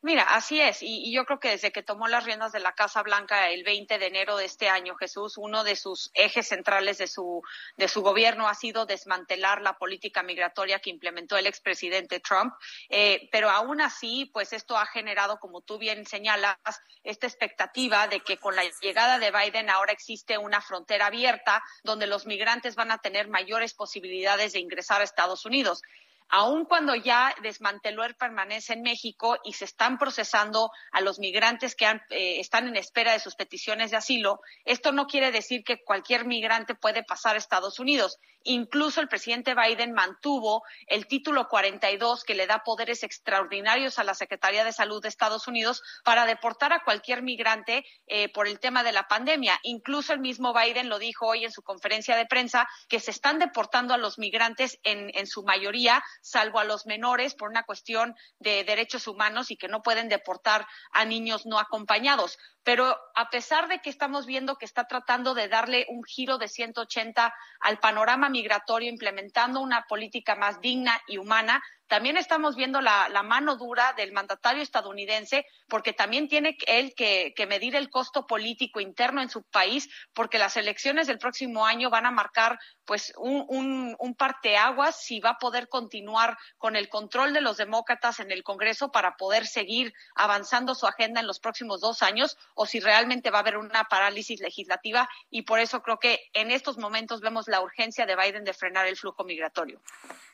[0.00, 3.02] Mira, así es, y, yo creo que desde que tomó las riendas de la Casa
[3.02, 7.08] Blanca el 20 de enero de este año, Jesús, uno de sus ejes centrales de
[7.08, 7.42] su,
[7.76, 12.54] de su gobierno ha sido desmantelar la política migratoria que implementó el expresidente Trump,
[12.88, 16.56] eh, pero aún así, pues esto ha generado, como tú bien señalas,
[17.02, 22.06] esta expectativa de que con la llegada de Biden ahora existe una frontera abierta donde
[22.06, 25.82] los migrantes van a tener mayores posibilidades de ingresar a Estados Unidos
[26.28, 31.74] aun cuando ya desmanteló el permanece en México y se están procesando a los migrantes
[31.74, 35.82] que eh, están en espera de sus peticiones de asilo, esto no quiere decir que
[35.82, 38.18] cualquier migrante puede pasar a Estados Unidos.
[38.44, 44.14] Incluso el presidente Biden mantuvo el título 42 que le da poderes extraordinarios a la
[44.14, 48.84] Secretaría de Salud de Estados Unidos para deportar a cualquier migrante eh, por el tema
[48.84, 49.58] de la pandemia.
[49.64, 53.38] Incluso el mismo Biden lo dijo hoy en su conferencia de prensa que se están
[53.38, 58.64] deportando a los migrantes en su mayoría salvo a los menores por una cuestión de
[58.64, 62.38] derechos humanos y que no pueden deportar a niños no acompañados.
[62.62, 66.48] Pero a pesar de que estamos viendo que está tratando de darle un giro de
[66.48, 73.08] 180 al panorama migratorio, implementando una política más digna y humana, también estamos viendo la,
[73.24, 79.22] mano dura del mandatario estadounidense, porque también tiene él que, medir el costo político interno
[79.22, 83.96] en su país, porque las elecciones del próximo año van a marcar pues un, un,
[83.98, 88.42] un parteaguas si va a poder continuar con el control de los demócratas en el
[88.42, 93.30] Congreso para poder seguir avanzando su agenda en los próximos dos años o si realmente
[93.30, 97.48] va a haber una parálisis legislativa y por eso creo que en estos momentos vemos
[97.48, 99.80] la urgencia de Biden de frenar el flujo migratorio.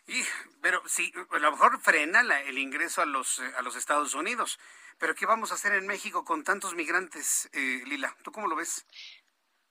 [0.06, 0.22] Y,
[0.60, 4.58] pero sí, a lo mejor frena el ingreso a los, eh, a los Estados Unidos.
[4.98, 8.14] Pero ¿qué vamos a hacer en México con tantos migrantes, eh, Lila?
[8.22, 8.86] ¿Tú cómo lo ves?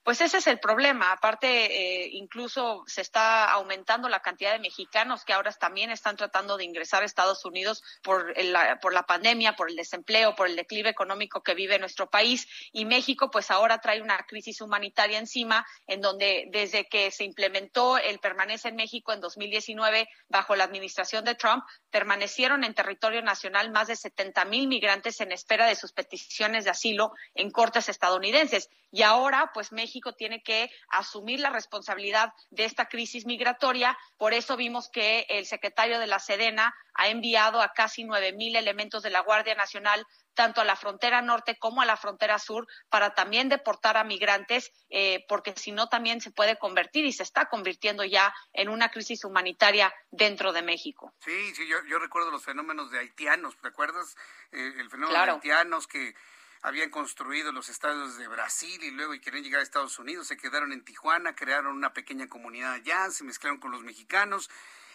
[0.04, 1.14] Pues ese es el problema.
[1.14, 6.58] Aparte, eh, incluso se está aumentando la cantidad de mexicanos que ahora también están tratando
[6.58, 10.58] de ingresar a Estados Unidos por, la, por la pandemia, por el desempleo, por el
[10.58, 12.50] declive económico que vive nuestro país.
[12.74, 17.98] Y México, pues ahora trae una crisis humanitaria encima, en donde desde que se implementó
[17.98, 23.72] el permanece en México en 2019 bajo la administración de Trump, permanecieron en territorio nacional
[23.72, 28.70] más de 70 mil migrantes en espera de sus peticiones de asilo en cortes estadounidenses.
[28.92, 33.98] Y ahora, pues México tiene que asumir la responsabilidad de esta crisis migratoria.
[34.18, 38.56] Por eso vimos que el secretario de la Sedena ha enviado a casi nueve mil
[38.56, 42.68] elementos de la Guardia Nacional tanto a la frontera norte como a la frontera sur
[42.90, 47.24] para también deportar a migrantes, eh, porque si no también se puede convertir y se
[47.24, 51.14] está convirtiendo ya en una crisis humanitaria dentro de México.
[51.20, 54.16] Sí, sí, yo, recuerdo los fenómenos de haitianos, ¿te acuerdas?
[54.52, 56.16] Eh, el fenómeno de haitianos que
[56.64, 60.38] habían construido los estados de Brasil y luego y querían llegar a Estados Unidos, se
[60.38, 64.50] quedaron en Tijuana, crearon una pequeña comunidad allá, se mezclaron con los mexicanos.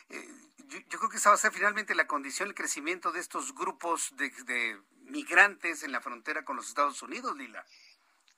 [0.08, 0.28] Eh,
[0.88, 4.16] yo, creo que esa va a ser finalmente la condición, el crecimiento de estos grupos
[4.16, 7.64] de, de migrantes en la frontera con los Estados Unidos, Lila.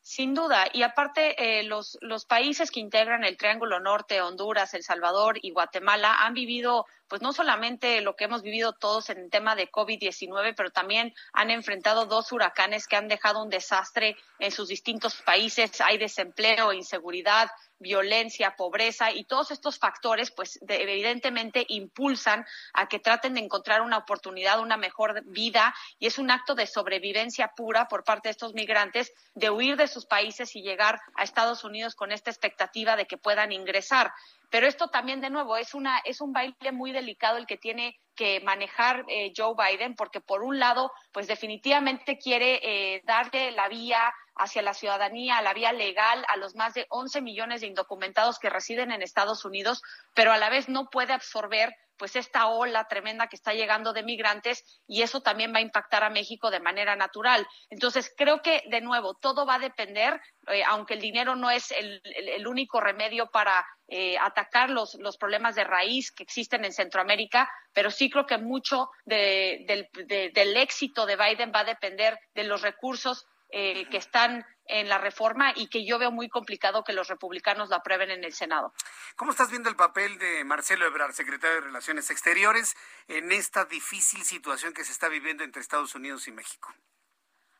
[0.02, 4.82] Sin duda, y aparte eh, los, los países que integran el Triángulo Norte, Honduras, El
[4.82, 9.31] Salvador y Guatemala han vivido pues no solamente lo que hemos vivido todos en el
[9.31, 14.53] tema de COVID-19, pero también han enfrentado dos huracanes que han dejado un desastre en
[14.53, 15.81] sus distintos países.
[15.81, 17.51] Hay desempleo, inseguridad,
[17.81, 23.99] violencia, pobreza y todos estos factores, pues evidentemente impulsan a que traten de encontrar una
[23.99, 28.55] oportunidad, una mejor vida y es un acto de sobrevivencia pura por parte de estos
[28.55, 33.07] migrantes de huir de sus países y llegar a Estados Unidos con esta expectativa de
[33.07, 34.12] que puedan ingresar.
[34.51, 37.98] Pero esto también, de nuevo, es, una, es un baile muy delicado el que tiene
[38.16, 43.68] que manejar eh, Joe Biden, porque por un lado, pues definitivamente quiere eh, darle la
[43.68, 48.39] vía hacia la ciudadanía, la vía legal a los más de 11 millones de indocumentados
[48.39, 49.82] que residen en Estados Unidos,
[50.14, 54.02] pero a la vez no puede absorber pues esta ola tremenda que está llegando de
[54.02, 57.47] migrantes y eso también va a impactar a México de manera natural.
[57.68, 60.18] Entonces, creo que, de nuevo, todo va a depender,
[60.48, 62.01] eh, aunque el dinero no es el,
[62.47, 67.90] único remedio para eh, atacar los, los, problemas de raíz que existen en Centroamérica, pero
[67.90, 69.66] sí creo que mucho del,
[70.06, 74.98] del éxito de Biden va a depender de los recursos eh, que están en la
[74.98, 78.72] reforma y que yo veo muy complicado que los republicanos la aprueben en el Senado.
[79.16, 82.76] ¿Cómo estás viendo el papel de Marcelo Ebrard, secretario de Relaciones Exteriores,
[83.09, 86.72] en esta difícil situación que se está viviendo entre Estados Unidos y México?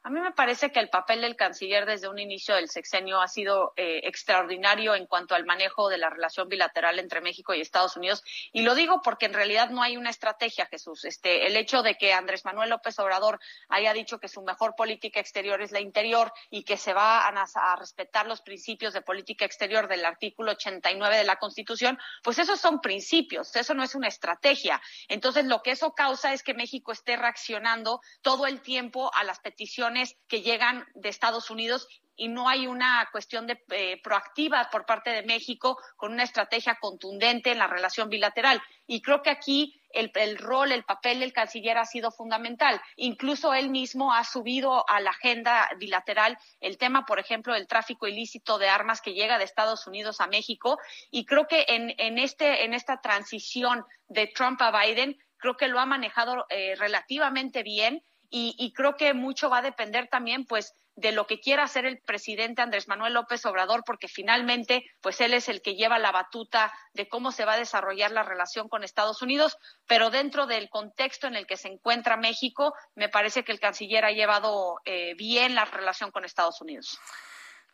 [0.03, 3.29] A mí me parece que el papel del canciller desde un inicio del sexenio ha
[3.29, 7.99] sido eh, extraordinario en cuanto al manejo de la relación bilateral entre México y Estados
[7.99, 8.25] Unidos.
[8.51, 11.05] Y lo digo porque en realidad no hay una estrategia, Jesús.
[11.05, 15.21] Este, el hecho de que Andrés Manuel López Obrador haya dicho que su mejor política
[15.21, 19.45] exterior es la interior y que se va a, a respetar los principios de política
[19.45, 24.09] exterior del artículo 89 de la Constitución, pues esos son principios, eso no es una
[24.09, 24.81] estrategia.
[25.09, 29.41] Entonces, lo que eso causa es que México esté reaccionando todo el tiempo a las
[29.41, 29.90] peticiones
[30.29, 31.87] que llegan de Estados Unidos
[32.21, 36.77] y no hay una cuestión de, eh, proactiva por parte de México con una estrategia
[36.79, 38.61] contundente en la relación bilateral.
[38.87, 42.79] Y creo que aquí el, el, rol, el papel del canciller ha sido fundamental.
[42.97, 48.07] Incluso él mismo ha subido a la agenda bilateral el tema, por ejemplo, del tráfico
[48.07, 50.79] ilícito de armas que llega de Estados Unidos a México.
[51.11, 55.69] Y creo que en, en, este, en esta transición de Trump a Biden, creo que
[55.69, 60.75] lo ha manejado eh, relativamente bien y, creo que mucho va a depender también, pues,
[60.95, 65.35] de lo que quiera hacer el presidente Andrés Manuel López Obrador, porque finalmente, pues él
[65.35, 68.85] es el que lleva la batuta de cómo se va a desarrollar la relación con
[68.85, 73.53] Estados Unidos, pero dentro del contexto en el que se encuentra México, me parece que
[73.53, 76.99] el canciller ha llevado eh, bien la relación con Estados Unidos.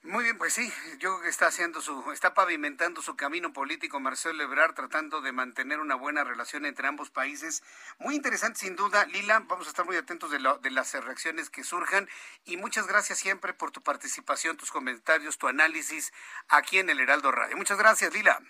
[0.06, 3.98] Muy bien, pues sí, yo creo que está haciendo su, está pavimentando su camino político
[3.98, 7.64] Marcelo Ebrard, tratando de mantener una buena relación entre ambos países.
[7.98, 9.40] Muy interesante, sin duda, Lila.
[9.48, 12.08] Vamos a estar muy atentos de, de las reacciones que surjan
[12.44, 16.12] y muchas gracias siempre por tu participación, tus comentarios, tu análisis
[16.46, 17.56] aquí en el Heraldo Radio.
[17.56, 18.40] Muchas gracias, Lila.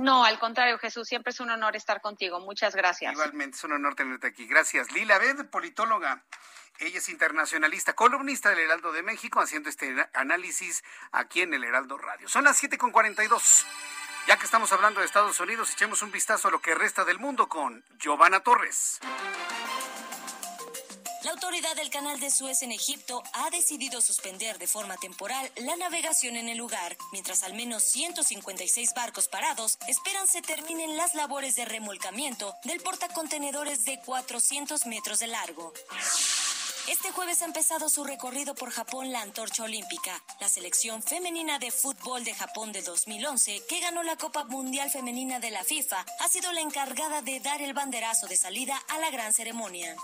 [0.00, 2.40] No, al contrario, Jesús, siempre es un honor estar contigo.
[2.40, 3.12] Muchas gracias.
[3.12, 4.46] Igualmente, es un honor tenerte aquí.
[4.46, 4.90] Gracias.
[4.92, 6.24] Lila Ved, politóloga.
[6.78, 10.82] Ella es internacionalista, columnista del Heraldo de México, haciendo este análisis
[11.12, 12.30] aquí en el Heraldo Radio.
[12.30, 13.66] Son las 7.42.
[14.26, 17.18] Ya que estamos hablando de Estados Unidos, echemos un vistazo a lo que resta del
[17.18, 19.00] mundo con Giovanna Torres.
[21.22, 25.76] La autoridad del canal de Suez en Egipto ha decidido suspender de forma temporal la
[25.76, 31.56] navegación en el lugar, mientras al menos 156 barcos parados esperan se terminen las labores
[31.56, 35.74] de remolcamiento del portacontenedores de 400 metros de largo.
[36.88, 40.22] Este jueves ha empezado su recorrido por Japón la antorcha olímpica.
[40.40, 45.38] La selección femenina de fútbol de Japón de 2011, que ganó la Copa Mundial Femenina
[45.38, 49.10] de la FIFA, ha sido la encargada de dar el banderazo de salida a la
[49.10, 49.94] gran ceremonia.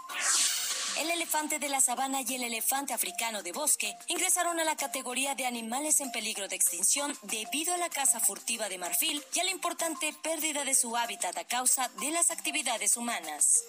[0.99, 5.35] El elefante de la sabana y el elefante africano de bosque ingresaron a la categoría
[5.35, 9.45] de animales en peligro de extinción debido a la caza furtiva de marfil y a
[9.45, 13.63] la importante pérdida de su hábitat a causa de las actividades humanas.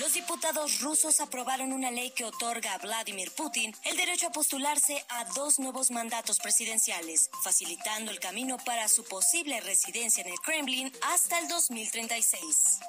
[0.00, 5.04] Los diputados rusos aprobaron una ley que otorga a Vladimir Putin el derecho a postularse
[5.10, 10.90] a dos nuevos mandatos presidenciales, facilitando el camino para su posible residencia en el Kremlin
[11.12, 12.80] hasta el 2036.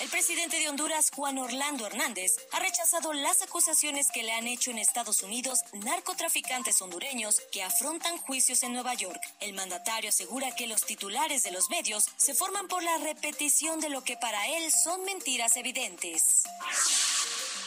[0.00, 4.70] El presidente de Honduras, Juan Orlando Hernández, ha rechazado las acusaciones que le han hecho
[4.70, 9.20] en Estados Unidos narcotraficantes hondureños que afrontan juicios en Nueva York.
[9.40, 13.88] El mandatario asegura que los titulares de los medios se forman por la repetición de
[13.88, 16.17] lo que para él son mentiras evidentes.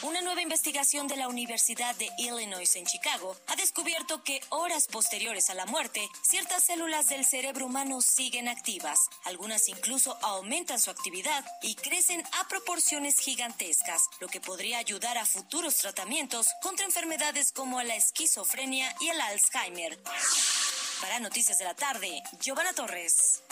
[0.02, 5.48] Una nueva investigación de la Universidad de Illinois en Chicago ha descubierto que horas posteriores
[5.48, 8.98] a la muerte, ciertas células del cerebro humano siguen activas.
[9.24, 15.24] Algunas incluso aumentan su actividad y crecen a proporciones gigantescas, lo que podría ayudar a
[15.24, 20.00] futuros tratamientos contra enfermedades como la esquizofrenia y el Alzheimer.
[21.02, 23.42] Para Noticias de la Tarde, Giovanna Torres.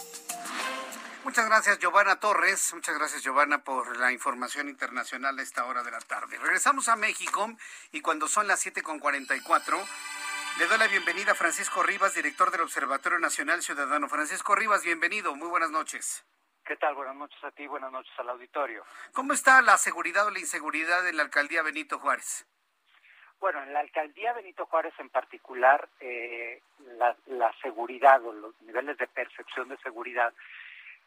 [1.24, 2.72] Muchas gracias, Giovanna Torres.
[2.72, 6.39] Muchas gracias, Giovanna, por la información internacional a esta hora de la tarde.
[6.39, 7.48] Regresamos a México
[7.90, 9.85] y cuando son las 7.44,
[10.60, 14.09] le doy la bienvenida a Francisco Rivas, director del Observatorio Nacional Ciudadano.
[14.09, 15.35] Francisco Rivas, bienvenido.
[15.35, 16.24] Muy buenas noches.
[16.64, 16.94] ¿Qué tal?
[16.94, 18.85] Buenas noches a ti, buenas noches al auditorio.
[19.12, 22.47] ¿Cómo está la seguridad o la inseguridad en la alcaldía Benito Juárez?
[23.41, 26.61] Bueno, en la alcaldía Benito Juárez en particular, eh,
[26.99, 30.33] la, seguridad o los niveles de percepción de seguridad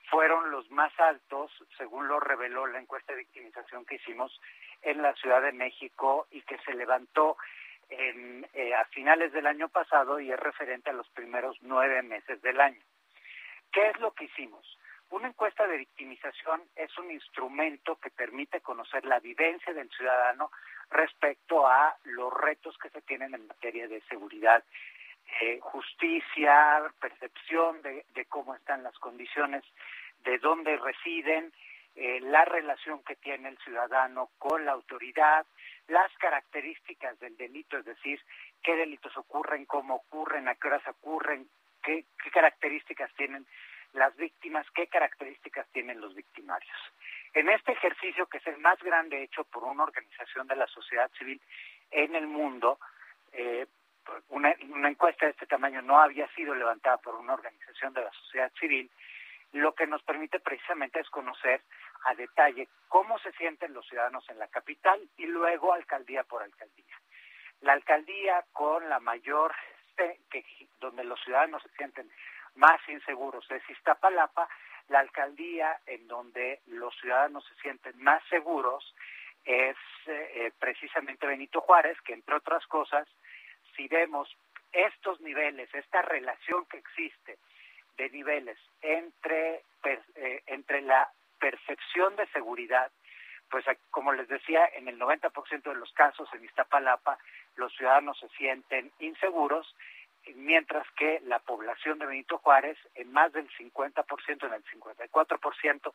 [0.10, 4.42] fueron los más altos, según lo reveló la encuesta de victimización que hicimos
[4.82, 7.38] en la Ciudad de México y que se levantó
[7.90, 12.42] en, eh, a finales del año pasado y es referente a los primeros nueve meses
[12.42, 12.82] del año.
[13.72, 14.80] ¿Qué es lo que hicimos?
[15.14, 20.50] Una encuesta de victimización es un instrumento que permite conocer la vivencia del ciudadano
[20.90, 24.64] respecto a los retos que se tienen en materia de seguridad,
[25.40, 29.64] eh, justicia, percepción de, de cómo están las condiciones
[30.24, 31.54] de dónde residen,
[31.96, 35.46] eh, la relación que tiene el ciudadano con la autoridad,
[35.90, 38.20] las características del delito, es decir,
[38.64, 41.48] qué delitos ocurren, cómo ocurren, a qué horas ocurren,
[41.84, 43.46] qué, qué características tienen
[43.94, 46.78] las víctimas, qué características tienen los victimarios.
[47.34, 51.10] En este ejercicio, que es el más grande hecho por una organización de la sociedad
[51.18, 51.42] civil
[51.92, 52.80] en el mundo,
[53.32, 53.68] eh,
[54.30, 58.12] una, una encuesta de este tamaño no había sido levantada por una organización de la
[58.12, 58.90] sociedad civil,
[59.54, 61.62] lo que nos permite precisamente es conocer
[62.06, 66.96] a detalle cómo se sienten los ciudadanos en la capital y luego alcaldía por alcaldía.
[67.62, 69.54] La alcaldía con la mayor,
[69.96, 70.46] que,
[70.80, 72.10] donde los ciudadanos se sienten
[72.56, 74.48] más inseguros es Iztapalapa,
[74.90, 78.94] la alcaldía en donde los ciudadanos se sienten más seguros
[79.46, 83.08] es eh, precisamente Benito Juárez, que entre otras cosas,
[83.76, 84.30] si vemos
[84.72, 87.38] estos niveles, esta relación que existe
[87.98, 91.10] de niveles entre, eh, entre la
[91.40, 92.92] percepción de seguridad,
[93.50, 97.20] pues como les decía, en el 90% de los casos en Iztapalapa
[97.56, 99.76] los ciudadanos se sienten inseguros,
[100.36, 105.94] mientras que la población de Benito Juárez, en más del 50%, en el 54%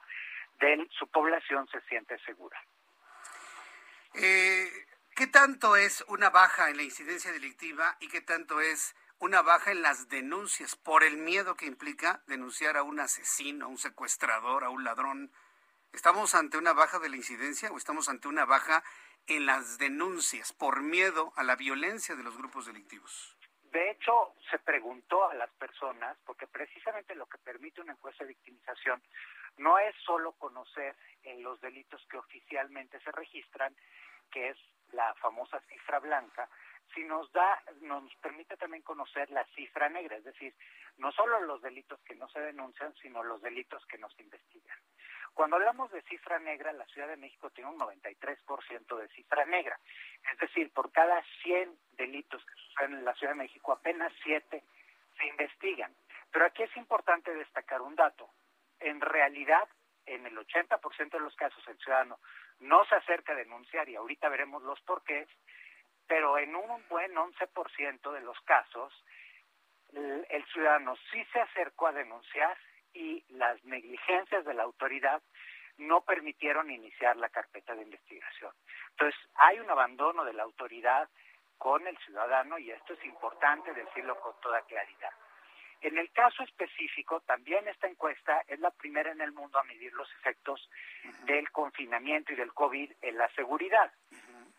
[0.60, 2.60] de su población se siente segura.
[4.14, 4.68] Eh,
[5.14, 9.72] ¿Qué tanto es una baja en la incidencia delictiva y qué tanto es una baja
[9.72, 14.64] en las denuncias por el miedo que implica denunciar a un asesino, a un secuestrador,
[14.64, 15.32] a un ladrón?
[15.92, 18.84] ¿Estamos ante una baja de la incidencia o estamos ante una baja
[19.28, 23.36] en las denuncias por miedo a la violencia de los grupos delictivos?
[23.70, 28.28] De hecho, se preguntó a las personas, porque precisamente lo que permite una encuesta de
[28.28, 29.02] victimización
[29.58, 33.74] no es solo conocer en los delitos que oficialmente se registran,
[34.30, 34.58] que es
[34.92, 36.48] la famosa cifra blanca,
[36.94, 40.54] si nos da, nos permite también conocer la cifra negra, es decir,
[40.96, 44.78] no solo los delitos que no se denuncian, sino los delitos que no se investigan.
[45.38, 49.78] Cuando hablamos de cifra negra, la Ciudad de México tiene un 93% de cifra negra,
[50.32, 54.64] es decir, por cada 100 delitos que suceden en la Ciudad de México, apenas 7
[55.16, 55.94] se investigan.
[56.32, 58.28] Pero aquí es importante destacar un dato.
[58.80, 59.68] En realidad,
[60.06, 62.18] en el 80% de los casos el ciudadano
[62.58, 65.28] no se acerca a denunciar y ahorita veremos los porqués,
[66.08, 68.92] pero en un buen 11% de los casos
[69.92, 72.58] el, ciudadano sí se acercó a denunciar
[72.92, 75.22] y las negligencias de la autoridad
[75.78, 78.52] no permitieron iniciar la carpeta de investigación.
[78.90, 81.08] Entonces, hay un abandono de la autoridad
[81.56, 85.12] con el ciudadano y esto es importante decirlo con toda claridad.
[85.80, 89.92] En el caso específico, también esta encuesta es la primera en el mundo a medir
[89.92, 90.68] los efectos
[91.24, 93.92] del confinamiento y del COVID en la seguridad.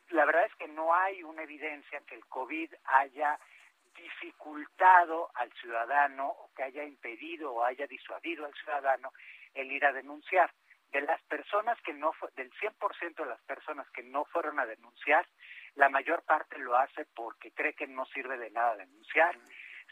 [0.10, 3.38] La verdad es que no hay una evidencia que el COVID haya
[4.00, 9.12] dificultado al ciudadano o que haya impedido o haya disuadido al ciudadano
[9.54, 10.52] el ir a denunciar.
[10.92, 15.28] De las personas que no, del 100% de las personas que no fueron a denunciar,
[15.76, 19.36] la mayor parte lo hace porque cree que no sirve de nada denunciar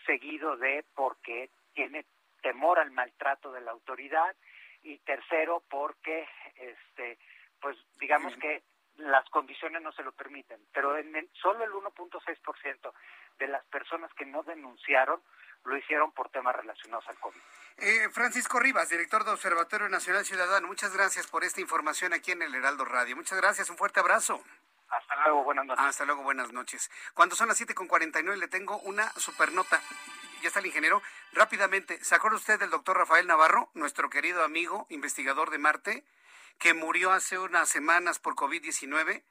[0.06, 2.06] seguido de porque tiene
[2.42, 4.36] temor al maltrato de la autoridad
[4.84, 7.18] y tercero porque este
[7.62, 8.62] pues digamos que
[8.98, 12.94] las condiciones no se lo permiten, pero en el, solo el 1.6%
[13.40, 15.22] de las personas que no denunciaron
[15.66, 17.40] lo hicieron por temas relacionados al COVID.
[17.78, 22.42] Eh, Francisco Rivas, director de Observatorio Nacional Ciudadano, muchas gracias por esta información aquí en
[22.42, 23.16] el Heraldo Radio.
[23.16, 24.42] Muchas gracias, un fuerte abrazo.
[24.90, 25.86] Hasta luego, buenas noches.
[25.86, 26.90] Hasta luego, buenas noches.
[27.14, 29.82] Cuando son las 7.49 le tengo una super nota.
[30.42, 31.02] Ya está el ingeniero.
[31.34, 36.04] Rápidamente, ¿se acuerda usted del doctor Rafael Navarro, nuestro querido amigo, investigador de Marte,
[36.58, 39.24] que murió hace unas semanas por COVID-19?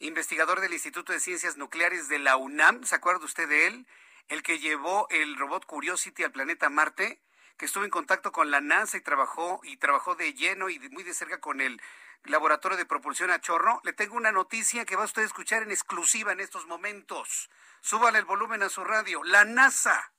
[0.00, 3.86] Investigador del Instituto de Ciencias Nucleares de la UNAM, ¿se acuerda usted de él?
[4.28, 7.20] El que llevó el robot Curiosity al planeta Marte,
[7.56, 11.02] que estuvo en contacto con la NASA y trabajó y trabajó de lleno y muy
[11.02, 11.80] de cerca con el
[12.24, 15.62] Laboratorio de Propulsión a Chorro, le tengo una noticia que va a usted a escuchar
[15.62, 17.50] en exclusiva en estos momentos.
[17.80, 19.22] Súbale el volumen a su radio.
[19.24, 20.12] La NASA,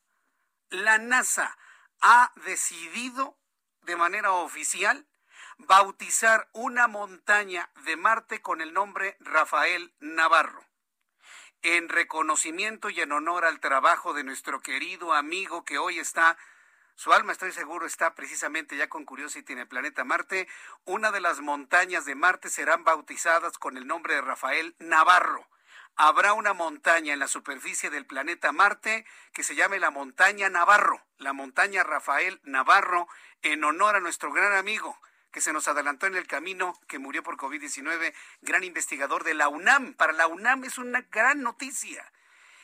[0.69, 1.57] la NASA
[2.01, 3.37] ha decidido
[3.81, 5.07] de manera oficial
[5.59, 10.65] bautizar una montaña de Marte con el nombre Rafael Navarro.
[11.61, 16.37] En reconocimiento y en honor al trabajo de nuestro querido amigo que hoy está
[16.95, 20.47] su alma, estoy seguro, está precisamente ya con Curiosity en el planeta Marte.
[20.85, 25.47] Una de las montañas de Marte serán bautizadas con el nombre de Rafael Navarro.
[25.95, 31.05] Habrá una montaña en la superficie del planeta Marte que se llame la montaña Navarro,
[31.17, 33.07] la montaña Rafael Navarro,
[33.41, 34.97] en honor a nuestro gran amigo
[35.31, 39.47] que se nos adelantó en el camino, que murió por COVID-19, gran investigador de la
[39.47, 39.93] UNAM.
[39.93, 42.03] Para la UNAM es una gran noticia.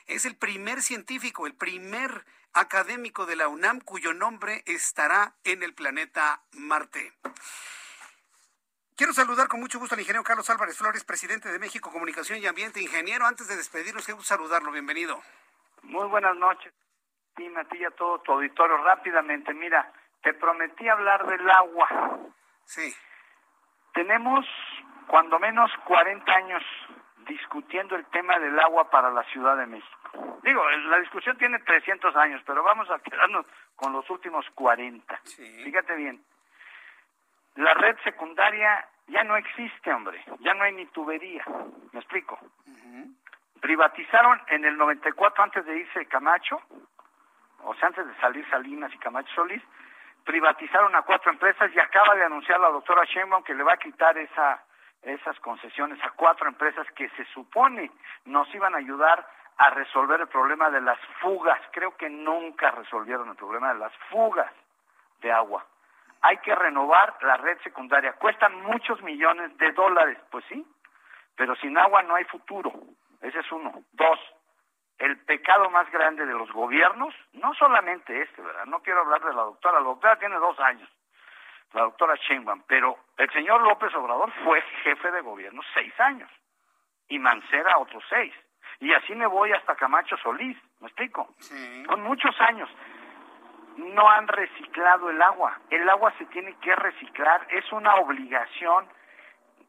[0.08, 5.74] Es el primer científico, el primer académico de la UNAM cuyo nombre estará en el
[5.74, 7.14] planeta Marte.
[8.96, 12.48] Quiero saludar con mucho gusto al ingeniero Carlos Álvarez Flores, presidente de México Comunicación y
[12.48, 12.82] Ambiente.
[12.82, 14.72] Ingeniero, antes de despedirnos, quiero saludarlo.
[14.72, 15.22] Bienvenido.
[15.84, 16.74] Muy buenas noches.
[17.38, 18.78] Y a ti y a todo tu auditorio.
[18.78, 19.92] Rápidamente, mira,
[20.24, 21.90] te prometí hablar del agua.
[22.66, 22.94] Sí.
[23.94, 24.46] Tenemos
[25.08, 26.64] cuando menos 40 años
[27.28, 30.40] discutiendo el tema del agua para la Ciudad de México.
[30.44, 35.18] Digo, la discusión tiene 300 años, pero vamos a quedarnos con los últimos 40.
[35.64, 36.24] Fíjate bien,
[37.56, 41.44] la red secundaria ya no existe, hombre, ya no hay ni tubería,
[41.92, 42.38] me explico.
[43.62, 46.62] Privatizaron en el 94 antes de irse Camacho,
[47.64, 49.64] o sea, antes de salir Salinas y Camacho Solís,
[50.26, 53.78] privatizaron a cuatro empresas y acaba de anunciar la doctora Sheinbaum que le va a
[53.78, 54.62] quitar esa
[55.06, 57.92] esas concesiones a cuatro empresas que se supone
[58.26, 59.26] nos iban a ayudar
[59.58, 61.60] a resolver el problema de las fugas.
[61.72, 64.52] Creo que nunca resolvieron el problema de las fugas
[65.22, 65.66] de agua.
[66.22, 68.14] Hay que renovar la red secundaria.
[68.14, 70.66] Cuestan muchos millones de dólares, pues sí,
[71.36, 72.74] pero sin agua no hay futuro.
[73.22, 73.72] Ese es uno.
[73.94, 74.20] Dos,
[75.00, 78.66] el pecado más grande de los gobiernos, no solamente este, ¿verdad?
[78.66, 80.90] No quiero hablar de la doctora, la doctora tiene dos años,
[81.74, 86.30] la doctora Sheinbaum, pero el señor López Obrador fue jefe de gobierno seis años
[87.10, 88.34] y Mancera otros seis.
[88.80, 91.34] Y así me voy hasta Camacho Solís, ¿me explico?
[91.88, 92.70] Con muchos años.
[93.78, 95.60] No han reciclado el agua.
[95.70, 97.46] El agua se tiene que reciclar.
[97.50, 98.88] Es una obligación.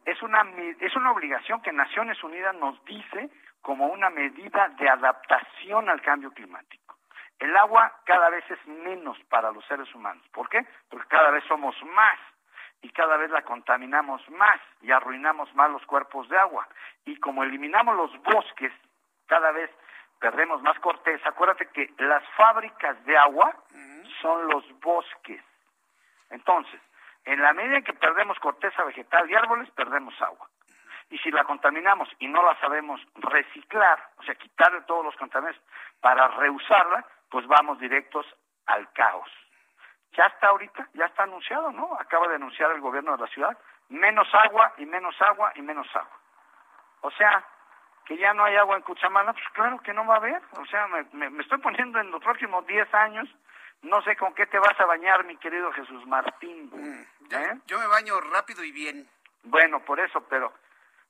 [0.04, 0.42] Es una,
[0.80, 3.30] es una obligación que Naciones Unidas nos dice
[3.66, 6.94] como una medida de adaptación al cambio climático.
[7.36, 10.24] El agua cada vez es menos para los seres humanos.
[10.32, 10.64] ¿Por qué?
[10.88, 12.16] Porque cada vez somos más
[12.82, 16.68] y cada vez la contaminamos más y arruinamos más los cuerpos de agua.
[17.06, 18.72] Y como eliminamos los bosques,
[19.26, 19.68] cada vez
[20.20, 21.30] perdemos más corteza.
[21.30, 23.52] Acuérdate que las fábricas de agua
[24.22, 25.42] son los bosques.
[26.30, 26.80] Entonces,
[27.24, 30.48] en la medida en que perdemos corteza vegetal y árboles, perdemos agua.
[31.10, 35.62] Y si la contaminamos y no la sabemos reciclar, o sea, quitarle todos los contaminantes
[36.00, 38.26] para reusarla, pues vamos directos
[38.66, 39.30] al caos.
[40.16, 41.96] Ya está ahorita, ya está anunciado, ¿no?
[42.00, 43.56] Acaba de anunciar el gobierno de la ciudad,
[43.88, 46.18] menos agua y menos agua y menos agua.
[47.02, 47.44] O sea,
[48.06, 50.42] que ya no hay agua en Cuchamala, pues claro que no va a haber.
[50.58, 53.28] O sea, me, me, estoy poniendo en los próximos 10 años,
[53.82, 56.70] no sé con qué te vas a bañar, mi querido Jesús Martín.
[56.72, 57.60] Mm, ¿Eh?
[57.66, 59.08] Yo me baño rápido y bien.
[59.44, 60.52] Bueno, por eso, pero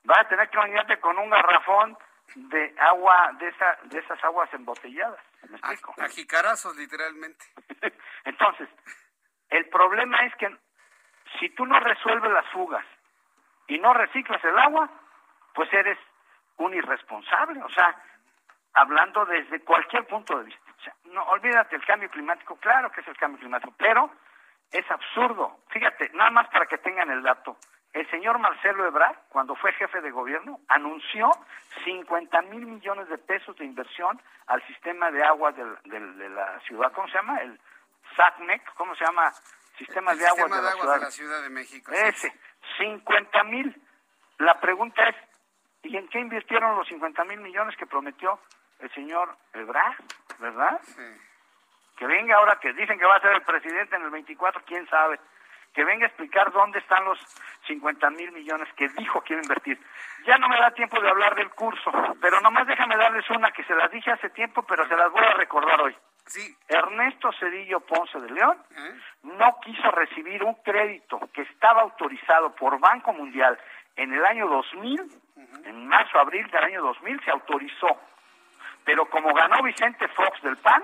[0.07, 1.97] vas a tener que bañarte con un garrafón
[2.35, 5.20] de agua, de, esa, de esas aguas embotelladas.
[5.49, 5.95] ¿Me explico?
[5.99, 7.45] A, jicarazos, literalmente.
[8.24, 8.69] Entonces,
[9.51, 10.57] el problema es que
[11.39, 12.85] si tú no resuelves las fugas
[13.66, 14.91] y no reciclas el agua,
[15.55, 15.99] pues eres
[16.57, 17.62] un irresponsable.
[17.62, 17.95] O sea,
[18.74, 20.73] hablando desde cualquier punto de vista.
[20.78, 24.11] O sea, no olvídate el cambio climático, claro que es el cambio climático, pero
[24.70, 25.61] es absurdo.
[25.70, 27.57] Fíjate, nada más para que tengan el dato.
[27.97, 31.31] El señor Marcelo Ebrard, cuando fue jefe de gobierno, anunció
[31.82, 35.64] 50 mil millones de pesos de inversión al sistema de agua de,
[36.28, 36.93] la ciudad.
[36.93, 37.40] ¿Cómo se llama?
[37.40, 37.59] El
[38.14, 39.32] SACMEC, ¿cómo se llama?
[39.78, 41.40] Sistema de agua, de, la ciudad.
[41.40, 41.90] de México.
[41.90, 42.31] Ese,
[42.77, 43.82] 50 mil.
[44.40, 45.16] La pregunta es,
[45.85, 48.39] ¿y en qué invirtieron los 50 mil millones que prometió
[48.81, 49.97] el señor Ebrard?
[50.39, 50.78] ¿Verdad?
[50.82, 51.02] Sí.
[51.97, 54.86] Que venga ahora que dicen que va a ser el presidente en el 24, quién
[54.90, 55.18] sabe
[55.77, 57.19] que venga a explicar dónde están los
[57.66, 59.78] 50 mil millones que dijo que iba a invertir.
[60.24, 63.62] Ya no me da tiempo de hablar del curso, pero nomás déjame darles una que
[63.65, 65.94] se las dije hace tiempo, pero se las voy a recordar hoy.
[66.24, 66.57] Sí.
[66.66, 69.01] Ernesto Cedillo Ponce de León ¿Eh?
[69.24, 73.59] no quiso recibir un crédito que estaba autorizado por Banco Mundial
[73.97, 75.03] en el año 2000,
[75.66, 78.01] en marzo, abril del año 2000 se autorizó.
[78.82, 80.82] Pero como ganó Vicente Fox del PAN,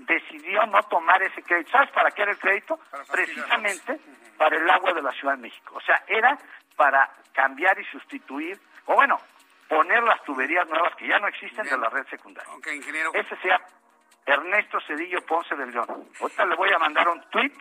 [0.00, 1.70] decidió no tomar ese crédito.
[1.70, 2.78] ¿Sabes para qué era el crédito?
[3.10, 3.98] Precisamente
[4.36, 5.74] para el agua de la Ciudad de México.
[5.76, 6.38] O sea, era
[6.76, 9.20] para cambiar y sustituir, o bueno,
[9.68, 12.52] poner las tuberías nuevas que ya no existen de la red secundaria.
[12.74, 13.12] ingeniero.
[13.14, 13.60] Ese sea
[14.28, 16.10] Ernesto Cedillo Ponce del León.
[16.20, 17.52] Ahorita le voy a mandar un tweet.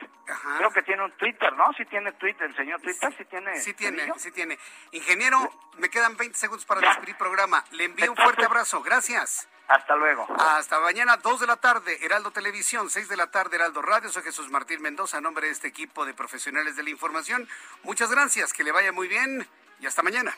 [0.57, 1.71] Creo que tiene un Twitter, ¿no?
[1.77, 3.55] Si tiene Twitter, el señor Twitter, si tiene.
[3.55, 4.59] Sí tiene, sí tiene.
[4.91, 7.63] Ingeniero, me quedan 20 segundos para despedir programa.
[7.71, 8.81] Le envío un fuerte abrazo.
[8.83, 9.47] Gracias.
[9.69, 10.27] Hasta luego.
[10.37, 14.09] Hasta mañana, 2 de la tarde, Heraldo Televisión, 6 de la tarde, Heraldo Radio.
[14.09, 17.47] Soy Jesús Martín Mendoza, a nombre de este equipo de profesionales de la información.
[17.83, 19.47] Muchas gracias, que le vaya muy bien
[19.79, 20.33] y hasta mañana.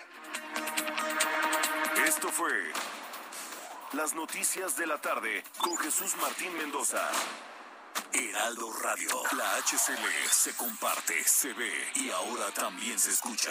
[2.06, 2.72] Esto fue
[3.94, 7.02] Las Noticias de la Tarde con Jesús Martín Mendoza.
[8.14, 13.50] Heraldo Radio, la HCL se comparte, se ve y ahora también se escucha.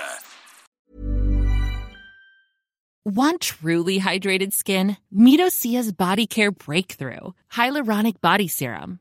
[3.04, 4.96] Want truly hydrated skin?
[5.12, 9.00] Midosia's Body Care Breakthrough Hyaluronic Body Serum.